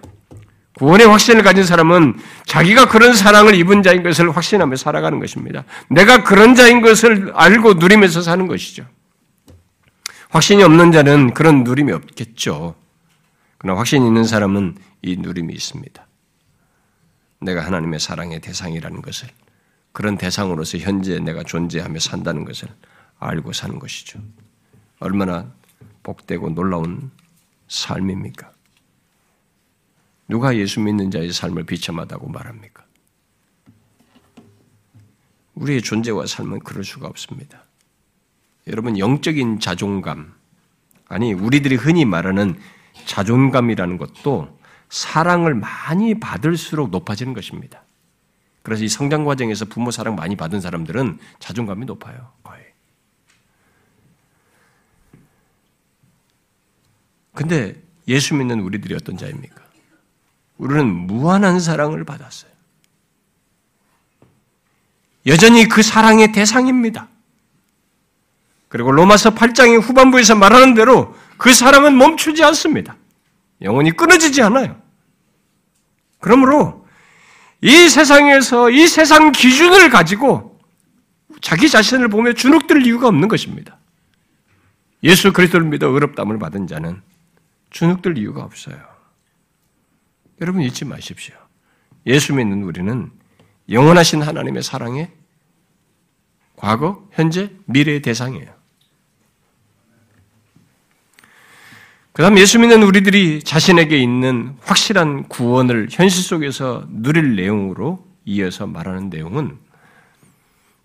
구원의 0.80 1.08
확신을 1.08 1.43
가진 1.43 1.65
사람은 1.65 2.19
자기가 2.45 2.88
그런 2.88 3.13
사랑을 3.13 3.54
입은 3.56 3.84
자인 3.84 4.02
것을 4.02 4.36
확신하며 4.36 4.78
살아가는 4.78 5.19
것입니다. 5.19 5.65
내가 5.89 6.23
그런 6.23 6.56
자인 6.56 6.82
것을 6.82 7.32
알고 7.36 7.75
누리면서 7.75 8.21
사는 8.21 8.47
것이죠. 8.47 8.86
확신이 10.30 10.63
없는 10.63 10.91
자는 10.91 11.34
그런 11.34 11.63
누림이 11.63 11.91
없겠죠. 11.91 12.75
그러나 13.58 13.78
확신이 13.78 14.08
있는 14.08 14.23
사람은 14.23 14.78
이 15.02 15.17
누림이 15.17 15.54
있습니다. 15.54 16.08
내가 17.41 17.65
하나님의 17.65 17.99
사랑의 17.99 18.39
대상이라는 18.39 19.02
것을 19.02 19.28
그런 19.91 20.17
대상으로서 20.17 20.78
현재 20.78 21.19
내가 21.19 21.43
존재하며 21.43 21.99
산다는 21.99 22.45
것을 22.45 22.67
알고 23.19 23.54
사는 23.54 23.80
것이죠. 23.80 24.19
얼마나 24.99 25.52
복되고 26.04 26.49
놀라운 26.52 27.12
삶입니까? 27.67 28.52
누가 30.28 30.56
예수 30.56 30.80
믿는 30.80 31.12
자의 31.12 31.32
삶을 31.32 31.65
비참하다고 31.65 32.30
말합니까? 32.30 32.86
우리의 35.56 35.82
존재와 35.82 36.28
삶은 36.28 36.60
그럴 36.60 36.84
수가 36.84 37.08
없습니다. 37.08 37.63
여러분, 38.67 38.97
영적인 38.97 39.60
자존감, 39.60 40.34
아니, 41.08 41.34
우리들이 41.34 41.75
흔히 41.75 42.06
말하는 42.06 42.58
자존감이라는 43.06 43.97
것도 43.97 44.60
사랑을 44.89 45.56
많이 45.56 46.19
받을수록 46.19 46.91
높아지는 46.91 47.34
것입니다. 47.34 47.84
그래서 48.62 48.84
이 48.84 48.89
성장 48.89 49.26
과정에서 49.26 49.65
부모 49.65 49.91
사랑 49.91 50.15
많이 50.15 50.36
받은 50.36 50.62
사람들은 50.62 51.19
자존감이 51.39 51.86
높아요. 51.86 52.32
거의. 52.43 52.62
근데 57.34 57.82
예수 58.08 58.36
믿는 58.36 58.60
우리들이 58.60 58.95
어떤 58.95 59.17
자입니까? 59.17 59.63
우리는 60.58 60.86
무한한 60.86 61.60
사랑을 61.60 62.04
받았어요. 62.04 62.52
여전히 65.26 65.67
그 65.67 65.82
사랑의 65.82 66.32
대상입니다. 66.32 67.08
그리고 68.67 68.91
로마서 68.91 69.36
8장의 69.36 69.82
후반부에서 69.82 70.36
말하는 70.36 70.74
대로 70.74 71.15
그 71.38 71.54
사랑은 71.54 71.98
멈추지 71.98 72.43
않습니다. 72.43 72.98
영원히 73.62 73.91
끊어지지 73.91 74.41
않아요. 74.43 74.80
그러므로 76.19 76.88
이 77.62 77.89
세상에서 77.89 78.69
이 78.69 78.88
세상 78.88 79.32
기준을 79.32 79.89
가지고 79.89 80.60
자기 81.41 81.69
자신을 81.69 82.10
보며 82.10 82.34
주눅들 82.34 82.86
이유가 82.86 83.08
없는 83.08 83.28
것입니다. 83.28 83.78
예수 85.04 85.32
그리스도를 85.32 85.67
믿어 85.67 85.88
의롭담을 85.88 86.39
받은 86.39 86.67
자는 86.67 87.02
주눅들 87.69 88.17
이유가 88.17 88.43
없어요. 88.43 88.78
여러분 90.41 90.62
잊지 90.62 90.86
마십시오. 90.86 91.36
예수 92.08 92.34
믿는 92.34 92.63
우리는 92.63 93.12
영원하신 93.69 94.22
하나님의 94.22 94.63
사랑의 94.63 95.12
과거, 96.56 97.08
현재, 97.12 97.52
미래의 97.65 98.02
대상이에요. 98.02 98.59
그 102.20 102.24
다음 102.24 102.38
예수 102.38 102.60
믿는 102.60 102.84
우리들이 102.84 103.44
자신에게 103.44 103.98
있는 103.98 104.58
확실한 104.60 105.30
구원을 105.30 105.88
현실 105.90 106.22
속에서 106.22 106.86
누릴 106.90 107.38
내용으로 107.38 108.06
이어서 108.26 108.68
말하는 108.68 109.10
내용은 109.10 109.58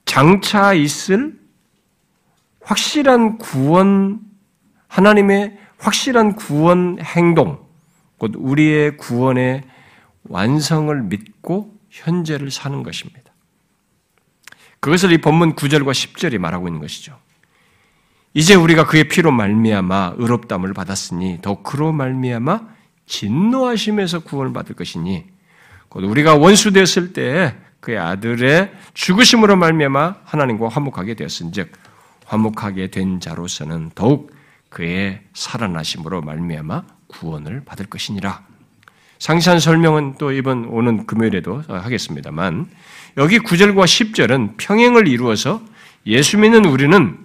장차 0.05 0.75
있을 0.75 1.37
확실한 2.63 3.39
구원, 3.39 4.21
하나님의 4.87 5.59
확실한 5.79 6.37
구원 6.37 7.01
행동, 7.01 7.67
곧 8.19 8.35
우리의 8.37 8.97
구원의 8.97 9.65
완성을 10.29 11.03
믿고 11.03 11.77
현재를 11.91 12.53
사는 12.53 12.81
것입니다. 12.85 13.33
그것을 14.79 15.11
이 15.11 15.19
본문 15.19 15.57
9절과 15.57 15.91
10절이 15.91 16.39
말하고 16.39 16.69
있는 16.69 16.81
것이죠. 16.81 17.19
이제 18.37 18.57
우리가 18.57 18.85
그의 18.87 19.05
피로 19.05 19.31
말미암아 19.31 20.15
의롭담을 20.19 20.75
받았으니 20.75 21.39
더 21.41 21.63
그로 21.63 21.93
말미암아 21.93 22.63
진노하심에서 23.07 24.21
구원을 24.21 24.53
받을 24.53 24.75
것이니 24.75 25.25
곧 25.89 26.05
우리가 26.05 26.35
원수 26.35 26.73
되었을 26.73 27.13
때 27.13 27.55
그의 27.79 27.99
아들의 27.99 28.73
죽으심으로 28.95 29.55
말미암아 29.55 30.17
하나님과 30.25 30.69
화목하게 30.69 31.15
되었은즉 31.15 31.71
화목하게 32.27 32.89
된 32.89 33.21
자로서는 33.21 33.93
더욱 33.95 34.35
그의 34.69 35.21
살아나심으로 35.35 36.23
말미암아 36.23 36.83
구원을 37.07 37.63
받을 37.65 37.87
것이니라. 37.87 38.43
상세한 39.21 39.61
설명은 39.61 40.17
또 40.19 40.33
이번 40.33 40.65
오는 40.65 41.07
금요일에도 41.07 41.63
하겠습니다만 41.69 42.67
여기 43.17 43.39
9절과 43.39 43.85
10절은 43.85 44.55
평행을 44.57 45.07
이루어서 45.07 45.63
예수 46.07 46.37
믿는 46.39 46.65
우리는 46.65 47.24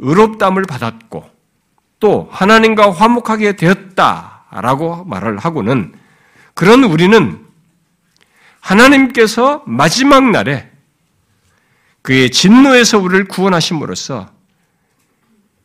의롭담을 0.00 0.64
받았고 0.64 1.30
또 2.00 2.28
하나님과 2.32 2.90
화목하게 2.90 3.56
되었다라고 3.56 5.04
말을 5.04 5.38
하고는 5.38 5.94
그런 6.54 6.84
우리는 6.84 7.46
하나님께서 8.60 9.62
마지막 9.66 10.30
날에 10.30 10.70
그의 12.02 12.30
진노에서 12.30 12.98
우리를 12.98 13.28
구원하심으로써 13.28 14.30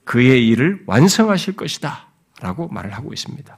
그의 0.03 0.47
일을 0.47 0.83
완성하실 0.85 1.55
것이다. 1.55 2.07
라고 2.41 2.67
말을 2.67 2.93
하고 2.93 3.13
있습니다. 3.13 3.57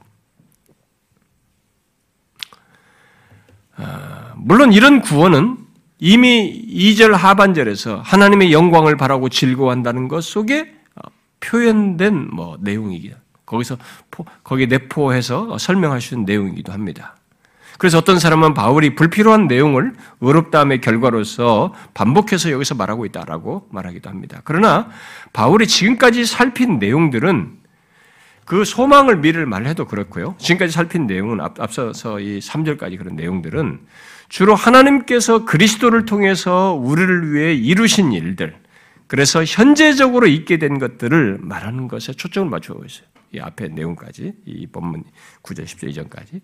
아, 3.76 4.32
물론 4.36 4.72
이런 4.72 5.00
구원은 5.00 5.67
이미 6.00 6.64
2절 6.68 7.12
하반절에서 7.12 8.02
하나님의 8.04 8.52
영광을 8.52 8.96
바라고 8.96 9.28
즐거워한다는 9.28 10.08
것 10.08 10.22
속에 10.22 10.74
표현된 11.40 12.28
뭐 12.32 12.56
내용이기도 12.60 13.16
거기서 13.46 13.78
거기에 14.44 14.66
내포해서 14.66 15.58
설명할 15.58 16.00
수 16.00 16.14
있는 16.14 16.26
내용이기도 16.26 16.72
합니다. 16.72 17.16
그래서 17.78 17.98
어떤 17.98 18.18
사람은 18.18 18.54
바울이 18.54 18.96
불필요한 18.96 19.46
내용을 19.46 19.94
의롭다함의 20.20 20.80
결과로서 20.80 21.72
반복해서 21.94 22.50
여기서 22.50 22.74
말하고 22.74 23.06
있다라고 23.06 23.68
말하기도 23.70 24.10
합니다. 24.10 24.40
그러나 24.44 24.88
바울이 25.32 25.66
지금까지 25.66 26.26
살핀 26.26 26.80
내용들은 26.80 27.56
그 28.44 28.64
소망을 28.64 29.18
미를 29.18 29.46
말해도 29.46 29.86
그렇고요. 29.86 30.34
지금까지 30.38 30.72
살핀 30.72 31.06
내용은 31.06 31.40
앞서서 31.40 32.18
이 32.18 32.40
3절까지 32.40 32.98
그런 32.98 33.14
내용들은 33.14 33.80
주로 34.28 34.54
하나님께서 34.54 35.44
그리스도를 35.44 36.04
통해서 36.04 36.74
우리를 36.74 37.32
위해 37.32 37.54
이루신 37.54 38.12
일들, 38.12 38.56
그래서 39.06 39.42
현재적으로 39.42 40.26
있게 40.26 40.58
된 40.58 40.78
것들을 40.78 41.38
말하는 41.40 41.88
것에 41.88 42.12
초점을 42.12 42.50
맞추고 42.50 42.84
있어요. 42.84 43.06
이 43.32 43.40
앞에 43.40 43.68
내용까지, 43.68 44.34
이 44.44 44.66
본문 44.66 45.04
9절, 45.42 45.64
10절 45.64 45.88
이전까지. 45.90 46.40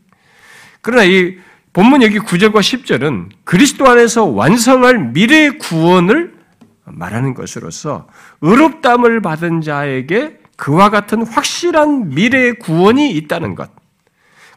그러나 0.80 1.04
이 1.04 1.36
본문 1.72 2.02
여기 2.02 2.18
9절과 2.18 2.60
10절은 2.60 3.30
그리스도 3.44 3.86
안에서 3.86 4.24
완성할 4.24 5.10
미래의 5.12 5.58
구원을 5.58 6.34
말하는 6.84 7.34
것으로서 7.34 8.06
의롭담을 8.42 9.20
받은 9.20 9.60
자에게 9.60 10.38
그와 10.56 10.90
같은 10.90 11.26
확실한 11.26 12.10
미래의 12.10 12.54
구원이 12.60 13.10
있다는 13.12 13.54
것. 13.54 13.70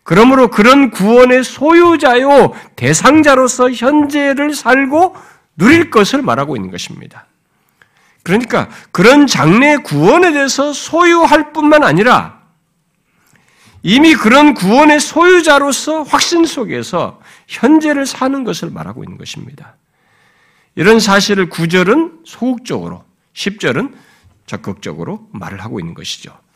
그러므로 0.07 0.47
그런 0.47 0.89
구원의 0.89 1.43
소유자요, 1.43 2.53
대상자로서 2.77 3.71
현재를 3.71 4.53
살고 4.53 5.17
누릴 5.57 5.89
것을 5.89 6.21
말하고 6.21 6.55
있는 6.55 6.71
것입니다. 6.71 7.25
그러니까 8.23 8.69
그런 8.93 9.27
장래 9.27 9.75
구원에 9.75 10.31
대해서 10.31 10.71
소유할 10.71 11.51
뿐만 11.51 11.83
아니라 11.83 12.39
이미 13.83 14.15
그런 14.15 14.53
구원의 14.53 15.01
소유자로서 15.01 16.03
확신 16.03 16.45
속에서 16.45 17.19
현재를 17.47 18.05
사는 18.05 18.45
것을 18.45 18.69
말하고 18.69 19.03
있는 19.03 19.17
것입니다. 19.17 19.75
이런 20.75 21.01
사실을 21.01 21.49
9절은 21.49 22.19
소극적으로, 22.25 23.03
10절은 23.33 23.93
적극적으로 24.45 25.27
말을 25.33 25.59
하고 25.59 25.81
있는 25.81 25.93
것이죠. 25.93 26.46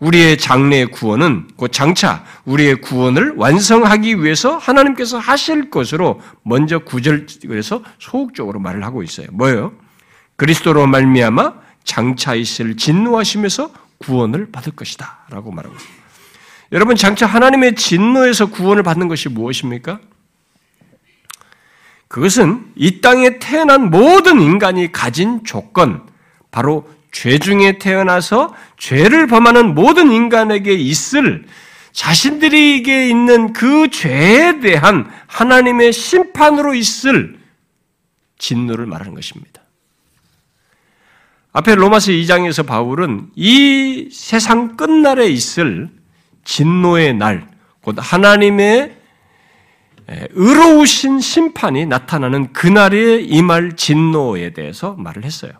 우리의 0.00 0.38
장래의 0.38 0.86
구원은 0.86 1.48
곧 1.56 1.72
장차 1.72 2.24
우리의 2.44 2.80
구원을 2.80 3.34
완성하기 3.36 4.22
위해서 4.22 4.56
하나님께서 4.56 5.18
하실 5.18 5.70
것으로 5.70 6.20
먼저 6.42 6.80
9절에서 6.80 7.82
소극적으로 7.98 8.60
말을 8.60 8.82
하고 8.84 9.02
있어요. 9.02 9.28
뭐예요? 9.32 9.72
그리스도로 10.36 10.86
말미암아 10.86 11.52
장차 11.84 12.34
있을 12.34 12.76
진노하심에서 12.76 13.72
구원을 13.98 14.50
받을 14.50 14.72
것이다 14.72 15.26
라고 15.30 15.52
말하고 15.52 15.74
있습니다. 15.74 16.00
여러분 16.72 16.96
장차 16.96 17.26
하나님의 17.26 17.74
진노에서 17.74 18.46
구원을 18.46 18.82
받는 18.82 19.08
것이 19.08 19.28
무엇입니까? 19.28 20.00
그것은 22.08 22.72
이 22.74 23.00
땅에 23.00 23.38
태어난 23.38 23.90
모든 23.90 24.40
인간이 24.40 24.90
가진 24.90 25.44
조건, 25.44 26.08
바로 26.50 26.88
죄 27.12 27.38
중에 27.38 27.78
태어나서 27.78 28.54
죄를 28.78 29.26
범하는 29.26 29.74
모든 29.74 30.12
인간에게 30.12 30.72
있을 30.72 31.44
자신들에게 31.92 33.08
있는 33.08 33.52
그 33.52 33.90
죄에 33.90 34.60
대한 34.60 35.10
하나님의 35.26 35.92
심판으로 35.92 36.74
있을 36.74 37.38
진노를 38.38 38.86
말하는 38.86 39.14
것입니다. 39.14 39.60
앞에 41.52 41.74
로마서 41.74 42.12
2장에서 42.12 42.64
바울은 42.64 43.30
이 43.34 44.08
세상 44.12 44.76
끝날에 44.76 45.26
있을 45.26 45.88
진노의 46.44 47.14
날, 47.14 47.48
곧 47.82 47.96
하나님의 47.98 48.96
의로우신 50.08 51.20
심판이 51.20 51.86
나타나는 51.86 52.52
그날에 52.52 53.20
임할 53.20 53.76
진노에 53.76 54.52
대해서 54.52 54.94
말을 54.94 55.24
했어요. 55.24 55.52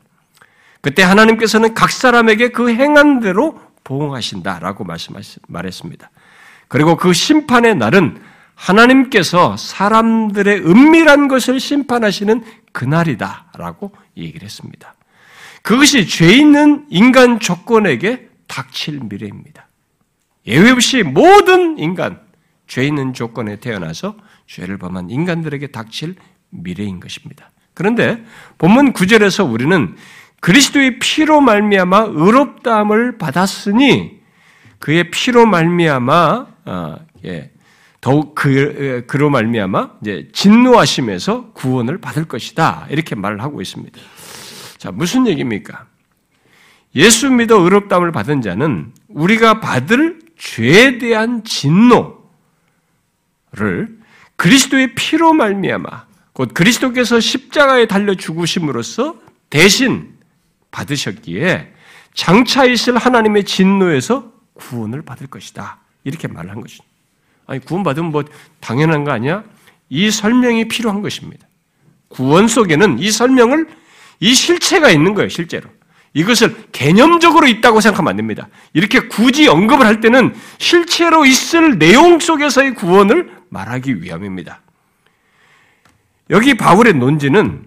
그때 0.80 1.02
하나님께서는 1.02 1.74
각 1.74 1.90
사람에게 1.90 2.50
그 2.50 2.70
행한 2.70 3.20
대로 3.20 3.60
보응하신다라고 3.84 4.86
말했습니다. 5.48 6.10
그리고 6.68 6.96
그 6.96 7.12
심판의 7.12 7.74
날은 7.74 8.22
하나님께서 8.54 9.56
사람들의 9.56 10.66
은밀한 10.66 11.28
것을 11.28 11.60
심판하시는 11.60 12.44
그날이다라고 12.72 13.92
얘기를 14.16 14.44
했습니다. 14.44 14.94
그것이 15.62 16.06
죄 16.06 16.32
있는 16.32 16.86
인간 16.90 17.40
조건에게 17.40 18.28
닥칠 18.46 19.00
미래입니다. 19.02 19.66
예외 20.46 20.70
없이 20.70 21.02
모든 21.02 21.78
인간, 21.78 22.20
죄 22.66 22.86
있는 22.86 23.12
조건에 23.12 23.56
태어나서 23.56 24.16
죄를 24.46 24.78
범한 24.78 25.10
인간들에게 25.10 25.68
닥칠 25.68 26.16
미래인 26.50 27.00
것입니다. 27.00 27.50
그런데 27.74 28.22
본문 28.58 28.92
9절에서 28.92 29.50
우리는 29.50 29.96
그리스도의 30.40 30.98
피로 30.98 31.40
말미암아 31.40 32.08
의롭다함을 32.14 33.18
받았으니 33.18 34.20
그의 34.78 35.10
피로 35.10 35.46
말미암아 35.46 36.46
어, 36.64 36.96
예, 37.24 37.50
더욱 38.00 38.34
그, 38.34 39.04
그로 39.06 39.28
말미암아 39.28 39.98
이제 40.00 40.28
진노하심에서 40.32 41.52
구원을 41.52 41.98
받을 41.98 42.24
것이다 42.24 42.86
이렇게 42.90 43.14
말을 43.14 43.42
하고 43.42 43.60
있습니다. 43.60 44.00
자 44.78 44.90
무슨 44.90 45.26
얘기입니까? 45.26 45.86
예수 46.94 47.30
믿어 47.30 47.60
의롭다함을 47.60 48.10
받은 48.10 48.40
자는 48.40 48.92
우리가 49.08 49.60
받을 49.60 50.18
죄에 50.38 50.98
대한 50.98 51.44
진노를 51.44 52.16
그리스도의 54.36 54.94
피로 54.94 55.34
말미암아 55.34 56.06
곧 56.32 56.54
그리스도께서 56.54 57.20
십자가에 57.20 57.86
달려 57.86 58.14
죽으심으로써 58.14 59.16
대신 59.50 60.19
받으셨기에 60.70 61.72
장차 62.14 62.64
있을 62.64 62.96
하나님의 62.96 63.44
진노에서 63.44 64.32
구원을 64.54 65.02
받을 65.02 65.26
것이다. 65.26 65.78
이렇게 66.04 66.28
말을 66.28 66.50
한 66.50 66.60
것이죠. 66.60 66.84
아니 67.46 67.60
구원 67.60 67.82
받으면 67.82 68.10
뭐 68.12 68.24
당연한 68.60 69.04
거 69.04 69.12
아니야? 69.12 69.44
이 69.88 70.10
설명이 70.10 70.68
필요한 70.68 71.02
것입니다. 71.02 71.46
구원 72.08 72.48
속에는 72.48 72.98
이 72.98 73.10
설명을 73.10 73.68
이 74.20 74.34
실체가 74.34 74.90
있는 74.90 75.14
거예요, 75.14 75.28
실제로. 75.28 75.68
이것을 76.12 76.54
개념적으로 76.72 77.46
있다고 77.46 77.80
생각하면 77.80 78.10
안 78.10 78.16
됩니다. 78.16 78.48
이렇게 78.72 79.00
굳이 79.00 79.48
언급을 79.48 79.86
할 79.86 80.00
때는 80.00 80.34
실체로 80.58 81.24
있을 81.24 81.78
내용 81.78 82.18
속에서의 82.18 82.74
구원을 82.74 83.30
말하기 83.48 84.02
위함입니다. 84.02 84.60
여기 86.30 86.54
바울의 86.54 86.94
논지는 86.94 87.64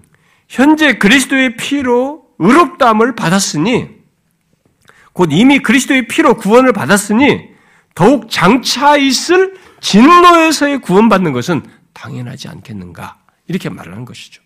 현재 0.47 0.97
그리스도의 0.97 1.55
피로 1.57 2.22
의롭다함을 2.43 3.15
받았으니 3.15 3.89
곧 5.13 5.29
이미 5.31 5.59
그리스도의 5.59 6.07
피로 6.07 6.35
구원을 6.35 6.73
받았으니 6.73 7.49
더욱 7.95 8.29
장차 8.29 8.97
있을 8.97 9.55
진노에서의 9.79 10.79
구원받는 10.79 11.31
것은 11.31 11.63
당연하지 11.93 12.49
않겠는가 12.49 13.17
이렇게 13.47 13.69
말을 13.69 13.93
한 13.95 14.05
것이죠. 14.05 14.41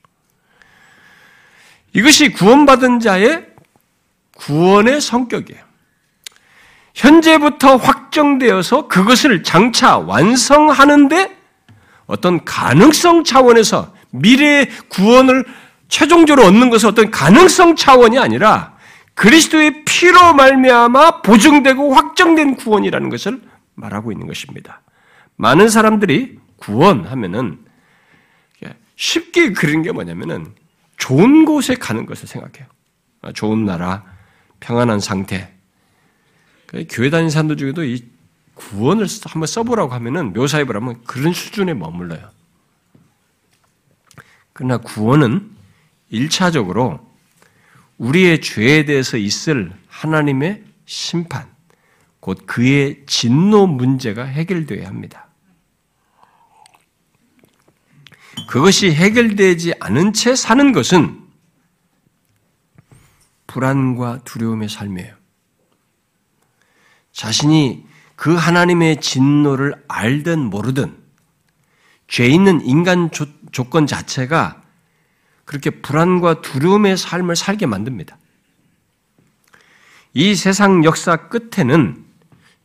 이것이 1.93 2.29
구원받은 2.29 2.99
자의 2.99 3.45
구원의 4.35 5.01
성격이에요. 5.01 5.65
현재부터 6.93 7.77
확정되어서 7.77 8.87
그것을 8.87 9.43
장차 9.43 9.97
완성하는데 9.97 11.35
어떤 12.05 12.43
가능성 12.43 13.23
차원에서 13.23 13.93
미래의 14.11 14.69
구원을 14.89 15.45
최종적으로 15.89 16.47
얻는 16.47 16.69
것은 16.69 16.89
어떤 16.89 17.11
가능성 17.11 17.75
차원이 17.75 18.19
아니라 18.19 18.77
그리스도의 19.13 19.83
피로 19.85 20.33
말미암아 20.33 21.21
보증되고 21.21 21.93
확정된 21.93 22.55
구원이라는 22.55 23.09
것을 23.09 23.41
말하고 23.75 24.11
있는 24.11 24.27
것입니다. 24.27 24.81
많은 25.35 25.69
사람들이 25.69 26.39
구원하면은 26.57 27.67
쉽게 28.97 29.53
그리는 29.53 29.83
게 29.83 29.91
뭐냐면은 29.91 30.53
좋은 30.97 31.45
곳에 31.45 31.75
가는 31.75 32.05
것을 32.05 32.27
생각해요. 32.27 32.67
아, 33.21 33.31
좋은 33.31 33.65
나라, 33.65 34.03
평안한 34.59 34.99
상태. 34.99 35.53
그 36.65 36.85
교회 36.89 37.09
다니는 37.09 37.29
사람들 37.29 37.57
중에도 37.57 37.83
이 37.83 38.03
구원을 38.55 39.05
한번 39.25 39.45
써보라고 39.47 39.93
하면은 39.93 40.33
묘사해보라면 40.33 41.03
그런 41.05 41.31
수준에 41.31 41.75
머물러요. 41.75 42.29
그러나 44.53 44.77
구원은 44.77 45.51
1차적으로 46.11 47.05
우리의 47.97 48.41
죄에 48.41 48.85
대해서 48.85 49.17
있을 49.17 49.73
하나님의 49.87 50.63
심판, 50.85 51.49
곧 52.19 52.43
그의 52.45 53.05
진노 53.05 53.67
문제가 53.67 54.23
해결되어야 54.23 54.87
합니다. 54.87 55.27
그것이 58.49 58.91
해결되지 58.91 59.73
않은 59.79 60.13
채 60.13 60.35
사는 60.35 60.71
것은 60.71 61.27
불안과 63.47 64.19
두려움의 64.23 64.69
삶이에요. 64.69 65.15
자신이 67.11 67.85
그 68.15 68.35
하나님의 68.35 69.01
진노를 69.01 69.83
알든 69.87 70.49
모르든 70.49 70.95
죄 72.07 72.27
있는 72.27 72.63
인간 72.65 73.11
조, 73.11 73.25
조건 73.51 73.87
자체가 73.87 74.61
그렇게 75.47 75.69
불안과 75.69 76.41
두려움의 76.41 76.97
삶을 76.97 77.37
살게 77.37 77.65
만듭니다. 77.65 78.17
이 80.13 80.35
세상 80.35 80.83
역사 80.83 81.29
끝에는 81.29 82.05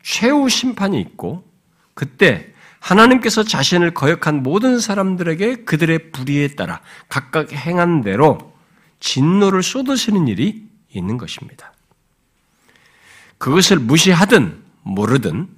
최후 0.02 0.48
심판이 0.48 1.00
있고 1.00 1.48
그때 1.94 2.52
하나님께서 2.80 3.44
자신을 3.44 3.94
거역한 3.94 4.42
모든 4.42 4.80
사람들에게 4.80 5.64
그들의 5.64 6.10
불의에 6.10 6.48
따라 6.48 6.80
각각 7.08 7.52
행한 7.52 8.02
대로 8.02 8.52
진노를 8.98 9.62
쏟으시는 9.62 10.26
일이 10.26 10.68
있는 10.90 11.18
것입니다. 11.18 11.72
그것을 13.38 13.78
무시하든 13.78 14.60
모르든 14.82 15.48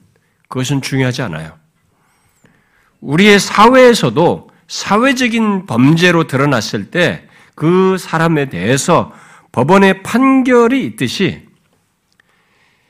그것은 0.48 0.82
중요하지 0.82 1.22
않아요. 1.22 1.58
우리의 3.00 3.40
사회에서도 3.40 4.53
사회적인 4.68 5.66
범죄로 5.66 6.26
드러났을 6.26 6.90
때 6.90 7.28
그 7.54 7.96
사람에 7.98 8.48
대해서 8.48 9.12
법원의 9.52 10.02
판결이 10.02 10.84
있듯이 10.86 11.46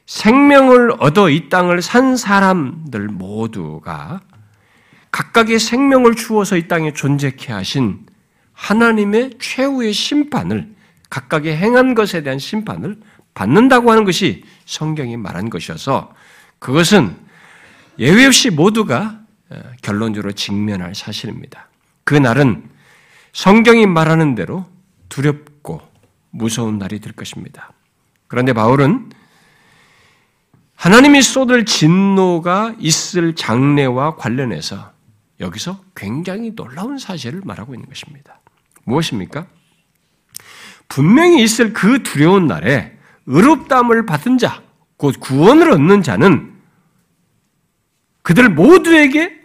생명을 0.07 0.95
얻어 0.99 1.31
이 1.31 1.49
땅을 1.49 1.83
산 1.83 2.17
사람들 2.17 3.09
모두가 3.09 4.21
각각의 5.11 5.59
생명을 5.59 6.15
주어서 6.15 6.57
이 6.57 6.67
땅에 6.67 6.93
존재케 6.93 7.53
하신 7.53 8.07
하나님의 8.53 9.35
최후의 9.39 9.93
심판을 9.93 10.75
각각의 11.11 11.57
행한 11.57 11.95
것에 11.95 12.23
대한 12.23 12.39
심판을 12.39 12.99
받는다고 13.35 13.91
하는 13.91 14.05
것이 14.05 14.45
성경이 14.65 15.17
말한 15.17 15.51
것이어서 15.51 16.13
그것은 16.59 17.17
예외 17.99 18.27
없이 18.27 18.51
모두가 18.51 19.21
어, 19.21 19.24
결론적으로 19.83 20.33
직면할 20.33 20.95
사실입니다. 20.95 21.69
그 22.05 22.15
날은 22.15 22.69
성경이 23.33 23.87
말하는 23.87 24.35
대로 24.35 24.67
두렵고 25.09 25.81
무서운 26.31 26.79
날이 26.79 27.01
될 27.01 27.13
것입니다. 27.13 27.73
그런데 28.27 28.53
바울은 28.53 29.11
하나님이 30.75 31.23
쏟을 31.23 31.65
진노가 31.65 32.75
있을 32.79 33.35
장래와 33.35 34.17
관련해서 34.17 34.93
여기서 35.41 35.81
굉장히 35.95 36.55
놀라운 36.55 36.99
사실을 36.99 37.43
말하고 37.45 37.75
있는 37.75 37.89
것입니다. 37.89 38.41
무엇입니까? 38.85 39.47
분명히 40.89 41.43
있을 41.43 41.73
그 41.73 42.03
두려운 42.03 42.47
날에 42.47 42.97
의롭담을 43.27 44.07
받은 44.07 44.39
자, 44.39 44.63
곧 44.97 45.19
구원을 45.19 45.71
얻는 45.73 46.03
자는 46.03 46.54
그들 48.25 48.49
모두에게 48.49 49.39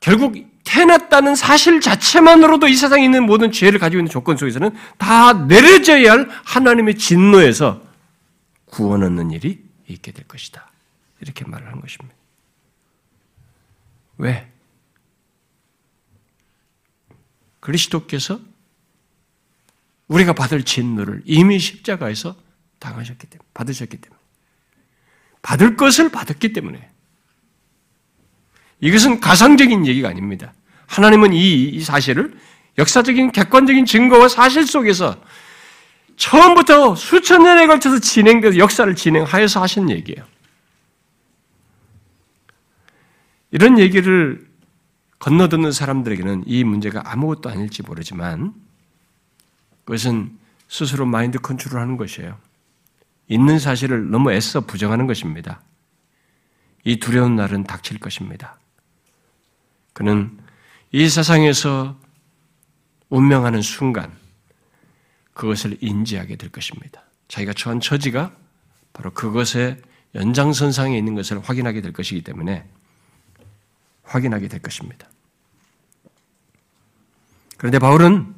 결국 0.00 0.34
태어났다는 0.64 1.36
사실 1.36 1.80
자체만으로도 1.80 2.68
이 2.68 2.74
세상에 2.74 3.04
있는 3.04 3.24
모든 3.26 3.52
죄를 3.52 3.78
가지고 3.78 4.00
있는 4.00 4.10
조건 4.10 4.38
속에서는 4.38 4.74
다 4.96 5.34
내려져야 5.34 6.12
할 6.12 6.28
하나님의 6.44 6.96
진노에서 6.96 7.82
구원 8.64 9.02
얻는 9.02 9.30
일이 9.30 9.62
있게 9.88 10.10
될 10.10 10.26
것이다. 10.26 10.70
이렇게 11.20 11.44
말을 11.44 11.68
한 11.68 11.80
것입니다. 11.80 12.16
왜? 14.16 14.50
그리스도께서 17.60 18.40
우리가 20.08 20.32
받을 20.32 20.64
진노를 20.64 21.22
이미 21.26 21.58
십자가에서 21.58 22.36
당하셨기 22.78 23.26
때문에, 23.26 23.48
받으셨기 23.52 23.98
때문에. 23.98 24.20
받을 25.42 25.76
것을 25.76 26.10
받았기 26.10 26.54
때문에. 26.54 26.91
이것은 28.82 29.20
가상적인 29.20 29.86
얘기가 29.86 30.08
아닙니다. 30.08 30.52
하나님은 30.88 31.32
이, 31.32 31.68
이 31.68 31.80
사실을 31.80 32.36
역사적인 32.78 33.30
객관적인 33.30 33.86
증거와 33.86 34.28
사실 34.28 34.66
속에서 34.66 35.22
처음부터 36.16 36.96
수천 36.96 37.44
년에 37.44 37.66
걸쳐서 37.68 38.00
진행돼서 38.00 38.58
역사를 38.58 38.94
진행하여서 38.94 39.62
하신 39.62 39.88
얘기예요. 39.90 40.26
이런 43.52 43.78
얘기를 43.78 44.46
건너듣는 45.20 45.70
사람들에게는 45.70 46.44
이 46.46 46.64
문제가 46.64 47.02
아무것도 47.04 47.50
아닐지 47.50 47.82
모르지만 47.82 48.52
그것은 49.84 50.36
스스로 50.68 51.06
마인드 51.06 51.38
컨트롤 51.38 51.80
하는 51.80 51.96
것이에요. 51.96 52.36
있는 53.28 53.60
사실을 53.60 54.10
너무 54.10 54.32
애써 54.32 54.62
부정하는 54.62 55.06
것입니다. 55.06 55.60
이 56.82 56.98
두려운 56.98 57.36
날은 57.36 57.64
닥칠 57.64 57.98
것입니다. 57.98 58.56
그는 59.92 60.38
이 60.90 61.08
세상에서 61.08 61.98
운명하는 63.08 63.62
순간 63.62 64.12
그것을 65.34 65.78
인지하게 65.80 66.36
될 66.36 66.50
것입니다. 66.50 67.02
자기가 67.28 67.52
처한 67.54 67.80
처지가 67.80 68.34
바로 68.92 69.10
그것의 69.12 69.80
연장선상에 70.14 70.96
있는 70.96 71.14
것을 71.14 71.40
확인하게 71.40 71.80
될 71.80 71.92
것이기 71.92 72.22
때문에 72.22 72.68
확인하게 74.02 74.48
될 74.48 74.60
것입니다. 74.60 75.08
그런데 77.56 77.78
바울은 77.78 78.34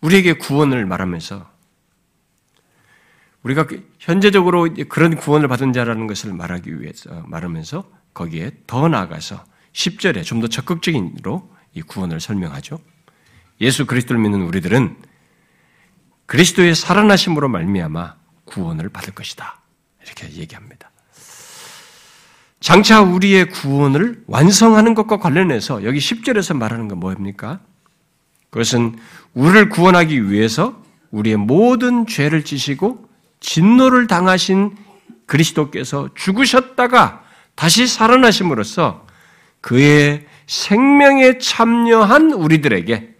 우리에게 0.00 0.34
구원을 0.34 0.86
말하면서 0.86 1.50
우리가 3.42 3.66
현재적으로 3.98 4.68
그런 4.88 5.16
구원을 5.16 5.48
받은 5.48 5.72
자라는 5.72 6.06
것을 6.06 6.32
말하기 6.32 6.80
위해서 6.80 7.22
말하면서 7.26 7.90
거기에 8.14 8.52
더 8.66 8.88
나아가서 8.88 9.44
10절에 9.72 10.24
좀 10.24 10.40
더 10.40 10.48
적극적인로 10.48 11.50
이 11.74 11.82
구원을 11.82 12.20
설명하죠. 12.20 12.78
예수 13.60 13.86
그리스도를 13.86 14.20
믿는 14.20 14.42
우리들은 14.42 14.96
그리스도의 16.26 16.74
살아나심으로 16.74 17.48
말미암아 17.48 18.14
구원을 18.44 18.88
받을 18.88 19.14
것이다. 19.14 19.60
이렇게 20.04 20.30
얘기합니다. 20.32 20.90
장차 22.60 23.00
우리의 23.02 23.50
구원을 23.50 24.22
완성하는 24.26 24.94
것과 24.94 25.18
관련해서 25.18 25.84
여기 25.84 25.98
10절에서 25.98 26.56
말하는 26.56 26.88
건 26.88 26.98
뭐입니까? 27.00 27.60
그것은 28.50 28.98
우리를 29.34 29.68
구원하기 29.70 30.30
위해서 30.30 30.80
우리의 31.10 31.36
모든 31.36 32.06
죄를 32.06 32.44
지시고 32.44 33.08
진노를 33.40 34.06
당하신 34.06 34.76
그리스도께서 35.26 36.08
죽으셨다가 36.14 37.24
다시 37.54 37.86
살아나심으로써 37.86 39.06
그의 39.62 40.26
생명에 40.46 41.38
참여한 41.38 42.32
우리들에게 42.32 43.14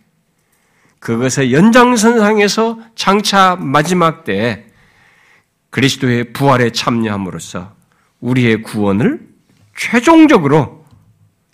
그것의 0.98 1.52
연장선상에서 1.52 2.78
장차 2.94 3.56
마지막 3.56 4.24
때에 4.24 4.66
그리스도의 5.70 6.32
부활에 6.32 6.70
참여함으로써 6.70 7.74
우리의 8.20 8.62
구원을 8.62 9.26
최종적으로 9.74 10.84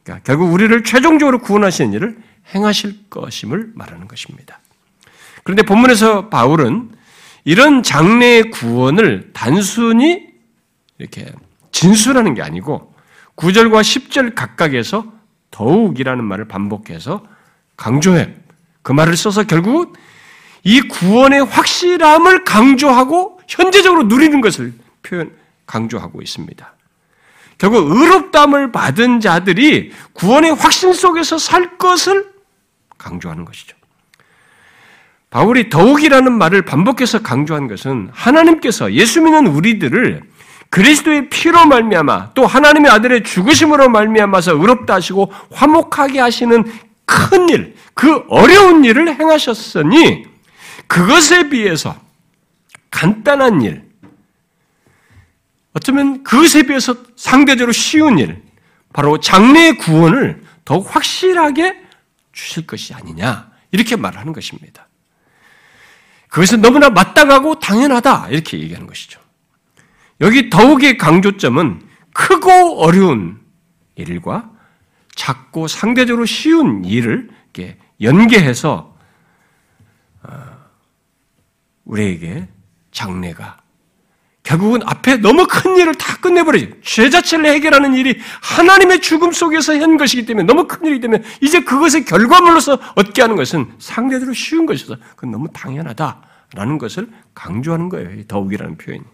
그러니까 0.02 0.24
결국 0.24 0.52
우리를 0.52 0.82
최종적으로 0.82 1.38
구원하시는 1.38 1.92
일을 1.92 2.18
행하실 2.54 3.08
것임을 3.10 3.72
말하는 3.74 4.08
것입니다. 4.08 4.60
그런데 5.44 5.62
본문에서 5.62 6.28
바울은 6.28 6.90
이런 7.44 7.82
장래의 7.82 8.50
구원을 8.50 9.30
단순히 9.32 10.28
이렇게 10.98 11.26
진술하는 11.72 12.34
게 12.34 12.42
아니고 12.42 12.87
9절과 13.38 13.80
10절 13.80 14.34
각각에서 14.34 15.12
더욱이라는 15.50 16.22
말을 16.24 16.46
반복해서 16.48 17.24
강조해. 17.76 18.34
그 18.82 18.92
말을 18.92 19.16
써서 19.16 19.44
결국 19.44 19.96
이 20.64 20.80
구원의 20.80 21.44
확실함을 21.44 22.44
강조하고 22.44 23.40
현재적으로 23.48 24.04
누리는 24.04 24.40
것을 24.40 24.74
표현, 25.02 25.32
강조하고 25.66 26.20
있습니다. 26.20 26.74
결국 27.58 27.90
의롭담을 27.90 28.72
받은 28.72 29.20
자들이 29.20 29.92
구원의 30.12 30.54
확신 30.54 30.92
속에서 30.92 31.38
살 31.38 31.78
것을 31.78 32.32
강조하는 32.98 33.44
것이죠. 33.44 33.76
바울이 35.30 35.68
더욱이라는 35.68 36.32
말을 36.32 36.62
반복해서 36.62 37.20
강조한 37.20 37.68
것은 37.68 38.08
하나님께서 38.12 38.92
예수 38.94 39.20
믿는 39.20 39.46
우리들을 39.46 40.22
그리스도의 40.70 41.30
피로 41.30 41.64
말미암아 41.66 42.34
또 42.34 42.46
하나님의 42.46 42.90
아들의 42.90 43.24
죽으심으로 43.24 43.88
말미암아서 43.88 44.52
의롭다 44.52 44.94
하시고 44.94 45.32
화목하게 45.50 46.20
하시는 46.20 46.64
큰 47.04 47.48
일, 47.48 47.74
그 47.94 48.24
어려운 48.28 48.84
일을 48.84 49.18
행하셨으니 49.18 50.26
그것에 50.86 51.48
비해서 51.48 51.98
간단한 52.90 53.62
일, 53.62 53.88
어쩌면 55.72 56.22
그것에 56.22 56.64
비해서 56.64 56.94
상대적으로 57.16 57.72
쉬운 57.72 58.18
일, 58.18 58.42
바로 58.92 59.20
장래의 59.20 59.78
구원을 59.78 60.42
더욱 60.64 60.94
확실하게 60.94 61.82
주실 62.32 62.66
것이 62.66 62.92
아니냐, 62.94 63.50
이렇게 63.70 63.96
말하는 63.96 64.32
것입니다. 64.32 64.86
그것은 66.28 66.60
너무나 66.60 66.90
마땅하고 66.90 67.58
당연하다, 67.58 68.28
이렇게 68.30 68.58
얘기하는 68.58 68.86
것이죠. 68.86 69.18
여기 70.20 70.50
더욱의 70.50 70.98
강조점은 70.98 71.80
크고 72.12 72.82
어려운 72.82 73.38
일과 73.94 74.50
작고 75.14 75.68
상대적으로 75.68 76.24
쉬운 76.24 76.84
일을 76.84 77.28
연계해서 78.00 78.96
어, 80.22 80.30
우리에게 81.84 82.48
장래가 82.92 83.58
결국은 84.42 84.80
앞에 84.84 85.18
너무 85.18 85.46
큰 85.46 85.76
일을 85.76 85.94
다 85.96 86.16
끝내버리죠. 86.16 86.80
죄 86.82 87.10
자체를 87.10 87.46
해결하는 87.46 87.94
일이 87.94 88.18
하나님의 88.40 89.00
죽음 89.00 89.30
속에서 89.30 89.78
한 89.78 89.98
것이기 89.98 90.24
때문에 90.24 90.46
너무 90.46 90.66
큰 90.66 90.86
일이기 90.86 91.02
때문에 91.02 91.22
이제 91.42 91.60
그것의 91.60 92.06
결과물로서 92.06 92.78
얻게 92.94 93.20
하는 93.20 93.36
것은 93.36 93.70
상대적으로 93.78 94.32
쉬운 94.32 94.64
것이어서 94.64 94.96
그건 95.16 95.32
너무 95.32 95.48
당연하다라는 95.52 96.78
것을 96.78 97.08
강조하는 97.34 97.90
거예요. 97.90 98.24
더욱이라는 98.26 98.78
표현이. 98.78 99.04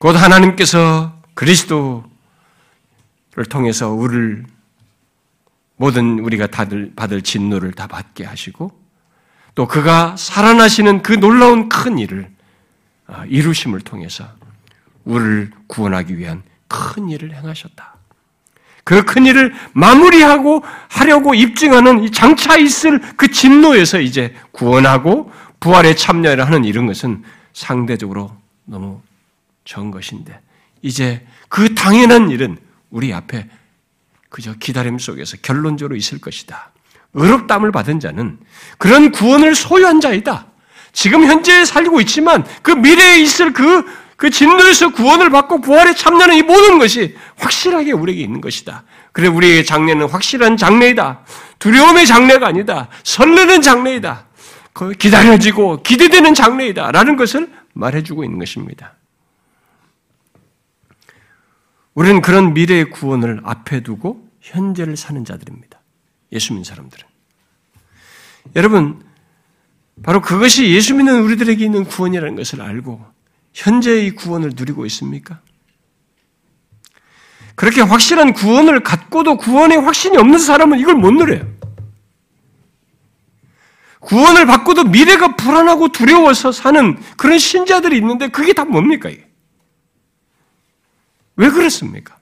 곧 0.00 0.16
하나님께서 0.16 1.12
그리스도를 1.34 2.02
통해서 3.50 3.90
우리를 3.90 4.46
모든 5.76 6.18
우리가 6.20 6.46
다들 6.46 6.92
받을 6.96 7.20
진노를 7.20 7.72
다 7.72 7.86
받게 7.86 8.24
하시고 8.24 8.72
또 9.54 9.68
그가 9.68 10.16
살아나시는 10.16 11.02
그 11.02 11.12
놀라운 11.12 11.68
큰 11.68 11.98
일을 11.98 12.30
아, 13.08 13.26
이루심을 13.26 13.82
통해서 13.82 14.26
우리를 15.04 15.50
구원하기 15.66 16.16
위한 16.16 16.42
큰 16.66 17.10
일을 17.10 17.34
행하셨다. 17.34 17.94
그 18.84 19.04
큰 19.04 19.26
일을 19.26 19.52
마무리하고 19.74 20.64
하려고 20.88 21.34
입증하는 21.34 22.04
이 22.04 22.10
장차 22.10 22.56
있을 22.56 23.00
그 23.16 23.30
진노에서 23.30 24.00
이제 24.00 24.34
구원하고 24.52 25.30
부활에 25.60 25.94
참여를 25.94 26.46
하는 26.46 26.64
이런 26.64 26.86
것은 26.86 27.22
상대적으로 27.52 28.34
너무 28.64 29.02
전 29.64 29.90
것인데 29.90 30.40
이제 30.82 31.26
그 31.48 31.74
당연한 31.74 32.30
일은 32.30 32.56
우리 32.90 33.12
앞에 33.12 33.48
그저 34.28 34.54
기다림 34.54 34.98
속에서 34.98 35.36
결론적으로 35.42 35.96
있을 35.96 36.20
것이다. 36.20 36.72
의롭담을 37.14 37.72
받은 37.72 38.00
자는 38.00 38.38
그런 38.78 39.10
구원을 39.10 39.54
소유한 39.54 40.00
자이다. 40.00 40.46
지금 40.92 41.24
현재 41.24 41.64
살고 41.64 42.00
있지만 42.02 42.44
그 42.62 42.70
미래에 42.70 43.18
있을 43.20 43.52
그, 43.52 43.84
그 44.16 44.30
진노에서 44.30 44.90
구원을 44.90 45.30
받고 45.30 45.60
부활에 45.60 45.94
참여하는 45.94 46.36
이 46.36 46.42
모든 46.42 46.78
것이 46.78 47.16
확실하게 47.36 47.92
우리에게 47.92 48.22
있는 48.22 48.40
것이다. 48.40 48.84
그래, 49.12 49.28
우리의 49.28 49.64
장래는 49.64 50.08
확실한 50.08 50.56
장래이다. 50.56 51.24
두려움의 51.58 52.06
장래가 52.06 52.48
아니다. 52.48 52.88
설레는 53.02 53.62
장래이다. 53.62 54.26
기다려지고 54.98 55.82
기대되는 55.82 56.34
장래이다. 56.34 56.92
라는 56.92 57.16
것을 57.16 57.50
말해주고 57.72 58.24
있는 58.24 58.38
것입니다. 58.38 58.94
우리는 61.94 62.20
그런 62.20 62.54
미래의 62.54 62.90
구원을 62.90 63.40
앞에 63.44 63.82
두고 63.82 64.28
현재를 64.40 64.96
사는 64.96 65.24
자들입니다. 65.24 65.80
예수 66.32 66.52
믿는 66.52 66.64
사람들은. 66.64 67.06
여러분, 68.56 69.02
바로 70.02 70.20
그것이 70.20 70.70
예수 70.70 70.94
믿는 70.94 71.22
우리들에게 71.22 71.62
있는 71.64 71.84
구원이라는 71.84 72.36
것을 72.36 72.62
알고 72.62 73.04
현재의 73.52 74.12
구원을 74.12 74.52
누리고 74.54 74.86
있습니까? 74.86 75.40
그렇게 77.54 77.82
확실한 77.82 78.32
구원을 78.32 78.80
갖고도 78.80 79.36
구원의 79.36 79.78
확신이 79.78 80.16
없는 80.16 80.38
사람은 80.38 80.78
이걸 80.78 80.94
못 80.94 81.10
누려요. 81.10 81.46
구원을 83.98 84.46
받고도 84.46 84.84
미래가 84.84 85.36
불안하고 85.36 85.92
두려워서 85.92 86.52
사는 86.52 86.98
그런 87.18 87.38
신자들이 87.38 87.98
있는데 87.98 88.28
그게 88.28 88.54
다 88.54 88.64
뭡니까? 88.64 89.10
이게? 89.10 89.29
왜 91.40 91.48
그렇습니까? 91.48 92.18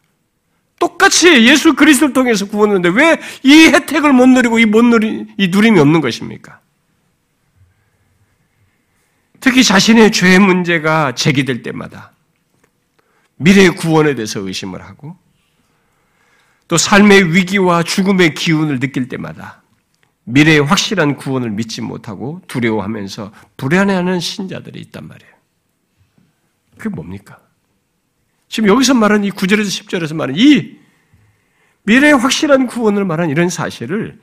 똑같이 0.79 1.45
예수 1.49 1.75
그리스도를 1.75 2.12
통해서 2.14 2.47
구원했는데 2.47 2.89
왜 2.91 3.19
이 3.43 3.66
혜택을 3.66 4.12
못 4.12 4.27
누리고 4.29 4.61
이 4.61 4.64
못 4.64 4.85
누리 4.85 5.27
이 5.37 5.49
누림이 5.49 5.79
없는 5.81 6.01
것입니까? 6.01 6.61
특히 9.41 9.64
자신의 9.64 10.12
죄 10.12 10.39
문제가 10.39 11.14
제기될 11.16 11.62
때마다 11.64 12.12
미래의 13.37 13.71
구원에 13.77 14.14
대해서 14.14 14.39
의심을 14.41 14.83
하고 14.83 15.16
또 16.69 16.77
삶의 16.77 17.35
위기와 17.35 17.83
죽음의 17.83 18.35
기운을 18.35 18.79
느낄 18.79 19.09
때마다 19.09 19.62
미래의 20.25 20.61
확실한 20.61 21.16
구원을 21.16 21.51
믿지 21.51 21.81
못하고 21.81 22.41
두려워하면서 22.47 23.33
불안해하는 23.57 24.21
신자들이 24.21 24.79
있단 24.81 25.09
말이에요. 25.09 25.33
그게 26.77 26.89
뭡니까? 26.95 27.39
지금 28.49 28.68
여기서 28.68 28.94
말하는 28.94 29.24
이 29.24 29.30
9절에서 29.30 29.84
10절에서 29.84 30.14
말하는 30.14 30.40
이 30.40 30.78
미래의 31.84 32.14
확실한 32.14 32.66
구원을 32.66 33.05
말하는 33.05 33.30
이런 33.30 33.49
사실을 33.49 34.18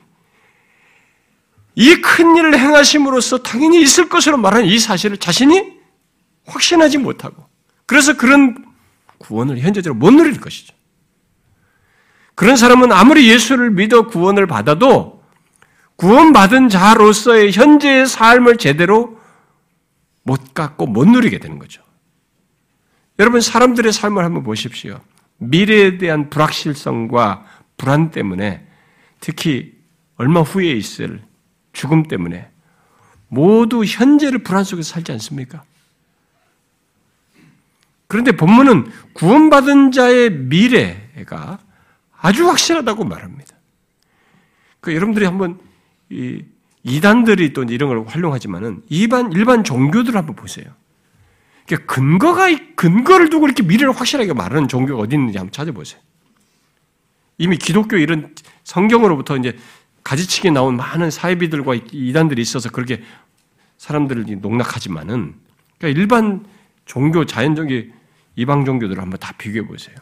이 1.76 1.96
큰 2.02 2.36
일을 2.38 2.58
행하심으로써 2.58 3.40
당연히 3.40 3.82
있을 3.82 4.08
것으로 4.08 4.38
말하는 4.38 4.66
이 4.66 4.80
사실을 4.80 5.18
자신이 5.18 5.74
확신하지 6.46 6.98
못하고 6.98 7.48
그래서 7.86 8.16
그런 8.16 8.66
구원을 9.18 9.60
현재적으로 9.60 9.98
못 10.00 10.12
누릴 10.12 10.40
것이죠. 10.40 10.74
그런 12.34 12.58
사람은 12.58 12.92
아무리 12.92 13.30
예수를 13.30 13.72
믿어 13.72 14.08
구원을 14.08 14.48
받아도 14.48 15.24
구원받은 15.98 16.70
자로서의 16.70 17.52
현재의 17.52 18.06
삶을 18.06 18.58
제대로 18.58 19.20
못 20.24 20.54
갖고 20.54 20.86
못 20.86 21.08
누리게 21.08 21.40
되는 21.40 21.60
거죠. 21.60 21.82
여러분 23.20 23.42
사람들의 23.42 23.92
삶을 23.94 24.24
한번 24.24 24.44
보십시오. 24.44 25.00
미래에 25.38 25.98
대한 25.98 26.30
불확실성과 26.30 27.46
불안 27.78 28.12
때문에 28.12 28.66
특히 29.20 29.74
얼마 30.18 30.42
후에 30.42 30.72
있을 30.72 31.22
죽음 31.74 32.04
때문에 32.04 32.50
모두 33.28 33.84
현재를 33.84 34.40
불안 34.40 34.64
속에서 34.64 34.94
살지 34.94 35.12
않습니까? 35.14 35.64
그런데 38.08 38.32
본문은 38.32 38.92
구원받은 39.14 39.92
자의 39.92 40.30
미래가 40.32 41.60
아주 42.18 42.48
확실하다고 42.48 43.04
말합니다. 43.06 43.56
그 44.80 44.94
여러분들이 44.94 45.26
한번 45.26 45.60
이 46.10 46.44
이단들이 46.84 47.52
또 47.54 47.64
이런 47.64 47.90
걸 47.90 48.06
활용하지만은 48.06 48.84
일반 48.90 49.32
일반 49.32 49.64
종교들 49.64 50.16
한번 50.16 50.36
보세요. 50.36 50.66
그러니까 51.66 51.94
근거가 51.94 52.48
근거를 52.76 53.30
두고 53.30 53.48
이렇게 53.48 53.64
미래를 53.64 53.94
확실하게 53.94 54.34
말하는 54.34 54.68
종교가 54.68 55.02
어디 55.02 55.16
있는지 55.16 55.38
한번 55.38 55.52
찾아보세요. 55.52 56.00
이미 57.38 57.58
기독교 57.58 57.98
이런 57.98 58.34
성경으로부터 58.64 59.38
이제 59.38 59.58
가지치기 60.04 60.52
나온 60.52 60.78
많은 60.78 61.10
사이비들과 61.10 61.76
이단들이 61.92 62.42
있어서 62.42 62.70
그렇게 62.70 63.04
사람들을 63.78 64.26
농락하지만은 64.40 65.36
그러니까 65.78 66.00
일반 66.00 66.46
종교 66.86 67.26
자연적인 67.26 67.94
이방 68.36 68.66
종교들을 68.66 69.02
한번 69.02 69.20
다 69.20 69.34
비교해 69.38 69.66
보세요. 69.66 69.96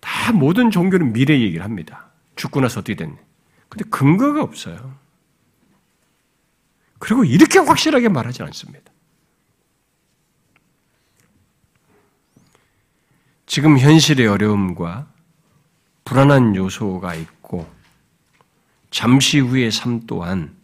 다 0.00 0.32
모든 0.32 0.70
종교는 0.70 1.12
미래 1.12 1.38
얘기를 1.40 1.64
합니다. 1.64 2.10
죽고 2.36 2.60
나서 2.60 2.80
어떻게 2.80 2.94
됐냐. 2.94 3.16
근데 3.68 3.84
근거가 3.90 4.42
없어요. 4.42 4.94
그리고 6.98 7.24
이렇게 7.24 7.58
확실하게 7.58 8.08
말하지 8.08 8.42
않습니다. 8.44 8.92
지금 13.48 13.78
현실의 13.78 14.26
어려움과 14.26 15.10
불안한 16.04 16.54
요소가 16.54 17.14
있고 17.14 17.66
잠시 18.90 19.38
후의 19.38 19.72
삶 19.72 20.06
또한 20.06 20.54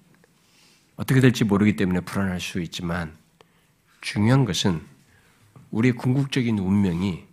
어떻게 0.97 1.21
될지 1.21 1.45
모르기 1.45 1.77
때문에 1.77 2.01
불안할 2.01 2.41
수 2.41 2.61
있지만 2.61 3.17
중요한 4.03 4.45
것은 4.45 4.83
우리의 5.71 5.95
궁극적인 5.95 6.59
운명이 6.59 7.25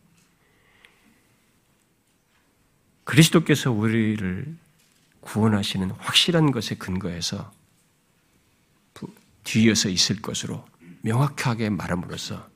그리스도께서 3.03 3.71
우리를 3.71 4.57
구원하시는 5.19 5.91
확실한 5.91 6.51
것에 6.51 6.75
근거해서 6.75 7.51
뒤이어서 9.43 9.89
있을 9.89 10.21
것으로 10.21 10.65
명확하게 11.01 11.71
말함으로써 11.71 12.49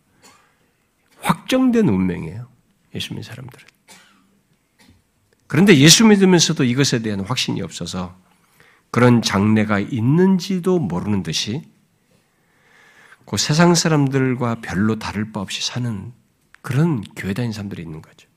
확정된 1.20 1.90
운명이에요. 1.90 2.55
예수 2.96 3.14
믿는 3.14 3.24
사람들은. 3.24 3.68
그런데 5.48 5.78
예수 5.78 6.06
믿으면서도 6.06 6.64
이것에 6.64 7.00
대한 7.02 7.20
확신이 7.20 7.62
없어서 7.62 8.18
그런 8.92 9.22
장래가 9.22 9.80
있는지도 9.80 10.80
모르는 10.80 11.24
듯이 11.24 11.64
그 13.26 13.38
세상 13.38 13.76
사람들과 13.76 14.62
별로 14.62 14.98
다를 14.98 15.32
바 15.32 15.42
없이 15.42 15.66
사는 15.66 16.14
그런 16.62 17.04
교회 17.16 17.34
다니는 17.34 17.54
사람들이 17.54 17.82
있는 17.82 18.02
거죠. 18.02 18.28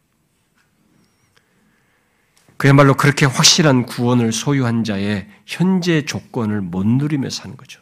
그야말로 2.56 2.94
그렇게 2.94 3.24
확실한 3.24 3.86
구원을 3.86 4.32
소유한 4.32 4.82
자의 4.82 5.28
현재 5.46 6.04
조건을 6.04 6.60
못 6.60 6.84
누리며 6.86 7.30
사는 7.30 7.56
거죠. 7.56 7.80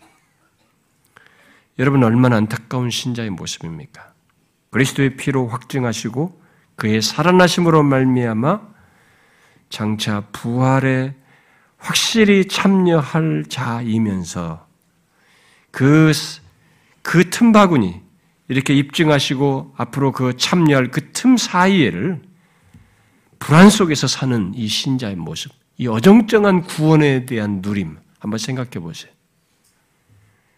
여러분 1.79 2.05
얼마나 2.05 2.37
안타까운 2.37 2.91
신자의 2.91 3.31
모습입니까? 3.31 4.13
그리스도의 4.71 5.17
피로 5.17 5.49
확증하시고 5.49 6.46
그의 6.77 7.03
살아나심으로 7.03 7.83
말미암아 7.83 8.61
장차 9.71 10.21
부활에 10.33 11.15
확실히 11.79 12.47
참여할 12.47 13.45
자이면서 13.49 14.67
그, 15.71 16.13
그 17.03 17.29
틈바구니, 17.31 18.03
이렇게 18.49 18.75
입증하시고 18.75 19.75
앞으로 19.77 20.13
그 20.13 20.37
참여할 20.37 20.91
그 20.91 21.13
틈 21.13 21.37
사이에를 21.37 22.23
불안 23.39 23.69
속에서 23.71 24.07
사는 24.07 24.53
이 24.55 24.69
신자의 24.69 25.17
모습, 25.17 25.53
이 25.77 25.89
어정쩡한 25.89 26.63
구원에 26.63 27.27
대한 27.27 27.61
누림, 27.63 27.99
한번 28.19 28.39
생각해 28.39 28.71
보세요. 28.71 29.13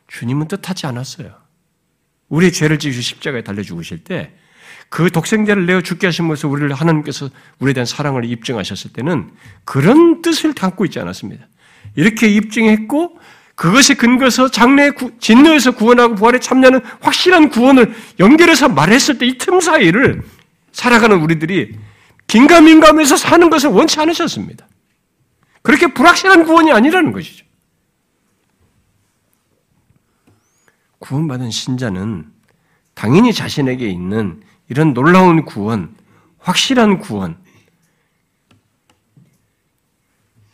주님은 0.09 0.49
뜻하지 0.49 0.87
않았어요. 0.87 1.35
우리의 2.29 2.53
죄를 2.53 2.79
지으시 2.79 3.03
십자가에 3.03 3.43
달려 3.43 3.63
죽으실 3.63 4.05
때, 4.05 4.37
그 4.89 5.11
독생자를 5.11 5.67
내어 5.67 5.83
죽게 5.83 6.07
하심으로써 6.07 6.49
우리를 6.49 6.73
하나님께서 6.73 7.29
우리에 7.59 7.75
대한 7.75 7.87
사랑을 7.87 8.25
입증하셨을 8.25 8.93
때는 8.93 9.31
그런 9.65 10.23
뜻을 10.23 10.55
담고 10.55 10.85
있지 10.87 10.99
않았습니다. 10.99 11.47
이렇게 11.95 12.29
입증했고 12.29 13.19
그것에 13.55 13.95
근거해서 13.95 14.51
장래 14.51 14.91
진노에서 15.19 15.73
구원하고 15.73 16.15
부활에 16.15 16.39
참여하는 16.39 16.81
확실한 17.01 17.51
구원을 17.51 17.93
연결해서 18.21 18.69
말했을 18.69 19.19
때 19.19 19.27
이 19.27 19.37
틈 19.37 19.61
사이를 19.61 20.23
살아가는 20.73 21.21
우리들이 21.21 21.77
긴가민감해서 22.29 23.17
사는 23.17 23.51
것을 23.51 23.71
원치 23.71 23.99
않으셨습니다. 24.01 24.67
그렇게 25.63 25.89
불확실한 25.89 26.45
구원이 26.45 26.71
아니라는 26.73 27.13
것이죠. 27.13 27.45
구원받은 31.01 31.51
신자는 31.51 32.27
당연히 32.95 33.33
자신에게 33.33 33.89
있는 33.89 34.41
이런 34.69 34.95
놀라운 34.95 35.45
구원, 35.45 35.97
확실한 36.39 36.99
구원, 36.99 37.43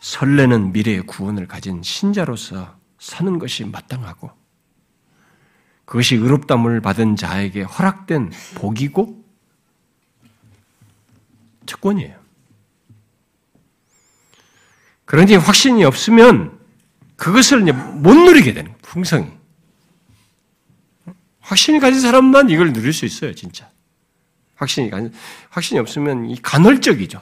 설레는 0.01 0.73
미래의 0.73 1.03
구원을 1.03 1.49
가진 1.49 1.83
신자로서 1.83 2.77
사는 2.99 3.39
것이 3.39 3.65
마땅하고 3.65 4.31
그것이 5.85 6.17
의롭담을 6.17 6.81
받은 6.81 7.17
자에게 7.17 7.62
허락된 7.62 8.31
복이고 8.55 9.25
특권이에요. 11.67 12.23
그런데 15.05 15.37
확신이 15.37 15.85
없으면 15.85 16.59
그것을 17.17 17.61
못 17.73 18.15
누리게 18.15 18.55
되는 18.55 18.75
풍성이. 18.83 19.31
확신이 21.41 21.79
가진 21.79 22.01
사람만 22.01 22.51
이걸 22.51 22.73
누릴 22.73 22.93
수 22.93 23.05
있어요, 23.05 23.35
진짜. 23.35 23.71
확신이 24.57 24.91
확신이 25.51 25.81
없으면 25.81 26.31
이 26.31 26.41
간헐적이죠. 26.41 27.21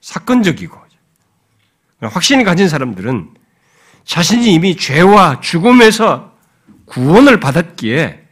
사건적이고. 0.00 0.86
확신이 2.02 2.44
가진 2.44 2.68
사람들은 2.68 3.30
자신이 4.04 4.52
이미 4.52 4.76
죄와 4.76 5.40
죽음에서 5.40 6.36
구원을 6.84 7.40
받았기에 7.40 8.24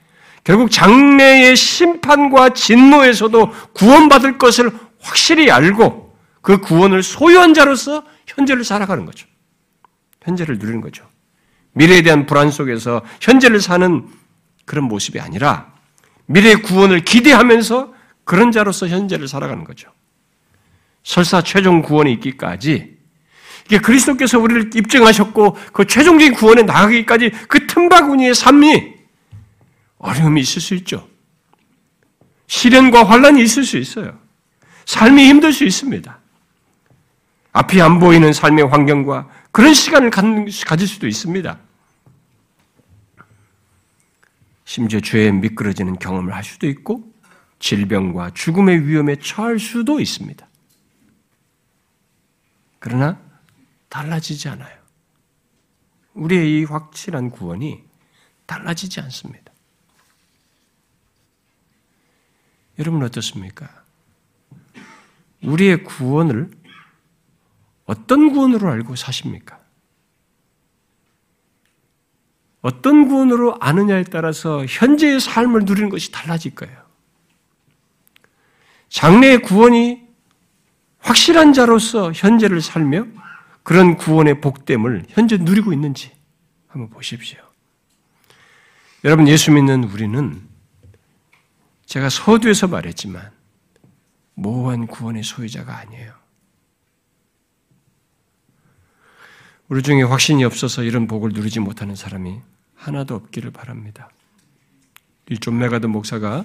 결국 0.45 0.71
장래의 0.71 1.57
심판과 1.57 2.51
진노에서도 2.51 3.53
구원받을 3.73 4.39
것을 4.39 4.71
확실히 5.01 5.51
알고 5.51 6.17
그 6.43 6.59
구원을 6.59 7.03
소유한 7.03 7.55
자로서 7.55 8.05
현재를 8.27 8.65
살아가는 8.65 9.07
거죠. 9.07 9.27
현재를 10.23 10.59
누리는 10.59 10.81
거죠. 10.81 11.09
미래에 11.73 12.03
대한 12.03 12.27
불안 12.27 12.51
속에서 12.51 13.03
현재를 13.21 13.61
사는 13.61 14.07
그런 14.67 14.85
모습이 14.85 15.19
아니라 15.19 15.74
미래의 16.27 16.63
구원을 16.63 17.05
기대하면서 17.05 17.93
그런 18.25 18.53
자로서 18.53 18.89
현재를 18.89 19.29
살아가는 19.29 19.65
거죠. 19.65 19.91
설사 21.03 21.43
최종 21.43 21.83
구원이 21.83 22.13
있기까지 22.15 22.97
이게 23.67 23.79
그리스도께서 23.79 24.39
우리를 24.39 24.71
입증하셨고 24.75 25.57
그 25.73 25.87
최종적인 25.87 26.35
구원에 26.35 26.63
나가기까지 26.63 27.31
그 27.49 27.67
틈바구니의 27.67 28.35
삶이 28.35 28.95
어려움이 29.99 30.41
있을 30.41 30.61
수 30.61 30.75
있죠. 30.75 31.09
시련과 32.47 33.05
환란이 33.05 33.43
있을 33.43 33.65
수 33.65 33.79
있어요. 33.79 34.19
삶이 34.87 35.27
힘들 35.27 35.53
수 35.53 35.65
있습니다. 35.65 36.19
앞이 37.53 37.81
안 37.81 38.01
보이는 38.01 38.33
삶의 38.33 38.67
환경과 38.67 39.29
그런 39.51 39.73
시간을 39.73 40.11
가질 40.11 40.87
수도 40.87 41.07
있습니다. 41.07 41.59
심지어 44.65 45.01
죄에 45.01 45.31
미끄러지는 45.33 45.99
경험을 45.99 46.35
할 46.35 46.43
수도 46.43 46.67
있고 46.67 47.13
질병과 47.59 48.33
죽음의 48.35 48.87
위험에 48.87 49.17
처할 49.17 49.59
수도 49.59 50.01
있습니다. 50.01 50.47
그러나 52.79 53.21
달라지지 53.89 54.49
않아요. 54.51 54.79
우리의 56.15 56.61
이 56.61 56.65
확실한 56.65 57.31
구원이 57.31 57.83
달라지지 58.47 59.01
않습니다. 59.01 59.53
여러분 62.79 63.03
어떻습니까? 63.03 63.85
우리의 65.43 65.85
구원을 65.85 66.51
어떤 67.87 68.33
구원으로 68.33 68.69
알고 68.69 68.97
사십니까? 68.97 69.64
어떤 72.65 73.09
구원으로 73.09 73.59
아느냐에 73.61 74.05
따라서 74.05 74.65
현재의 74.65 75.21
삶을 75.21 75.67
누리는 75.67 75.91
것이 75.91 76.11
달라질 76.11 76.55
거예요. 76.55 76.75
장래의 78.89 79.43
구원이 79.43 80.03
확실한 81.01 81.53
자로서 81.53 82.11
현재를 82.15 82.63
살며 82.63 83.05
그런 83.65 83.99
구원의 83.99 84.41
복됨을 84.41 85.05
현재 85.11 85.37
누리고 85.37 85.75
있는지 85.75 86.11
한번 86.67 86.89
보십시오. 86.89 87.39
여러분, 89.05 89.29
예수 89.29 89.53
믿는 89.53 89.85
우리는 89.85 90.49
제가 91.85 92.09
서두에서 92.09 92.69
말했지만 92.69 93.31
모호한 94.37 94.87
구원의 94.87 95.23
소유자가 95.23 95.77
아니에요. 95.77 96.15
우리 99.69 99.83
중에 99.83 100.03
확신이 100.03 100.45
없어서 100.45 100.83
이런 100.83 101.07
복을 101.07 101.33
누리지 101.35 101.61
못하는 101.61 101.95
사람이 101.95 102.54
하나도 102.85 103.15
없기를 103.15 103.51
바랍니다. 103.51 104.11
이 105.31 105.39
존 105.39 105.59
메가드 105.59 105.87
목사가 105.87 106.45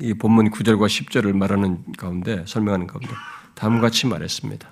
이 0.00 0.12
본문 0.14 0.50
9절과 0.50 0.86
10절을 0.86 1.32
말하는 1.36 1.84
가운데 1.96 2.44
설명하는 2.48 2.88
가운데 2.88 3.08
다음과 3.54 3.82
같이 3.82 4.06
말했습니다. 4.08 4.68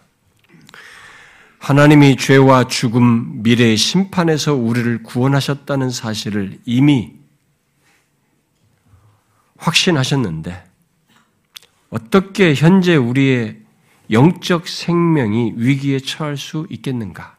하나님이 1.60 2.16
죄와 2.16 2.66
죽음, 2.66 3.42
미래의 3.42 3.76
심판에서 3.76 4.54
우리를 4.54 5.02
구원하셨다는 5.04 5.90
사실을 5.90 6.58
이미 6.64 7.12
확신하셨는데 9.58 10.64
어떻게 11.90 12.54
현재 12.54 12.96
우리의 12.96 13.60
영적 14.10 14.66
생명이 14.66 15.54
위기에 15.56 16.00
처할 16.00 16.36
수 16.36 16.66
있겠는가? 16.70 17.37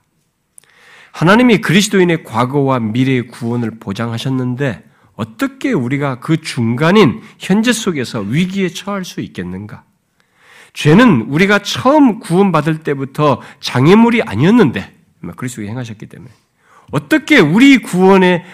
하나님이 1.20 1.58
그리스도인의 1.58 2.24
과거와 2.24 2.80
미래의 2.80 3.28
구원을 3.28 3.72
보장하셨는데 3.82 4.86
어떻게 5.18 5.74
우리가 5.74 6.22
그 6.22 6.40
중간인 6.40 7.22
현재 7.38 7.74
속에서 7.74 8.22
위기에 8.22 8.70
처할 8.70 9.04
수 9.04 9.20
있겠는가? 9.20 9.84
죄는 10.72 11.24
우리가 11.24 11.60
처음 11.60 12.22
구원받을 12.22 12.84
때부터 12.84 13.42
장애물이 13.60 14.22
아니었는데 14.22 14.96
그리스도에 15.36 15.68
행하셨기 15.68 16.06
때문에 16.06 16.32
어떻게 16.92 17.40
우리 17.40 17.80
구원의 17.80 18.46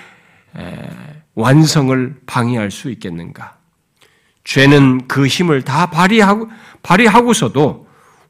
완성을 1.36 2.16
방해할 2.26 2.72
수 2.72 2.90
있겠는가? 2.90 3.58
죄는 4.44 5.08
그 5.08 5.28
힘을 5.28 5.62
다 5.62 5.92
발휘하고, 5.92 6.50
발휘하고서도 6.82 7.88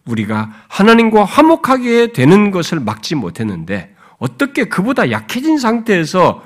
우리가 0.07 0.51
하나님과 0.67 1.23
화목하게 1.23 2.11
되는 2.11 2.51
것을 2.51 2.81
막지 2.81 3.15
못했는데 3.15 3.94
어떻게 4.17 4.65
그보다 4.65 5.11
약해진 5.11 5.57
상태에서 5.57 6.43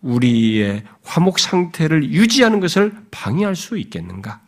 우리의 0.00 0.84
화목 1.04 1.38
상태를 1.38 2.10
유지하는 2.10 2.60
것을 2.60 2.92
방해할 3.10 3.56
수 3.56 3.78
있겠는가? 3.78 4.40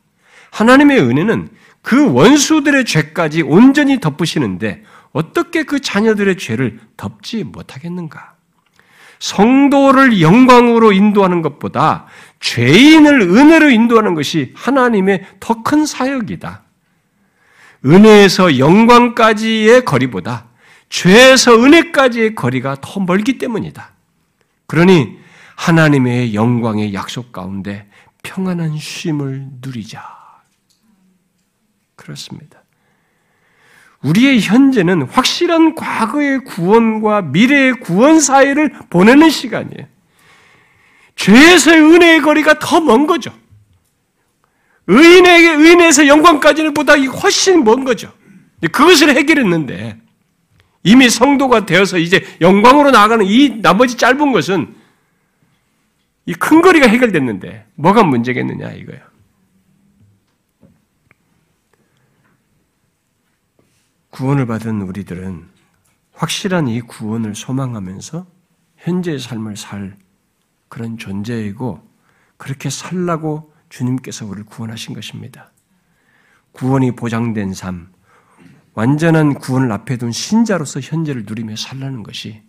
하나님의 0.50 1.00
은혜는 1.00 1.48
그 1.82 2.12
원수들의 2.12 2.84
죄까지 2.84 3.42
온전히 3.42 4.00
덮으시는데 4.00 4.82
어떻게 5.12 5.62
그 5.62 5.80
자녀들의 5.80 6.38
죄를 6.38 6.80
덮지 6.96 7.44
못하겠는가? 7.44 8.34
성도를 9.20 10.20
영광으로 10.20 10.92
인도하는 10.92 11.40
것보다 11.40 12.06
죄인을 12.40 13.22
은혜로 13.22 13.70
인도하는 13.70 14.14
것이 14.14 14.52
하나님의 14.54 15.24
더 15.40 15.62
큰 15.62 15.86
사역이다. 15.86 16.62
은혜에서 17.86 18.58
영광까지의 18.58 19.84
거리보다 19.84 20.46
죄에서 20.94 21.60
은혜까지의 21.60 22.36
거리가 22.36 22.76
더 22.80 23.00
멀기 23.00 23.36
때문이다. 23.36 23.90
그러니 24.68 25.18
하나님의 25.56 26.34
영광의 26.34 26.94
약속 26.94 27.32
가운데 27.32 27.88
평안한 28.22 28.78
쉼을 28.78 29.48
누리자. 29.60 30.00
그렇습니다. 31.96 32.62
우리의 34.02 34.40
현재는 34.40 35.02
확실한 35.02 35.74
과거의 35.74 36.44
구원과 36.44 37.22
미래의 37.22 37.80
구원 37.80 38.20
사이를 38.20 38.72
보내는 38.88 39.30
시간이에요. 39.30 39.88
죄에서의 41.16 41.82
은혜의 41.82 42.22
거리가 42.22 42.60
더 42.60 42.78
먼 42.78 43.08
거죠. 43.08 43.32
의인에게 44.86 45.54
의인에서 45.54 46.06
영광까지는 46.06 46.72
보다 46.72 46.94
훨씬 46.94 47.64
먼 47.64 47.82
거죠. 47.82 48.12
그것을 48.70 49.16
해결했는데 49.16 50.03
이미 50.84 51.08
성도가 51.10 51.66
되어서 51.66 51.98
이제 51.98 52.24
영광으로 52.40 52.90
나아가는 52.92 53.24
이 53.26 53.60
나머지 53.60 53.96
짧은 53.96 54.32
것은 54.32 54.74
이 56.26 56.34
큰 56.34 56.62
거리가 56.62 56.86
해결됐는데 56.86 57.66
뭐가 57.74 58.02
문제겠느냐 58.04 58.70
이거예요. 58.72 59.02
구원을 64.10 64.46
받은 64.46 64.82
우리들은 64.82 65.48
확실한 66.12 66.68
이 66.68 66.80
구원을 66.80 67.34
소망하면서 67.34 68.26
현재의 68.76 69.18
삶을 69.18 69.56
살 69.56 69.96
그런 70.68 70.96
존재이고 70.98 71.82
그렇게 72.36 72.70
살라고 72.70 73.52
주님께서 73.68 74.24
우리를 74.24 74.44
구원하신 74.46 74.94
것입니다. 74.94 75.50
구원이 76.52 76.92
보장된 76.94 77.54
삶, 77.54 77.92
완전한 78.74 79.34
구원을 79.34 79.70
앞에 79.72 79.96
둔 79.96 80.12
신자로서 80.12 80.80
현재를 80.80 81.24
누리며 81.26 81.56
살라는 81.56 82.02
것이 82.02 82.42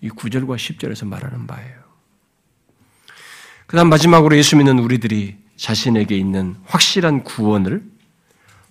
이 0.00 0.08
9절과 0.08 0.56
10절에서 0.56 1.06
말하는 1.06 1.46
바예요. 1.46 1.86
그 3.66 3.76
다음 3.76 3.88
마지막으로 3.88 4.36
예수 4.36 4.56
믿는 4.56 4.78
우리들이 4.78 5.36
자신에게 5.56 6.16
있는 6.16 6.56
확실한 6.64 7.24
구원을 7.24 7.82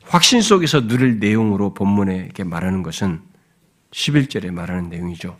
확신 0.03 0.41
속에서 0.41 0.87
누릴 0.87 1.19
내용으로 1.19 1.73
본문에 1.73 2.15
이렇게 2.15 2.43
말하는 2.43 2.83
것은 2.83 3.21
11절에 3.91 4.51
말하는 4.51 4.89
내용이죠. 4.89 5.37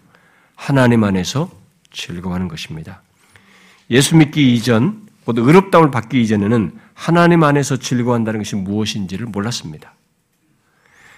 하나님 0.55 1.03
안에서 1.03 1.49
즐거워하는 1.91 2.47
것입니다. 2.47 3.01
예수 3.89 4.15
믿기 4.15 4.53
이전, 4.53 5.07
곧 5.23 5.37
의롭다움을 5.37 5.91
받기 5.91 6.21
이전에는 6.21 6.77
하나님 6.93 7.43
안에서 7.43 7.77
즐거워한다는 7.77 8.39
것이 8.41 8.55
무엇인지를 8.55 9.27
몰랐습니다. 9.27 9.94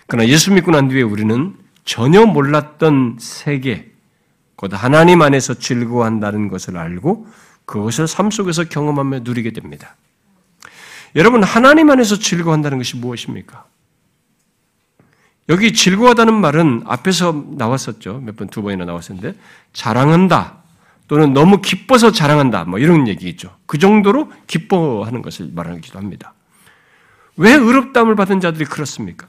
그러나 0.08 0.28
예수 0.28 0.54
믿고 0.54 0.72
난 0.72 0.88
뒤에 0.88 1.02
우리는 1.02 1.56
전혀 1.86 2.26
몰랐던 2.26 3.18
세계, 3.20 3.92
곧 4.56 4.72
하나님 4.74 5.22
안에서 5.22 5.54
즐거워한다는 5.54 6.48
것을 6.48 6.78
알고 6.78 7.28
그것을 7.66 8.08
삶 8.08 8.32
속에서 8.32 8.64
경험하며 8.64 9.20
누리게 9.20 9.52
됩니다. 9.52 9.96
여러분, 11.16 11.44
하나님 11.44 11.90
안에서 11.90 12.18
즐거워한다는 12.18 12.78
것이 12.78 12.98
무엇입니까? 12.98 13.66
여기 15.50 15.74
즐거워하다는 15.74 16.34
말은 16.34 16.84
앞에서 16.86 17.46
나왔었죠. 17.52 18.20
몇 18.20 18.36
번, 18.36 18.48
두 18.48 18.62
번이나 18.62 18.86
나왔었는데, 18.86 19.38
자랑한다. 19.74 20.58
또는 21.08 21.34
너무 21.34 21.62
기뻐서 21.62 22.12
자랑한다. 22.12 22.66
뭐 22.66 22.80
이런 22.80 23.08
얘기겠죠. 23.08 23.56
그 23.66 23.78
정도로 23.78 24.32
기뻐하는 24.46 25.22
것을 25.22 25.52
말하기도 25.54 25.98
합니다. 25.98 26.34
왜 27.38 27.54
의롭다함을 27.54 28.16
받은 28.16 28.42
자들이 28.42 28.66
그렇습니까? 28.66 29.28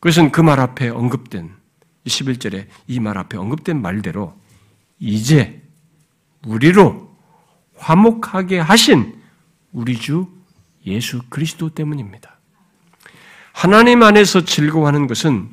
그것은 0.00 0.30
그 0.30 0.40
말 0.42 0.60
앞에 0.60 0.88
언급된, 0.88 1.50
11절에 2.06 2.66
이 2.86 3.00
말 3.00 3.18
앞에 3.18 3.36
언급된 3.36 3.80
말대로, 3.82 4.34
이제 4.98 5.62
우리로 6.46 7.08
화목하게 7.76 8.58
하신 8.60 9.16
우리 9.72 9.96
주 9.98 10.28
예수 10.86 11.22
그리스도 11.28 11.68
때문입니다. 11.70 12.38
하나님 13.52 14.02
안에서 14.02 14.44
즐거워하는 14.44 15.06
것은 15.06 15.48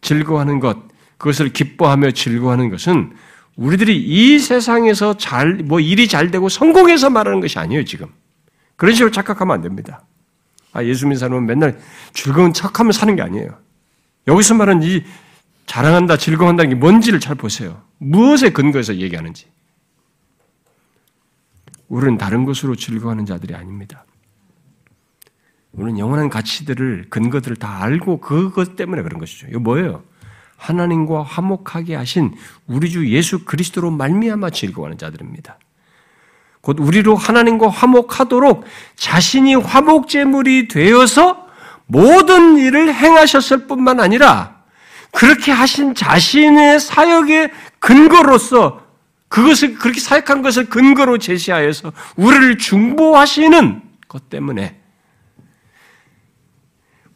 즐거워하는 0.00 0.58
것, 0.60 0.78
그것을 1.18 1.52
기뻐하며 1.52 2.12
즐거워하는 2.12 2.70
것은 2.70 3.14
우리들이 3.56 3.96
이 4.02 4.38
세상에서 4.38 5.18
잘, 5.18 5.56
뭐 5.56 5.78
일이 5.78 6.08
잘 6.08 6.30
되고 6.30 6.48
성공해서 6.48 7.10
말하는 7.10 7.40
것이 7.40 7.58
아니에요, 7.58 7.84
지금. 7.84 8.08
그런 8.76 8.94
식으로 8.94 9.10
착각하면 9.12 9.54
안 9.54 9.60
됩니다. 9.62 10.04
아, 10.72 10.82
예수 10.82 11.04
믿는 11.06 11.18
사람은 11.18 11.46
맨날 11.46 11.78
즐거운 12.14 12.52
척하며 12.54 12.92
사는 12.92 13.14
게 13.14 13.22
아니에요. 13.22 13.61
여기서 14.26 14.54
말하는 14.54 14.82
이 14.82 15.04
자랑한다, 15.66 16.16
즐거워한다는 16.16 16.70
게 16.70 16.74
뭔지를 16.76 17.20
잘 17.20 17.34
보세요. 17.34 17.82
무엇에 17.98 18.50
근거해서 18.50 18.96
얘기하는지. 18.96 19.46
우리는 21.88 22.18
다른 22.18 22.44
것으로 22.44 22.74
즐거워하는 22.76 23.26
자들이 23.26 23.54
아닙니다. 23.54 24.04
우리는 25.72 25.98
영원한 25.98 26.28
가치들을 26.28 27.06
근거들을 27.08 27.56
다 27.56 27.82
알고 27.82 28.20
그것 28.20 28.76
때문에 28.76 29.02
그런 29.02 29.18
것이죠. 29.18 29.46
이거 29.48 29.58
뭐예요? 29.58 30.02
하나님과 30.56 31.22
화목하게 31.22 31.96
하신 31.96 32.34
우리 32.66 32.90
주 32.90 33.08
예수 33.10 33.44
그리스도로 33.44 33.90
말미암아 33.90 34.50
즐거워하는 34.50 34.98
자들입니다. 34.98 35.58
곧 36.60 36.78
우리로 36.78 37.16
하나님과 37.16 37.68
화목하도록 37.68 38.64
자신이 38.94 39.56
화목제물이 39.56 40.68
되어서 40.68 41.41
모든 41.86 42.56
일을 42.56 42.94
행하셨을 42.94 43.66
뿐만 43.66 44.00
아니라 44.00 44.62
그렇게 45.10 45.52
하신 45.52 45.94
자신의 45.94 46.80
사역의 46.80 47.50
근거로서 47.78 48.86
그것을 49.28 49.74
그렇게 49.76 50.00
사역한 50.00 50.42
것을 50.42 50.68
근거로 50.68 51.18
제시하여서 51.18 51.92
우리를 52.16 52.58
중보하시는 52.58 53.82
것 54.08 54.28
때문에 54.28 54.80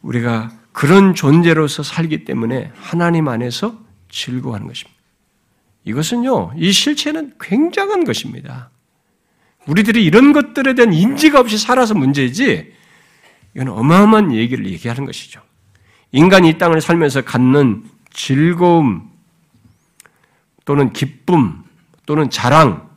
우리가 0.01 0.51
그런 0.71 1.15
존재로서 1.15 1.83
살기 1.83 2.23
때문에 2.23 2.71
하나님 2.75 3.27
안에서 3.27 3.79
즐거워하는 4.09 4.67
것입니다. 4.67 4.97
이것은요, 5.85 6.53
이 6.57 6.71
실체는 6.71 7.33
굉장한 7.39 8.03
것입니다. 8.03 8.69
우리들이 9.67 10.03
이런 10.03 10.33
것들에 10.33 10.75
대한 10.75 10.93
인지가 10.93 11.39
없이 11.39 11.57
살아서 11.57 11.93
문제지, 11.93 12.73
이건 13.53 13.69
어마어마한 13.69 14.33
얘기를 14.33 14.65
얘기하는 14.67 15.05
것이죠. 15.05 15.41
인간이 16.11 16.49
이 16.49 16.57
땅을 16.57 16.81
살면서 16.81 17.21
갖는 17.21 17.83
즐거움, 18.11 19.09
또는 20.65 20.91
기쁨, 20.91 21.63
또는 22.05 22.29
자랑, 22.29 22.89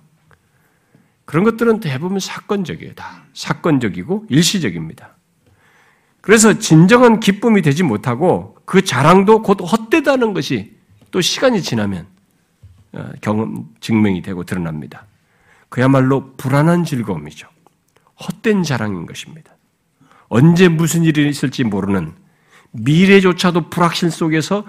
그런 1.24 1.44
것들은 1.44 1.78
대부분 1.78 2.18
사건적이에요. 2.18 2.94
다. 2.94 3.22
사건적이고 3.34 4.26
일시적입니다. 4.28 5.14
그래서 6.20 6.58
진정한 6.58 7.20
기쁨이 7.20 7.62
되지 7.62 7.84
못하고 7.84 8.56
그 8.64 8.82
자랑도 8.82 9.42
곧 9.42 9.60
헛되다는 9.60 10.34
것이 10.34 10.76
또 11.12 11.20
시간이 11.20 11.62
지나면 11.62 12.06
어, 12.92 13.10
경험, 13.20 13.68
증명이 13.80 14.22
되고 14.22 14.42
드러납니다. 14.42 15.06
그야말로 15.68 16.34
불안한 16.36 16.84
즐거움이죠. 16.84 17.48
헛된 18.20 18.64
자랑인 18.64 19.06
것입니다. 19.06 19.52
언제 20.30 20.68
무슨 20.68 21.04
일이 21.04 21.28
있을지 21.28 21.64
모르는 21.64 22.14
미래조차도 22.70 23.68
불확실 23.68 24.10
속에서 24.10 24.64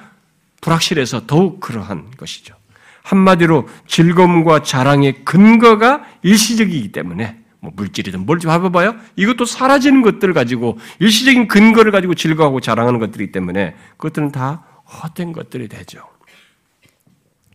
불확실해서 0.60 1.28
더욱 1.28 1.60
그러한 1.60 2.12
것이죠. 2.18 2.56
한마디로 3.04 3.68
즐거움과 3.88 4.64
자랑의 4.64 5.24
근거가 5.24 6.04
일시적이기 6.24 6.92
때문에 6.92 7.38
뭐 7.60 7.72
물질이든 7.76 8.26
뭘좀 8.26 8.52
해봐봐요. 8.52 8.96
이것도 9.16 9.46
사라지는 9.46 10.02
것들을 10.02 10.34
가지고 10.34 10.80
일시적인 11.00 11.48
근거를 11.48 11.92
가지고 11.92 12.16
즐거워하고 12.16 12.60
자랑하는 12.60 13.00
것들이기 13.00 13.32
때문에 13.32 13.76
그것들은 13.98 14.32
다 14.32 14.66
헛된 14.86 15.32
것들이 15.32 15.68
되죠. 15.68 16.04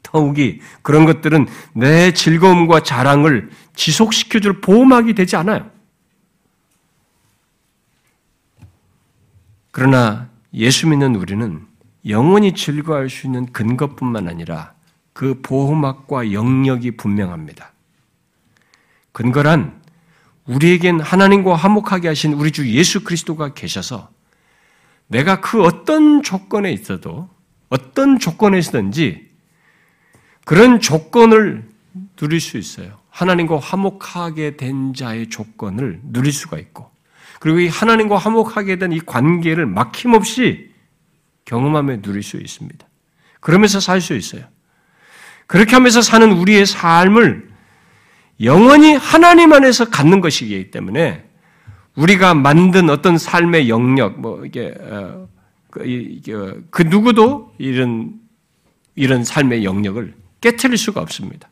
더 0.04 0.20
허욱이 0.20 0.60
그런 0.82 1.04
것들은 1.04 1.46
내 1.72 2.12
즐거움과 2.12 2.80
자랑을 2.80 3.50
지속시켜줄 3.74 4.60
보호막이 4.60 5.14
되지 5.14 5.34
않아요. 5.36 5.75
그러나 9.76 10.30
예수 10.54 10.88
믿는 10.88 11.16
우리는 11.16 11.66
영원히 12.08 12.54
즐거워할 12.54 13.10
수 13.10 13.26
있는 13.26 13.44
근거뿐만 13.52 14.26
아니라 14.26 14.72
그 15.12 15.42
보호막과 15.42 16.32
영역이 16.32 16.96
분명합니다. 16.96 17.72
근거란 19.12 19.78
우리에겐 20.46 21.00
하나님과 21.00 21.56
화목하게 21.56 22.08
하신 22.08 22.32
우리 22.32 22.52
주 22.52 22.66
예수 22.70 23.04
그리스도가 23.04 23.52
계셔서 23.52 24.08
내가 25.08 25.42
그 25.42 25.62
어떤 25.62 26.22
조건에 26.22 26.72
있어도 26.72 27.28
어떤 27.68 28.18
조건에서든지 28.18 29.28
그런 30.46 30.80
조건을 30.80 31.68
누릴 32.16 32.40
수 32.40 32.56
있어요. 32.56 32.98
하나님과 33.10 33.58
화목하게 33.58 34.56
된 34.56 34.94
자의 34.94 35.28
조건을 35.28 36.00
누릴 36.02 36.32
수가 36.32 36.56
있고 36.60 36.95
그리고 37.40 37.60
이 37.60 37.68
하나님과 37.68 38.16
화목하게 38.16 38.76
된 38.76 38.92
이 38.92 39.00
관계를 39.00 39.66
막힘없이 39.66 40.70
경험하며 41.44 42.02
누릴 42.02 42.22
수 42.22 42.36
있습니다. 42.36 42.86
그러면서 43.40 43.80
살 43.80 44.00
수 44.00 44.14
있어요. 44.14 44.42
그렇게 45.46 45.72
하면서 45.74 46.02
사는 46.02 46.32
우리의 46.32 46.66
삶을 46.66 47.48
영원히 48.42 48.94
하나님 48.94 49.52
안에서 49.52 49.88
갖는 49.90 50.20
것이기 50.20 50.70
때문에 50.70 51.24
우리가 51.94 52.34
만든 52.34 52.90
어떤 52.90 53.16
삶의 53.16 53.68
영역, 53.68 54.20
뭐 54.20 54.44
이게 54.44 54.74
어, 54.80 55.28
그, 55.70 56.20
그 56.70 56.82
누구도 56.82 57.54
이런 57.58 58.14
이런 58.94 59.24
삶의 59.24 59.64
영역을 59.64 60.14
깨뜨릴 60.40 60.76
수가 60.76 61.00
없습니다. 61.00 61.48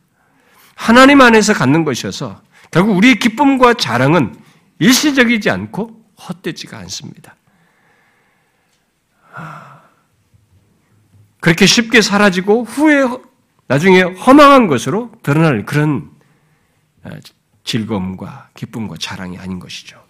하나님 0.75 1.21
안에서 1.21 1.53
갖는 1.55 1.85
것이어서 1.85 2.43
결국 2.71 2.97
우리의 2.97 3.19
기쁨과 3.19 3.75
자랑은 3.75 4.35
일시적이지 4.79 5.51
않고 5.51 6.05
헛되지가 6.29 6.79
않습니다. 6.79 7.37
그렇게 11.41 11.67
쉽게 11.67 12.01
사라지고 12.01 12.65
후에 12.65 13.05
나중에 13.67 14.03
허망한 14.03 14.67
것으로 14.67 15.13
드러날 15.23 15.65
그런 15.65 16.11
어, 17.03 17.11
즐거움과 17.65 18.51
기쁨과 18.55 18.97
자랑이 18.99 19.39
아닌 19.39 19.59
것이죠. 19.59 20.03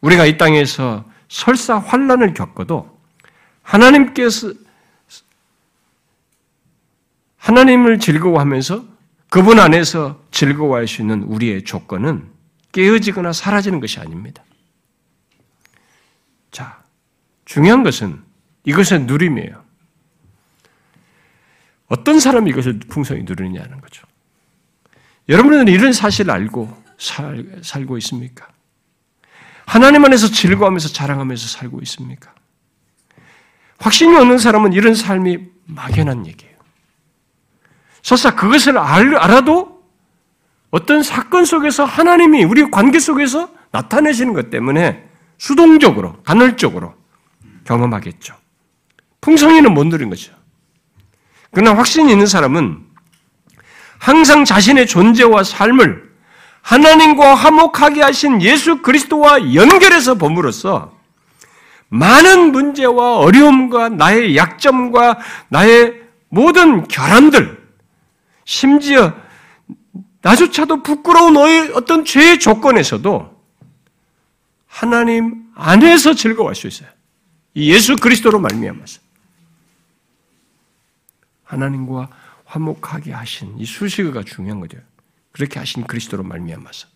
우리가 0.00 0.26
이 0.26 0.36
땅에서 0.36 1.04
설사 1.28 1.78
환란을 1.78 2.34
겪어도 2.34 2.98
하나님께서 3.62 4.52
하나님을 7.38 7.98
즐거워하면서 7.98 8.84
그분 9.30 9.58
안에서 9.58 10.22
즐거워할 10.30 10.86
수 10.86 11.00
있는 11.00 11.22
우리의 11.22 11.64
조건은 11.64 12.31
깨어지거나 12.72 13.32
사라지는 13.32 13.80
것이 13.80 14.00
아닙니다. 14.00 14.42
자, 16.50 16.82
중요한 17.44 17.82
것은 17.82 18.22
이것의 18.64 19.04
누림이에요. 19.04 19.62
어떤 21.88 22.20
사람이 22.20 22.50
이것을 22.50 22.80
풍성히 22.88 23.22
누리느냐는 23.24 23.80
거죠. 23.80 24.06
여러분은 25.28 25.68
이런 25.68 25.92
사실을 25.92 26.30
알고 26.30 26.82
살, 26.98 27.60
살고 27.62 27.98
있습니까? 27.98 28.48
하나님 29.66 30.04
안에서 30.04 30.28
즐거워하면서 30.28 30.88
자랑하면서 30.88 31.46
살고 31.48 31.80
있습니까? 31.82 32.34
확신이 33.78 34.16
없는 34.16 34.38
사람은 34.38 34.72
이런 34.72 34.94
삶이 34.94 35.38
막연한 35.66 36.26
얘기예요. 36.26 36.56
설사 38.02 38.34
그것을 38.34 38.78
알, 38.78 39.14
알아도 39.16 39.71
어떤 40.72 41.02
사건 41.02 41.44
속에서 41.44 41.84
하나님이 41.84 42.44
우리 42.44 42.68
관계 42.70 42.98
속에서 42.98 43.50
나타내시는 43.70 44.32
것 44.32 44.50
때문에 44.50 45.06
수동적으로, 45.38 46.14
간헐적으로 46.24 46.94
경험하겠죠. 47.64 48.34
풍성이는 49.20 49.72
못 49.72 49.86
누린 49.86 50.08
거죠. 50.08 50.32
그러나 51.52 51.76
확신이 51.76 52.10
있는 52.10 52.26
사람은 52.26 52.78
항상 53.98 54.44
자신의 54.44 54.86
존재와 54.86 55.44
삶을 55.44 56.10
하나님과 56.62 57.34
화목하게 57.34 58.02
하신 58.02 58.40
예수 58.40 58.80
그리스도와 58.80 59.54
연결해서 59.54 60.14
범으로써 60.16 60.96
많은 61.88 62.52
문제와 62.52 63.18
어려움과 63.18 63.90
나의 63.90 64.36
약점과 64.36 65.18
나의 65.50 66.00
모든 66.30 66.88
결함들, 66.88 67.62
심지어 68.46 69.12
나조차도 70.22 70.82
부끄러운 70.82 71.34
너의 71.34 71.72
어떤 71.74 72.04
죄의 72.04 72.38
조건에서도 72.38 73.42
하나님 74.66 75.50
안에서 75.54 76.14
즐거워할 76.14 76.54
수 76.54 76.66
있어요. 76.66 76.88
이 77.54 77.70
예수 77.70 77.96
그리스도로 77.96 78.38
말미암아서 78.38 79.00
하나님과 81.44 82.08
화목하게 82.44 83.12
하신 83.12 83.58
이 83.58 83.66
수식어가 83.66 84.22
중요한 84.22 84.60
거죠. 84.60 84.78
그렇게 85.32 85.58
하신 85.58 85.84
그리스도로 85.84 86.22
말미암아서 86.22 86.88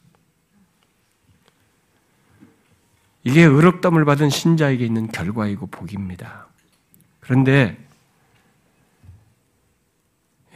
이게 3.24 3.42
의롭담을 3.42 4.04
받은 4.04 4.30
신자에게 4.30 4.84
있는 4.84 5.08
결과이고 5.08 5.66
복입니다. 5.66 6.46
그런데 7.20 7.76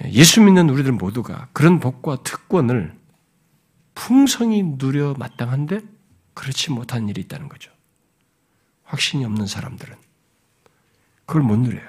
예수 0.07 0.41
믿는 0.41 0.71
우리들 0.71 0.93
모두가 0.93 1.49
그런 1.53 1.79
복과 1.81 2.23
특권을 2.23 2.95
풍성히 3.95 4.63
누려 4.63 5.15
마땅한데 5.19 5.81
그렇지 6.35 6.71
못한 6.71 7.09
일이 7.09 7.21
있다는 7.21 7.49
거죠. 7.49 7.71
확신이 8.85 9.25
없는 9.25 9.47
사람들은 9.47 9.95
그걸 11.27 11.43
못 11.43 11.59
누려요. 11.59 11.89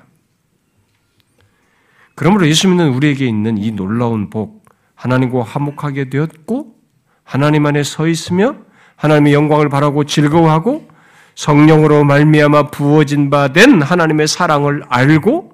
그러므로 2.16 2.47
예수 2.47 2.68
믿는 2.68 2.89
우리에게 2.89 3.26
있는 3.26 3.57
이 3.57 3.72
놀라운 3.72 4.30
복, 4.30 4.66
하나님과 4.95 5.43
화목하게 5.43 6.09
되었고 6.09 6.76
하나님 7.24 7.66
안에 7.66 7.84
서 7.84 8.07
있으며 8.07 8.57
하나님의 8.97 9.34
영광을 9.34 9.70
바라고 9.70 10.03
즐거워하고 10.03 10.88
성령으로 11.36 12.03
말미암아 12.03 12.70
부어진 12.72 13.30
바 13.30 13.47
된 13.47 13.82
하나님의 13.82 14.28
사랑을 14.28 14.84
알고 14.89 15.51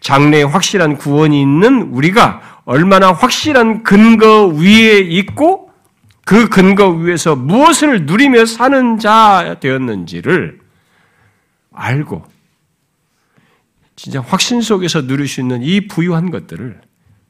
장래에 0.00 0.42
확실한 0.42 0.96
구원이 0.96 1.40
있는 1.40 1.82
우리가 1.92 2.62
얼마나 2.64 3.12
확실한 3.12 3.82
근거 3.82 4.46
위에 4.46 4.98
있고 4.98 5.70
그 6.24 6.48
근거 6.48 6.88
위에서 6.88 7.36
무엇을 7.36 8.06
누리며 8.06 8.46
사는 8.46 8.98
자 8.98 9.56
되었는지를 9.60 10.60
알고 11.72 12.24
진짜 13.96 14.20
확신 14.20 14.62
속에서 14.62 15.06
누릴 15.06 15.28
수 15.28 15.40
있는 15.40 15.62
이 15.62 15.86
부유한 15.86 16.30
것들을 16.30 16.80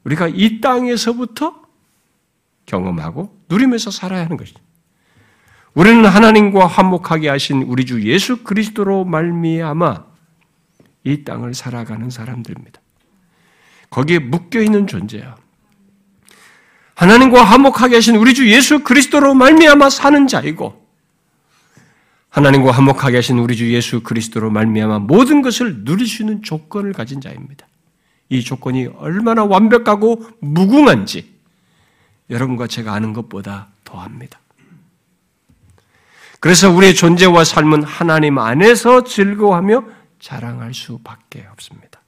우리가 0.03 0.29
이 0.29 0.61
땅에서부터 0.61 1.61
경험하고 2.65 3.35
누리면서 3.49 3.91
살아야 3.91 4.23
하는 4.23 4.37
것이죠. 4.37 4.59
우리는 5.73 6.05
하나님과 6.05 6.67
화목하게 6.67 7.29
하신 7.29 7.63
우리 7.63 7.85
주 7.85 8.01
예수 8.03 8.43
그리스도로 8.43 9.05
말미암아 9.05 10.10
이 11.03 11.23
땅을 11.23 11.53
살아가는 11.53 12.09
사람들입니다. 12.09 12.79
거기에 13.89 14.19
묶여 14.19 14.61
있는 14.61 14.87
존재야. 14.87 15.35
하나님과 16.95 17.43
화목하게 17.43 17.95
하신 17.95 18.15
우리 18.15 18.33
주 18.33 18.49
예수 18.51 18.83
그리스도로 18.83 19.33
말미암아 19.33 19.89
사는 19.89 20.27
자이고 20.27 20.81
하나님과 22.29 22.71
화목하게 22.71 23.17
하신 23.17 23.39
우리 23.39 23.57
주 23.57 23.73
예수 23.73 24.01
그리스도로 24.01 24.51
말미암아 24.51 24.99
모든 24.99 25.41
것을 25.41 25.83
누릴 25.83 26.07
수 26.07 26.21
있는 26.23 26.41
조건을 26.43 26.93
가진 26.93 27.19
자입니다. 27.19 27.67
이 28.29 28.41
조건이 28.41 28.87
얼마나 28.97 29.43
완벽하고 29.43 30.25
무궁한지 30.39 31.33
여러분과 32.29 32.67
제가 32.67 32.93
아는 32.93 33.11
것보다 33.11 33.67
더합니다. 33.83 34.39
그래서 36.39 36.71
우리의 36.71 36.95
존재와 36.95 37.43
삶은 37.43 37.83
하나님 37.83 38.37
안에서 38.39 39.03
즐거워하며 39.03 39.83
자랑할 40.21 40.73
수밖에 40.73 41.45
없습니다. 41.51 41.99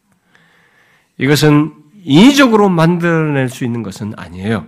이것은 1.18 1.74
인위적으로 2.04 2.70
만들어낼 2.70 3.50
수 3.50 3.66
있는 3.66 3.84
것은 3.84 4.14
아니에요. 4.16 4.66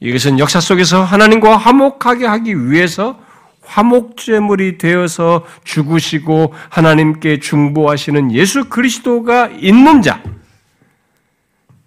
이것은 0.00 0.38
역사 0.38 0.60
속에서 0.60 1.02
하나님과 1.02 1.56
화목하게 1.56 2.26
하기 2.26 2.70
위해서 2.70 3.20
화목제물이 3.62 4.78
되어서 4.78 5.44
죽으시고 5.64 6.54
하나님께 6.68 7.40
중보하시는 7.40 8.32
예수 8.32 8.68
그리스도가 8.68 9.48
있는 9.48 10.02
자. 10.02 10.22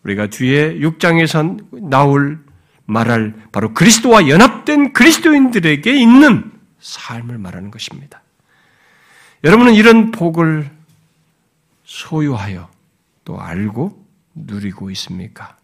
우리가 0.03 0.28
뒤에 0.28 0.80
6장에서 0.80 1.89
나올 1.89 2.39
말할 2.86 3.36
바로 3.51 3.74
그리스도와 3.74 4.28
연합된 4.28 4.93
그리스도인들에게 4.93 5.93
있는 5.93 6.51
삶을 6.80 7.38
말하는 7.38 7.72
것입니다. 7.72 8.24
여러분은 9.44 9.74
이런 9.74 10.12
복을 10.12 10.70
소유하여 11.86 12.70
또 13.24 13.40
알고 13.40 14.06
누리고 14.36 14.90
있습니까? 14.92 15.56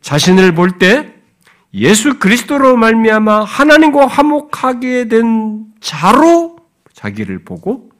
자신을 0.00 0.54
볼 0.54 0.78
때 0.78 1.12
예수 1.72 2.18
그리스도로 2.20 2.76
말미암아 2.76 3.44
하나님과 3.44 4.06
화목하게 4.06 5.08
된 5.08 5.66
자로 5.80 6.56
자기를 6.92 7.44
보고 7.44 7.90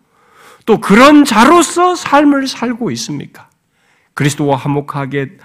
또 0.64 0.80
그런 0.80 1.24
자로서 1.24 1.96
삶을 1.96 2.46
살고 2.46 2.92
있습니까? 2.92 3.50
그리스도와 4.14 4.56
화목하게 4.56 5.38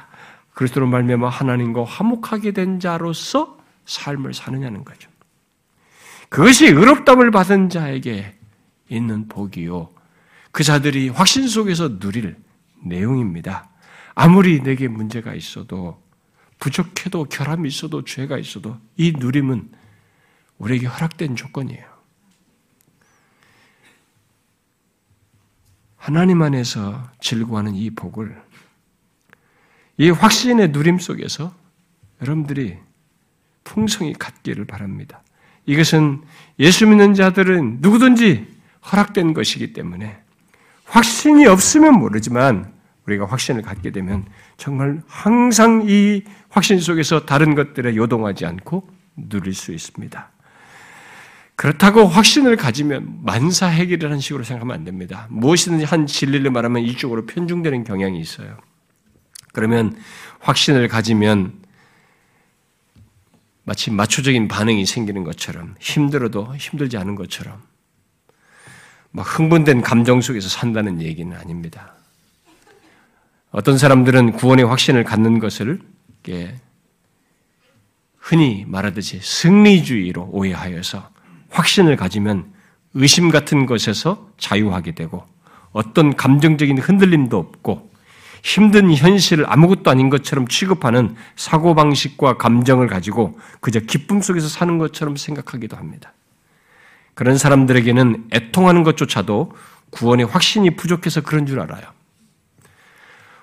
그리스도로 0.54 0.86
말미암아 0.88 1.28
하나님과 1.28 1.86
화목하게 1.86 2.52
된 2.52 2.80
자로서 2.80 3.58
삶을 3.86 4.36
사느냐는 4.36 4.86
거죠. 4.86 5.10
그것이 6.30 6.68
의롭담을 6.68 7.32
받은 7.32 7.70
자에게 7.70 8.39
있는 8.90 9.28
복이요. 9.28 9.90
그 10.52 10.64
자들이 10.64 11.10
확신 11.10 11.48
속에서 11.48 12.00
누릴 12.00 12.36
내용입니다. 12.84 13.70
아무리 14.16 14.62
내게 14.62 14.88
문제가 14.88 15.34
있어도 15.34 16.02
부족해도 16.60 17.26
결함이 17.26 17.70
있어도 17.70 18.04
죄가 18.04 18.38
있어도 18.38 18.78
이 18.98 19.14
누림은 19.18 19.72
우리에게 20.58 20.88
허락된 20.88 21.36
조건이에요. 21.36 21.88
하나님 25.96 26.42
안에서 26.42 27.10
즐거워하는 27.22 27.76
이 27.76 27.90
복을 27.92 28.42
이 29.98 30.10
확신의 30.10 30.70
누림 30.70 30.98
속에서 30.98 31.54
여러분들이 32.22 32.78
풍성히 33.64 34.14
갖기를 34.14 34.66
바랍니다. 34.66 35.22
이것은 35.66 36.24
예수 36.60 36.88
믿는 36.88 37.14
자들은 37.14 37.78
누구든지 37.82 38.59
허락된 38.92 39.34
것이기 39.34 39.74
때문에 39.74 40.18
확신이 40.86 41.46
없으면 41.46 42.00
모르지만 42.00 42.74
우리가 43.06 43.26
확신을 43.26 43.62
갖게 43.62 43.92
되면 43.92 44.26
정말 44.58 45.02
항상 45.08 45.86
이 45.88 46.24
확신 46.50 46.80
속에서 46.80 47.26
다른 47.26 47.56
것들에 47.56 47.96
요동하지 47.96 48.46
않고 48.46 48.88
누릴 49.16 49.54
수 49.54 49.74
있습니다. 49.74 50.32
그렇다고 51.56 52.06
확신을 52.06 52.56
가지면 52.56 53.20
만사 53.24 53.68
해결이라는 53.68 54.20
식으로 54.20 54.44
생각하면 54.44 54.76
안 54.76 54.86
됩니다. 54.86 55.28
무엇이든지 55.30 55.84
한 55.84 56.08
진리를 56.08 56.50
말하면 56.50 56.84
이쪽으로 56.84 57.26
편중되는 57.26 57.84
경향이 57.84 58.20
있어요. 58.20 58.58
그러면 59.52 59.98
확신을 60.40 60.88
가지면 60.88 61.60
마치 63.66 63.92
마초적인 63.92 64.48
반응이 64.48 64.86
생기는 64.86 65.24
것처럼 65.24 65.76
힘들어도 65.80 66.56
힘들지 66.56 66.98
않은 66.98 67.16
것처럼 67.16 67.62
막 69.12 69.24
흥분된 69.24 69.82
감정 69.82 70.22
속에서 70.22 70.48
산다는 70.50 71.02
얘기는 71.02 71.36
아닙니다. 71.36 71.94
어떤 73.52 73.78
사람들은 73.78 74.34
구원의 74.34 74.66
확신을 74.66 75.04
갖는 75.04 75.40
것을 75.40 75.80
흔히 78.18 78.64
말하듯이 78.68 79.20
승리주의로 79.22 80.30
오해하여서 80.32 81.10
확신을 81.50 81.96
가지면 81.96 82.52
의심 82.94 83.30
같은 83.30 83.66
것에서 83.66 84.30
자유하게 84.38 84.94
되고 84.94 85.24
어떤 85.72 86.16
감정적인 86.16 86.78
흔들림도 86.78 87.38
없고 87.38 87.90
힘든 88.44 88.94
현실을 88.94 89.52
아무것도 89.52 89.90
아닌 89.90 90.10
것처럼 90.10 90.48
취급하는 90.48 91.16
사고방식과 91.36 92.38
감정을 92.38 92.88
가지고 92.88 93.40
그저 93.60 93.80
기쁨 93.80 94.22
속에서 94.22 94.48
사는 94.48 94.78
것처럼 94.78 95.16
생각하기도 95.16 95.76
합니다. 95.76 96.14
그런 97.20 97.38
사람들에게는 97.38 98.30
애통하는 98.32 98.84
것조차도 98.84 99.52
구원의 99.90 100.26
확신이 100.28 100.78
부족해서 100.78 101.20
그런 101.20 101.46
줄 101.46 101.60
알아요. 101.60 101.84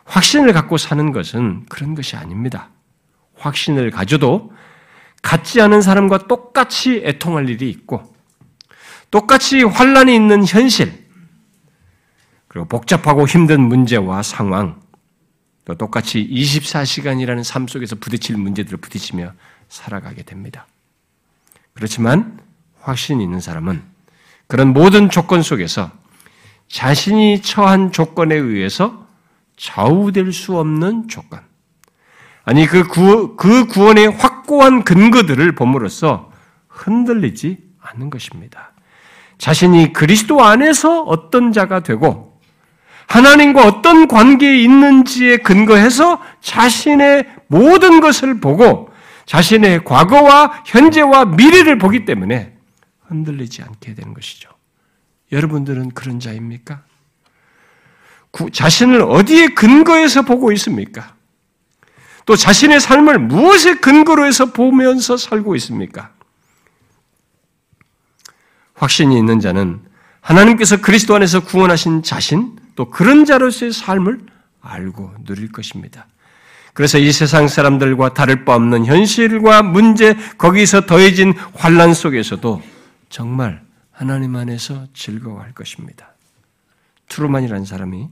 확신을 0.06 0.54
갖고 0.54 0.78
사는 0.78 1.12
것은 1.12 1.66
그런 1.68 1.94
것이 1.94 2.16
아닙니다. 2.16 2.70
확신을 3.34 3.90
가져도 3.90 4.50
같지 5.20 5.60
않은 5.60 5.82
사람과 5.82 6.26
똑같이 6.26 7.02
애통할 7.04 7.50
일이 7.50 7.68
있고, 7.68 8.16
똑같이 9.10 9.62
환란이 9.62 10.14
있는 10.14 10.46
현실, 10.46 11.06
그리고 12.48 12.66
복잡하고 12.68 13.28
힘든 13.28 13.60
문제와 13.60 14.22
상황, 14.22 14.80
또 15.66 15.74
똑같이 15.74 16.26
24시간이라는 16.26 17.44
삶 17.44 17.68
속에서 17.68 17.96
부딪힐 17.96 18.38
문제들을 18.38 18.78
부딪히며 18.78 19.34
살아가게 19.68 20.22
됩니다. 20.22 20.66
그렇지만 21.74 22.45
확신이 22.86 23.24
있는 23.24 23.40
사람은 23.40 23.82
그런 24.46 24.72
모든 24.72 25.10
조건 25.10 25.42
속에서 25.42 25.90
자신이 26.68 27.42
처한 27.42 27.90
조건에 27.90 28.34
의해서 28.36 29.06
좌우될 29.56 30.32
수 30.32 30.56
없는 30.58 31.08
조건. 31.08 31.40
아니, 32.44 32.66
그, 32.66 32.86
구, 32.86 33.34
그 33.36 33.66
구원의 33.66 34.08
확고한 34.08 34.84
근거들을 34.84 35.52
봄으로써 35.56 36.30
흔들리지 36.68 37.58
않는 37.80 38.10
것입니다. 38.10 38.72
자신이 39.38 39.92
그리스도 39.92 40.42
안에서 40.44 41.02
어떤 41.02 41.52
자가 41.52 41.80
되고 41.80 42.40
하나님과 43.08 43.66
어떤 43.66 44.06
관계에 44.06 44.58
있는지에 44.62 45.38
근거해서 45.38 46.20
자신의 46.40 47.26
모든 47.48 48.00
것을 48.00 48.40
보고 48.40 48.90
자신의 49.26 49.84
과거와 49.84 50.62
현재와 50.66 51.24
미래를 51.26 51.78
보기 51.78 52.04
때문에 52.04 52.55
흔들리지 53.08 53.62
않게 53.62 53.94
되는 53.94 54.14
것이죠. 54.14 54.50
여러분들은 55.32 55.90
그런 55.90 56.20
자입니까? 56.20 56.82
자신을 58.52 59.02
어디에 59.02 59.48
근거해서 59.48 60.22
보고 60.22 60.52
있습니까? 60.52 61.14
또 62.26 62.36
자신의 62.36 62.80
삶을 62.80 63.18
무엇에 63.18 63.76
근거로 63.76 64.26
해서 64.26 64.46
보면서 64.46 65.16
살고 65.16 65.54
있습니까? 65.56 66.10
확신이 68.74 69.16
있는 69.16 69.40
자는 69.40 69.80
하나님께서 70.20 70.78
그리스도 70.78 71.14
안에서 71.14 71.40
구원하신 71.40 72.02
자신, 72.02 72.56
또 72.74 72.90
그런 72.90 73.24
자로서의 73.24 73.72
삶을 73.72 74.26
알고 74.60 75.14
누릴 75.24 75.50
것입니다. 75.52 76.06
그래서 76.74 76.98
이 76.98 77.10
세상 77.10 77.48
사람들과 77.48 78.12
다를 78.12 78.44
바 78.44 78.54
없는 78.54 78.84
현실과 78.84 79.62
문제, 79.62 80.14
거기서 80.36 80.82
더해진 80.82 81.32
환란 81.54 81.94
속에서도 81.94 82.62
정말 83.08 83.64
하나님 83.90 84.36
안에서 84.36 84.86
즐거워할 84.92 85.52
것입니다. 85.52 86.12
트루만이라는 87.08 87.64
사람이 87.64 88.10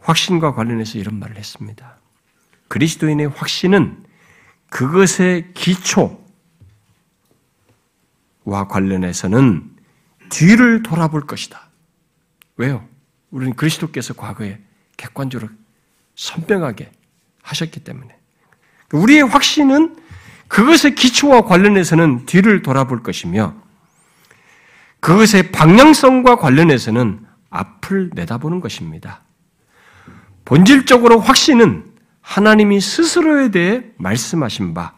확신과 0.00 0.54
관련해서 0.54 0.98
이런 0.98 1.18
말을 1.18 1.36
했습니다. 1.36 1.96
그리스도인의 2.68 3.28
확신은 3.28 4.04
그것의 4.70 5.52
기초와 5.54 6.18
관련해서는 8.68 9.76
뒤를 10.28 10.82
돌아볼 10.82 11.26
것이다. 11.26 11.68
왜요? 12.56 12.86
우리는 13.30 13.54
그리스도께서 13.54 14.14
과거에 14.14 14.60
객관적으로 14.96 15.50
선명하게 16.14 16.90
하셨기 17.42 17.80
때문에. 17.80 18.16
우리의 18.92 19.22
확신은 19.22 19.96
그것의 20.48 20.94
기초와 20.94 21.42
관련해서는 21.42 22.26
뒤를 22.26 22.62
돌아볼 22.62 23.02
것이며 23.02 23.65
그것의 25.00 25.52
방향성과 25.52 26.36
관련해서는 26.36 27.20
앞을 27.50 28.10
내다보는 28.14 28.60
것입니다. 28.60 29.22
본질적으로 30.44 31.20
확신은 31.20 31.84
하나님이 32.20 32.80
스스로에 32.80 33.50
대해 33.50 33.84
말씀하신 33.98 34.74
바 34.74 34.94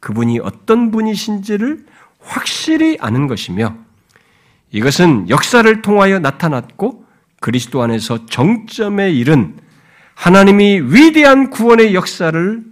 그분이 0.00 0.40
어떤 0.40 0.90
분이신지를 0.90 1.84
확실히 2.20 2.96
아는 3.00 3.26
것이며 3.26 3.76
이것은 4.72 5.28
역사를 5.28 5.82
통하여 5.82 6.18
나타났고 6.18 7.04
그리스도 7.40 7.82
안에서 7.82 8.26
정점에 8.26 9.10
이른 9.10 9.58
하나님이 10.14 10.80
위대한 10.84 11.50
구원의 11.50 11.94
역사를 11.94 12.62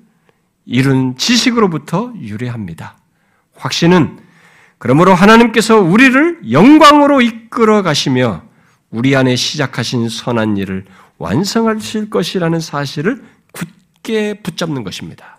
이룬 0.66 1.16
지식으로부터 1.16 2.12
유래합니다. 2.20 2.98
확신은 3.56 4.18
그러므로 4.78 5.14
하나님께서 5.14 5.78
우리를 5.78 6.52
영광으로 6.52 7.20
이끌어 7.20 7.82
가시며 7.82 8.42
우리 8.90 9.16
안에 9.16 9.36
시작하신 9.36 10.08
선한 10.08 10.56
일을 10.56 10.84
완성하실 11.18 12.10
것이라는 12.10 12.60
사실을 12.60 13.24
굳게 13.52 14.42
붙잡는 14.42 14.84
것입니다. 14.84 15.38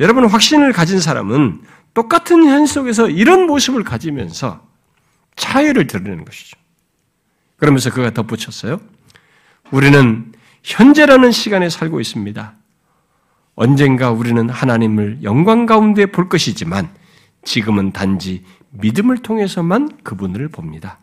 여러분 0.00 0.26
확신을 0.26 0.72
가진 0.72 1.00
사람은 1.00 1.62
똑같은 1.92 2.44
현 2.44 2.66
속에서 2.66 3.08
이런 3.08 3.46
모습을 3.46 3.84
가지면서 3.84 4.66
차이를 5.36 5.86
드러내는 5.86 6.24
것이죠. 6.24 6.56
그러면서 7.56 7.90
그가 7.90 8.10
덧붙였어요. 8.10 8.80
우리는 9.70 10.32
현재라는 10.62 11.32
시간에 11.32 11.68
살고 11.68 12.00
있습니다. 12.00 12.54
언젠가 13.56 14.10
우리는 14.10 14.48
하나님을 14.48 15.18
영광 15.22 15.66
가운데 15.66 16.06
볼 16.06 16.28
것이지만 16.28 16.88
지금은 17.44 17.92
단지 17.92 18.44
믿음을 18.70 19.18
통해서만 19.18 19.98
그분을 20.02 20.48
봅니다. 20.48 20.98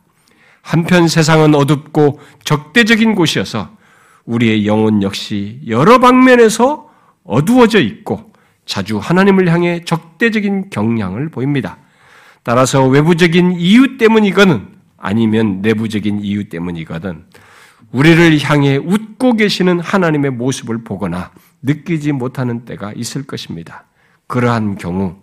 한편 0.62 1.08
세상은 1.08 1.54
어둡고 1.56 2.20
적대적인 2.44 3.16
곳이어서 3.16 3.70
우리의 4.26 4.66
영혼 4.66 5.04
역시 5.04 5.62
여러 5.68 6.00
방면에서 6.00 6.90
어두워져 7.24 7.80
있고 7.82 8.34
자주 8.66 8.98
하나님을 8.98 9.52
향해 9.52 9.82
적대적인 9.86 10.70
경향을 10.72 11.30
보입니다. 11.30 11.78
따라서 12.44 12.86
외부적인 12.88 13.54
이유 13.60 13.98
때문이거든 13.98 14.68
아니면 14.98 15.62
내부적인 15.62 16.22
이유 16.22 16.50
때문이거든 16.50 17.26
우리를 17.92 18.40
향해 18.44 18.78
웃고 18.78 19.34
계시는 19.34 19.80
하나님의 19.80 20.32
모습을 20.32 20.84
보거나 20.84 21.32
느끼지 21.62 22.12
못하는 22.12 22.66
때가 22.66 22.94
있을 22.96 23.26
것입니다. 23.26 23.86
그러한 24.28 24.78
경우 24.78 25.18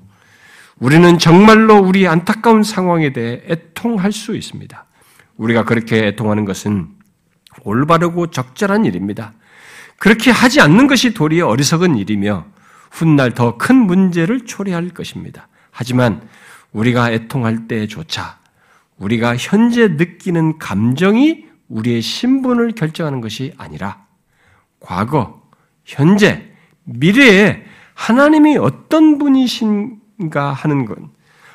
우리는 0.78 1.18
정말로 1.18 1.78
우리 1.78 2.06
안타까운 2.08 2.62
상황에 2.62 3.12
대해 3.12 3.42
애통할 3.46 4.12
수 4.12 4.36
있습니다. 4.36 4.86
우리가 5.36 5.64
그렇게 5.64 6.06
애통하는 6.08 6.44
것은 6.44 6.88
올바르고 7.64 8.28
적절한 8.28 8.84
일입니다. 8.84 9.32
그렇게 9.98 10.30
하지 10.30 10.60
않는 10.60 10.86
것이 10.86 11.14
도리어 11.14 11.46
어리석은 11.46 11.96
일이며 11.96 12.46
훗날 12.90 13.32
더 13.32 13.56
큰 13.56 13.76
문제를 13.76 14.44
초래할 14.44 14.90
것입니다. 14.90 15.48
하지만 15.70 16.26
우리가 16.72 17.12
애통할 17.12 17.68
때조차 17.68 18.38
우리가 18.96 19.36
현재 19.36 19.88
느끼는 19.88 20.58
감정이 20.58 21.46
우리의 21.68 22.02
신분을 22.02 22.72
결정하는 22.72 23.20
것이 23.20 23.52
아니라 23.56 24.04
과거, 24.80 25.42
현재, 25.84 26.50
미래에 26.84 27.64
하나님이 27.94 28.58
어떤 28.58 29.18
분이신 29.18 30.01
가 30.30 30.52
하는 30.52 30.84
것, 30.84 30.98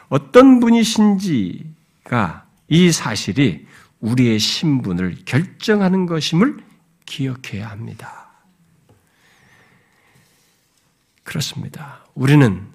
어떤 0.10 0.60
분이신지가 0.60 2.46
이 2.70 2.92
사실이 2.92 3.66
우리의 4.00 4.40
신분을 4.40 5.20
결정하는 5.26 6.06
것임을 6.06 6.58
기억해야 7.06 7.70
합니다. 7.70 8.28
그렇습니다. 11.24 12.06
우리는 12.16 12.68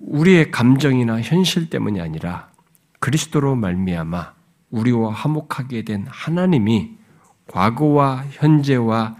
우리의 0.00 0.50
감정이나 0.50 1.20
현실 1.22 1.70
때문이 1.70 2.00
아니라 2.00 2.50
그리스도로 3.00 3.54
말미암아 3.56 4.34
우리와 4.70 5.12
화목하게 5.12 5.82
된 5.82 6.06
하나님이 6.08 6.96
과거와 7.46 8.26
현재와 8.30 9.16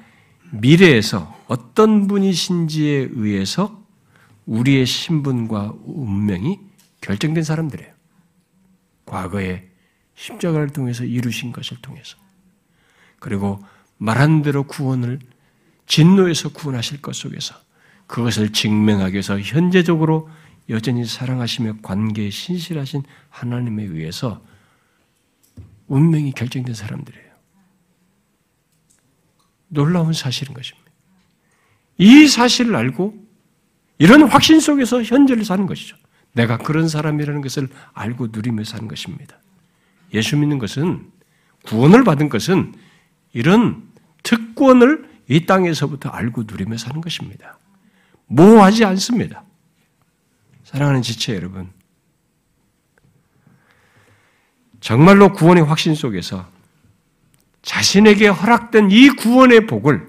미래에서 0.50 1.36
어떤 1.46 2.06
분이신지에 2.06 3.10
의해서 3.12 3.77
우리의 4.48 4.86
신분과 4.86 5.74
운명이 5.84 6.58
결정된 7.02 7.44
사람들이에요. 7.44 7.92
과거에 9.04 9.68
십자가를 10.14 10.70
통해서 10.70 11.04
이루신 11.04 11.52
것을 11.52 11.76
통해서. 11.82 12.16
그리고 13.20 13.62
말한 13.98 14.42
대로 14.42 14.64
구원을 14.64 15.20
진노에서 15.86 16.50
구원하실 16.50 17.02
것 17.02 17.14
속에서 17.14 17.54
그것을 18.06 18.52
증명하기 18.52 19.14
위해서 19.14 19.38
현재적으로 19.38 20.30
여전히 20.70 21.04
사랑하시며 21.04 21.78
관계에 21.82 22.30
신실하신 22.30 23.02
하나님에 23.28 23.84
의해서 23.84 24.42
운명이 25.88 26.32
결정된 26.32 26.74
사람들이에요. 26.74 27.28
놀라운 29.68 30.14
사실인 30.14 30.54
것입니다. 30.54 30.90
이 31.98 32.26
사실을 32.26 32.76
알고 32.76 33.27
이런 33.98 34.22
확신 34.22 34.60
속에서 34.60 35.02
현재를 35.02 35.44
사는 35.44 35.66
것이죠. 35.66 35.96
내가 36.32 36.56
그런 36.56 36.88
사람이라는 36.88 37.40
것을 37.40 37.68
알고 37.94 38.28
누리며 38.30 38.64
사는 38.64 38.86
것입니다. 38.86 39.36
예수 40.14 40.36
믿는 40.36 40.58
것은 40.58 41.10
구원을 41.64 42.04
받은 42.04 42.28
것은 42.28 42.74
이런 43.32 43.88
특권을 44.22 45.08
이 45.28 45.46
땅에서부터 45.46 46.08
알고 46.08 46.44
누리며 46.46 46.78
사는 46.78 47.00
것입니다. 47.00 47.58
모호하지 48.26 48.84
않습니다. 48.84 49.42
사랑하는 50.64 51.02
지체 51.02 51.34
여러분, 51.34 51.70
정말로 54.80 55.32
구원의 55.32 55.64
확신 55.64 55.94
속에서 55.94 56.48
자신에게 57.62 58.28
허락된 58.28 58.90
이 58.90 59.08
구원의 59.10 59.66
복을 59.66 60.08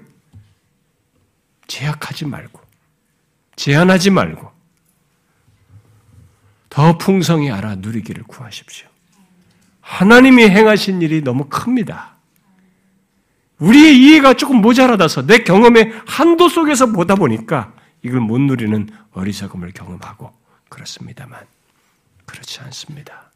제약하지 1.66 2.26
말고, 2.26 2.59
제한하지 3.56 4.10
말고, 4.10 4.50
더 6.68 6.96
풍성히 6.98 7.50
알아 7.50 7.76
누리기를 7.76 8.22
구하십시오. 8.24 8.88
하나님이 9.80 10.44
행하신 10.48 11.02
일이 11.02 11.22
너무 11.22 11.46
큽니다. 11.48 12.16
우리의 13.58 13.98
이해가 13.98 14.34
조금 14.34 14.60
모자라다서 14.60 15.26
내 15.26 15.38
경험의 15.44 15.92
한도 16.06 16.48
속에서 16.48 16.86
보다 16.86 17.14
보니까 17.14 17.74
이걸 18.02 18.20
못 18.20 18.38
누리는 18.38 18.88
어리석음을 19.12 19.72
경험하고 19.72 20.32
그렇습니다만 20.68 21.44
그렇지 22.24 22.60
않습니다. 22.60 23.30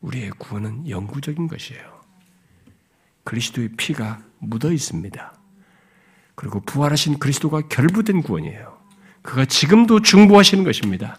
우리의 0.00 0.30
구원은 0.38 0.88
영구적인 0.88 1.48
것이에요. 1.48 2.00
그리스도의 3.24 3.70
피가 3.76 4.20
묻어 4.38 4.72
있습니다. 4.72 5.32
그리고 6.36 6.60
부활하신 6.60 7.18
그리스도가 7.18 7.62
결부된 7.62 8.22
구원이에요. 8.22 8.75
그가 9.26 9.44
지금도 9.44 10.00
중보하시는 10.00 10.64
것입니다. 10.64 11.18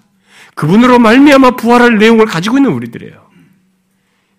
그분으로 0.55 0.97
말미암아 0.97 1.58
부활할 1.58 1.99
내용을 1.99 2.26
가지고 2.26 2.58
있는 2.58 2.72
우리들이에요. 2.72 3.30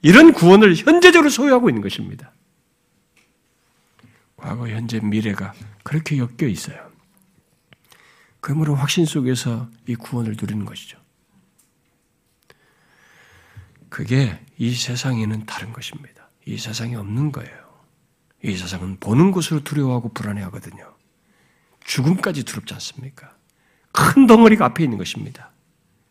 이런 0.02 0.32
구원을 0.32 0.74
현재적으로 0.74 1.30
소유하고 1.30 1.68
있는 1.68 1.82
것입니다. 1.82 2.32
과거, 4.36 4.68
현재, 4.68 5.00
미래가 5.00 5.52
그렇게 5.84 6.18
엮여 6.18 6.48
있어요. 6.48 6.88
그러므로 8.40 8.74
확신 8.74 9.04
속에서 9.04 9.68
이 9.86 9.94
구원을 9.94 10.36
누리는 10.40 10.64
것이죠. 10.64 10.98
그게 13.88 14.40
이 14.56 14.72
세상에는 14.74 15.46
다른 15.46 15.72
것입니다. 15.72 16.30
이 16.46 16.56
세상에 16.56 16.94
없는 16.94 17.32
거예요. 17.32 17.68
이 18.44 18.56
세상은 18.56 18.96
보는 19.00 19.32
것으로 19.32 19.64
두려워하고 19.64 20.12
불안해하거든요. 20.12 20.94
죽음까지 21.84 22.44
두렵지 22.44 22.74
않습니까? 22.74 23.37
큰 23.92 24.26
덩어리가 24.26 24.64
앞에 24.66 24.84
있는 24.84 24.98
것입니다. 24.98 25.50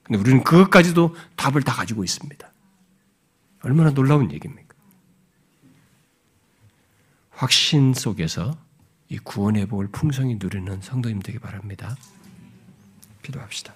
근데 0.04 0.20
우리는 0.20 0.44
그것까지도 0.44 1.16
답을 1.36 1.64
다 1.64 1.74
가지고 1.74 2.04
있습니다. 2.04 2.52
얼마나 3.64 3.92
놀라운 3.92 4.32
얘기입니까? 4.32 4.76
확신 7.32 7.94
속에서 7.94 8.58
이 9.10 9.18
구원의 9.20 9.68
복을 9.68 9.88
풍성히 9.92 10.36
누리는 10.36 10.82
성도님 10.82 11.22
되기 11.22 11.40
바랍니다. 11.40 11.96
기도합시다. 13.22 13.74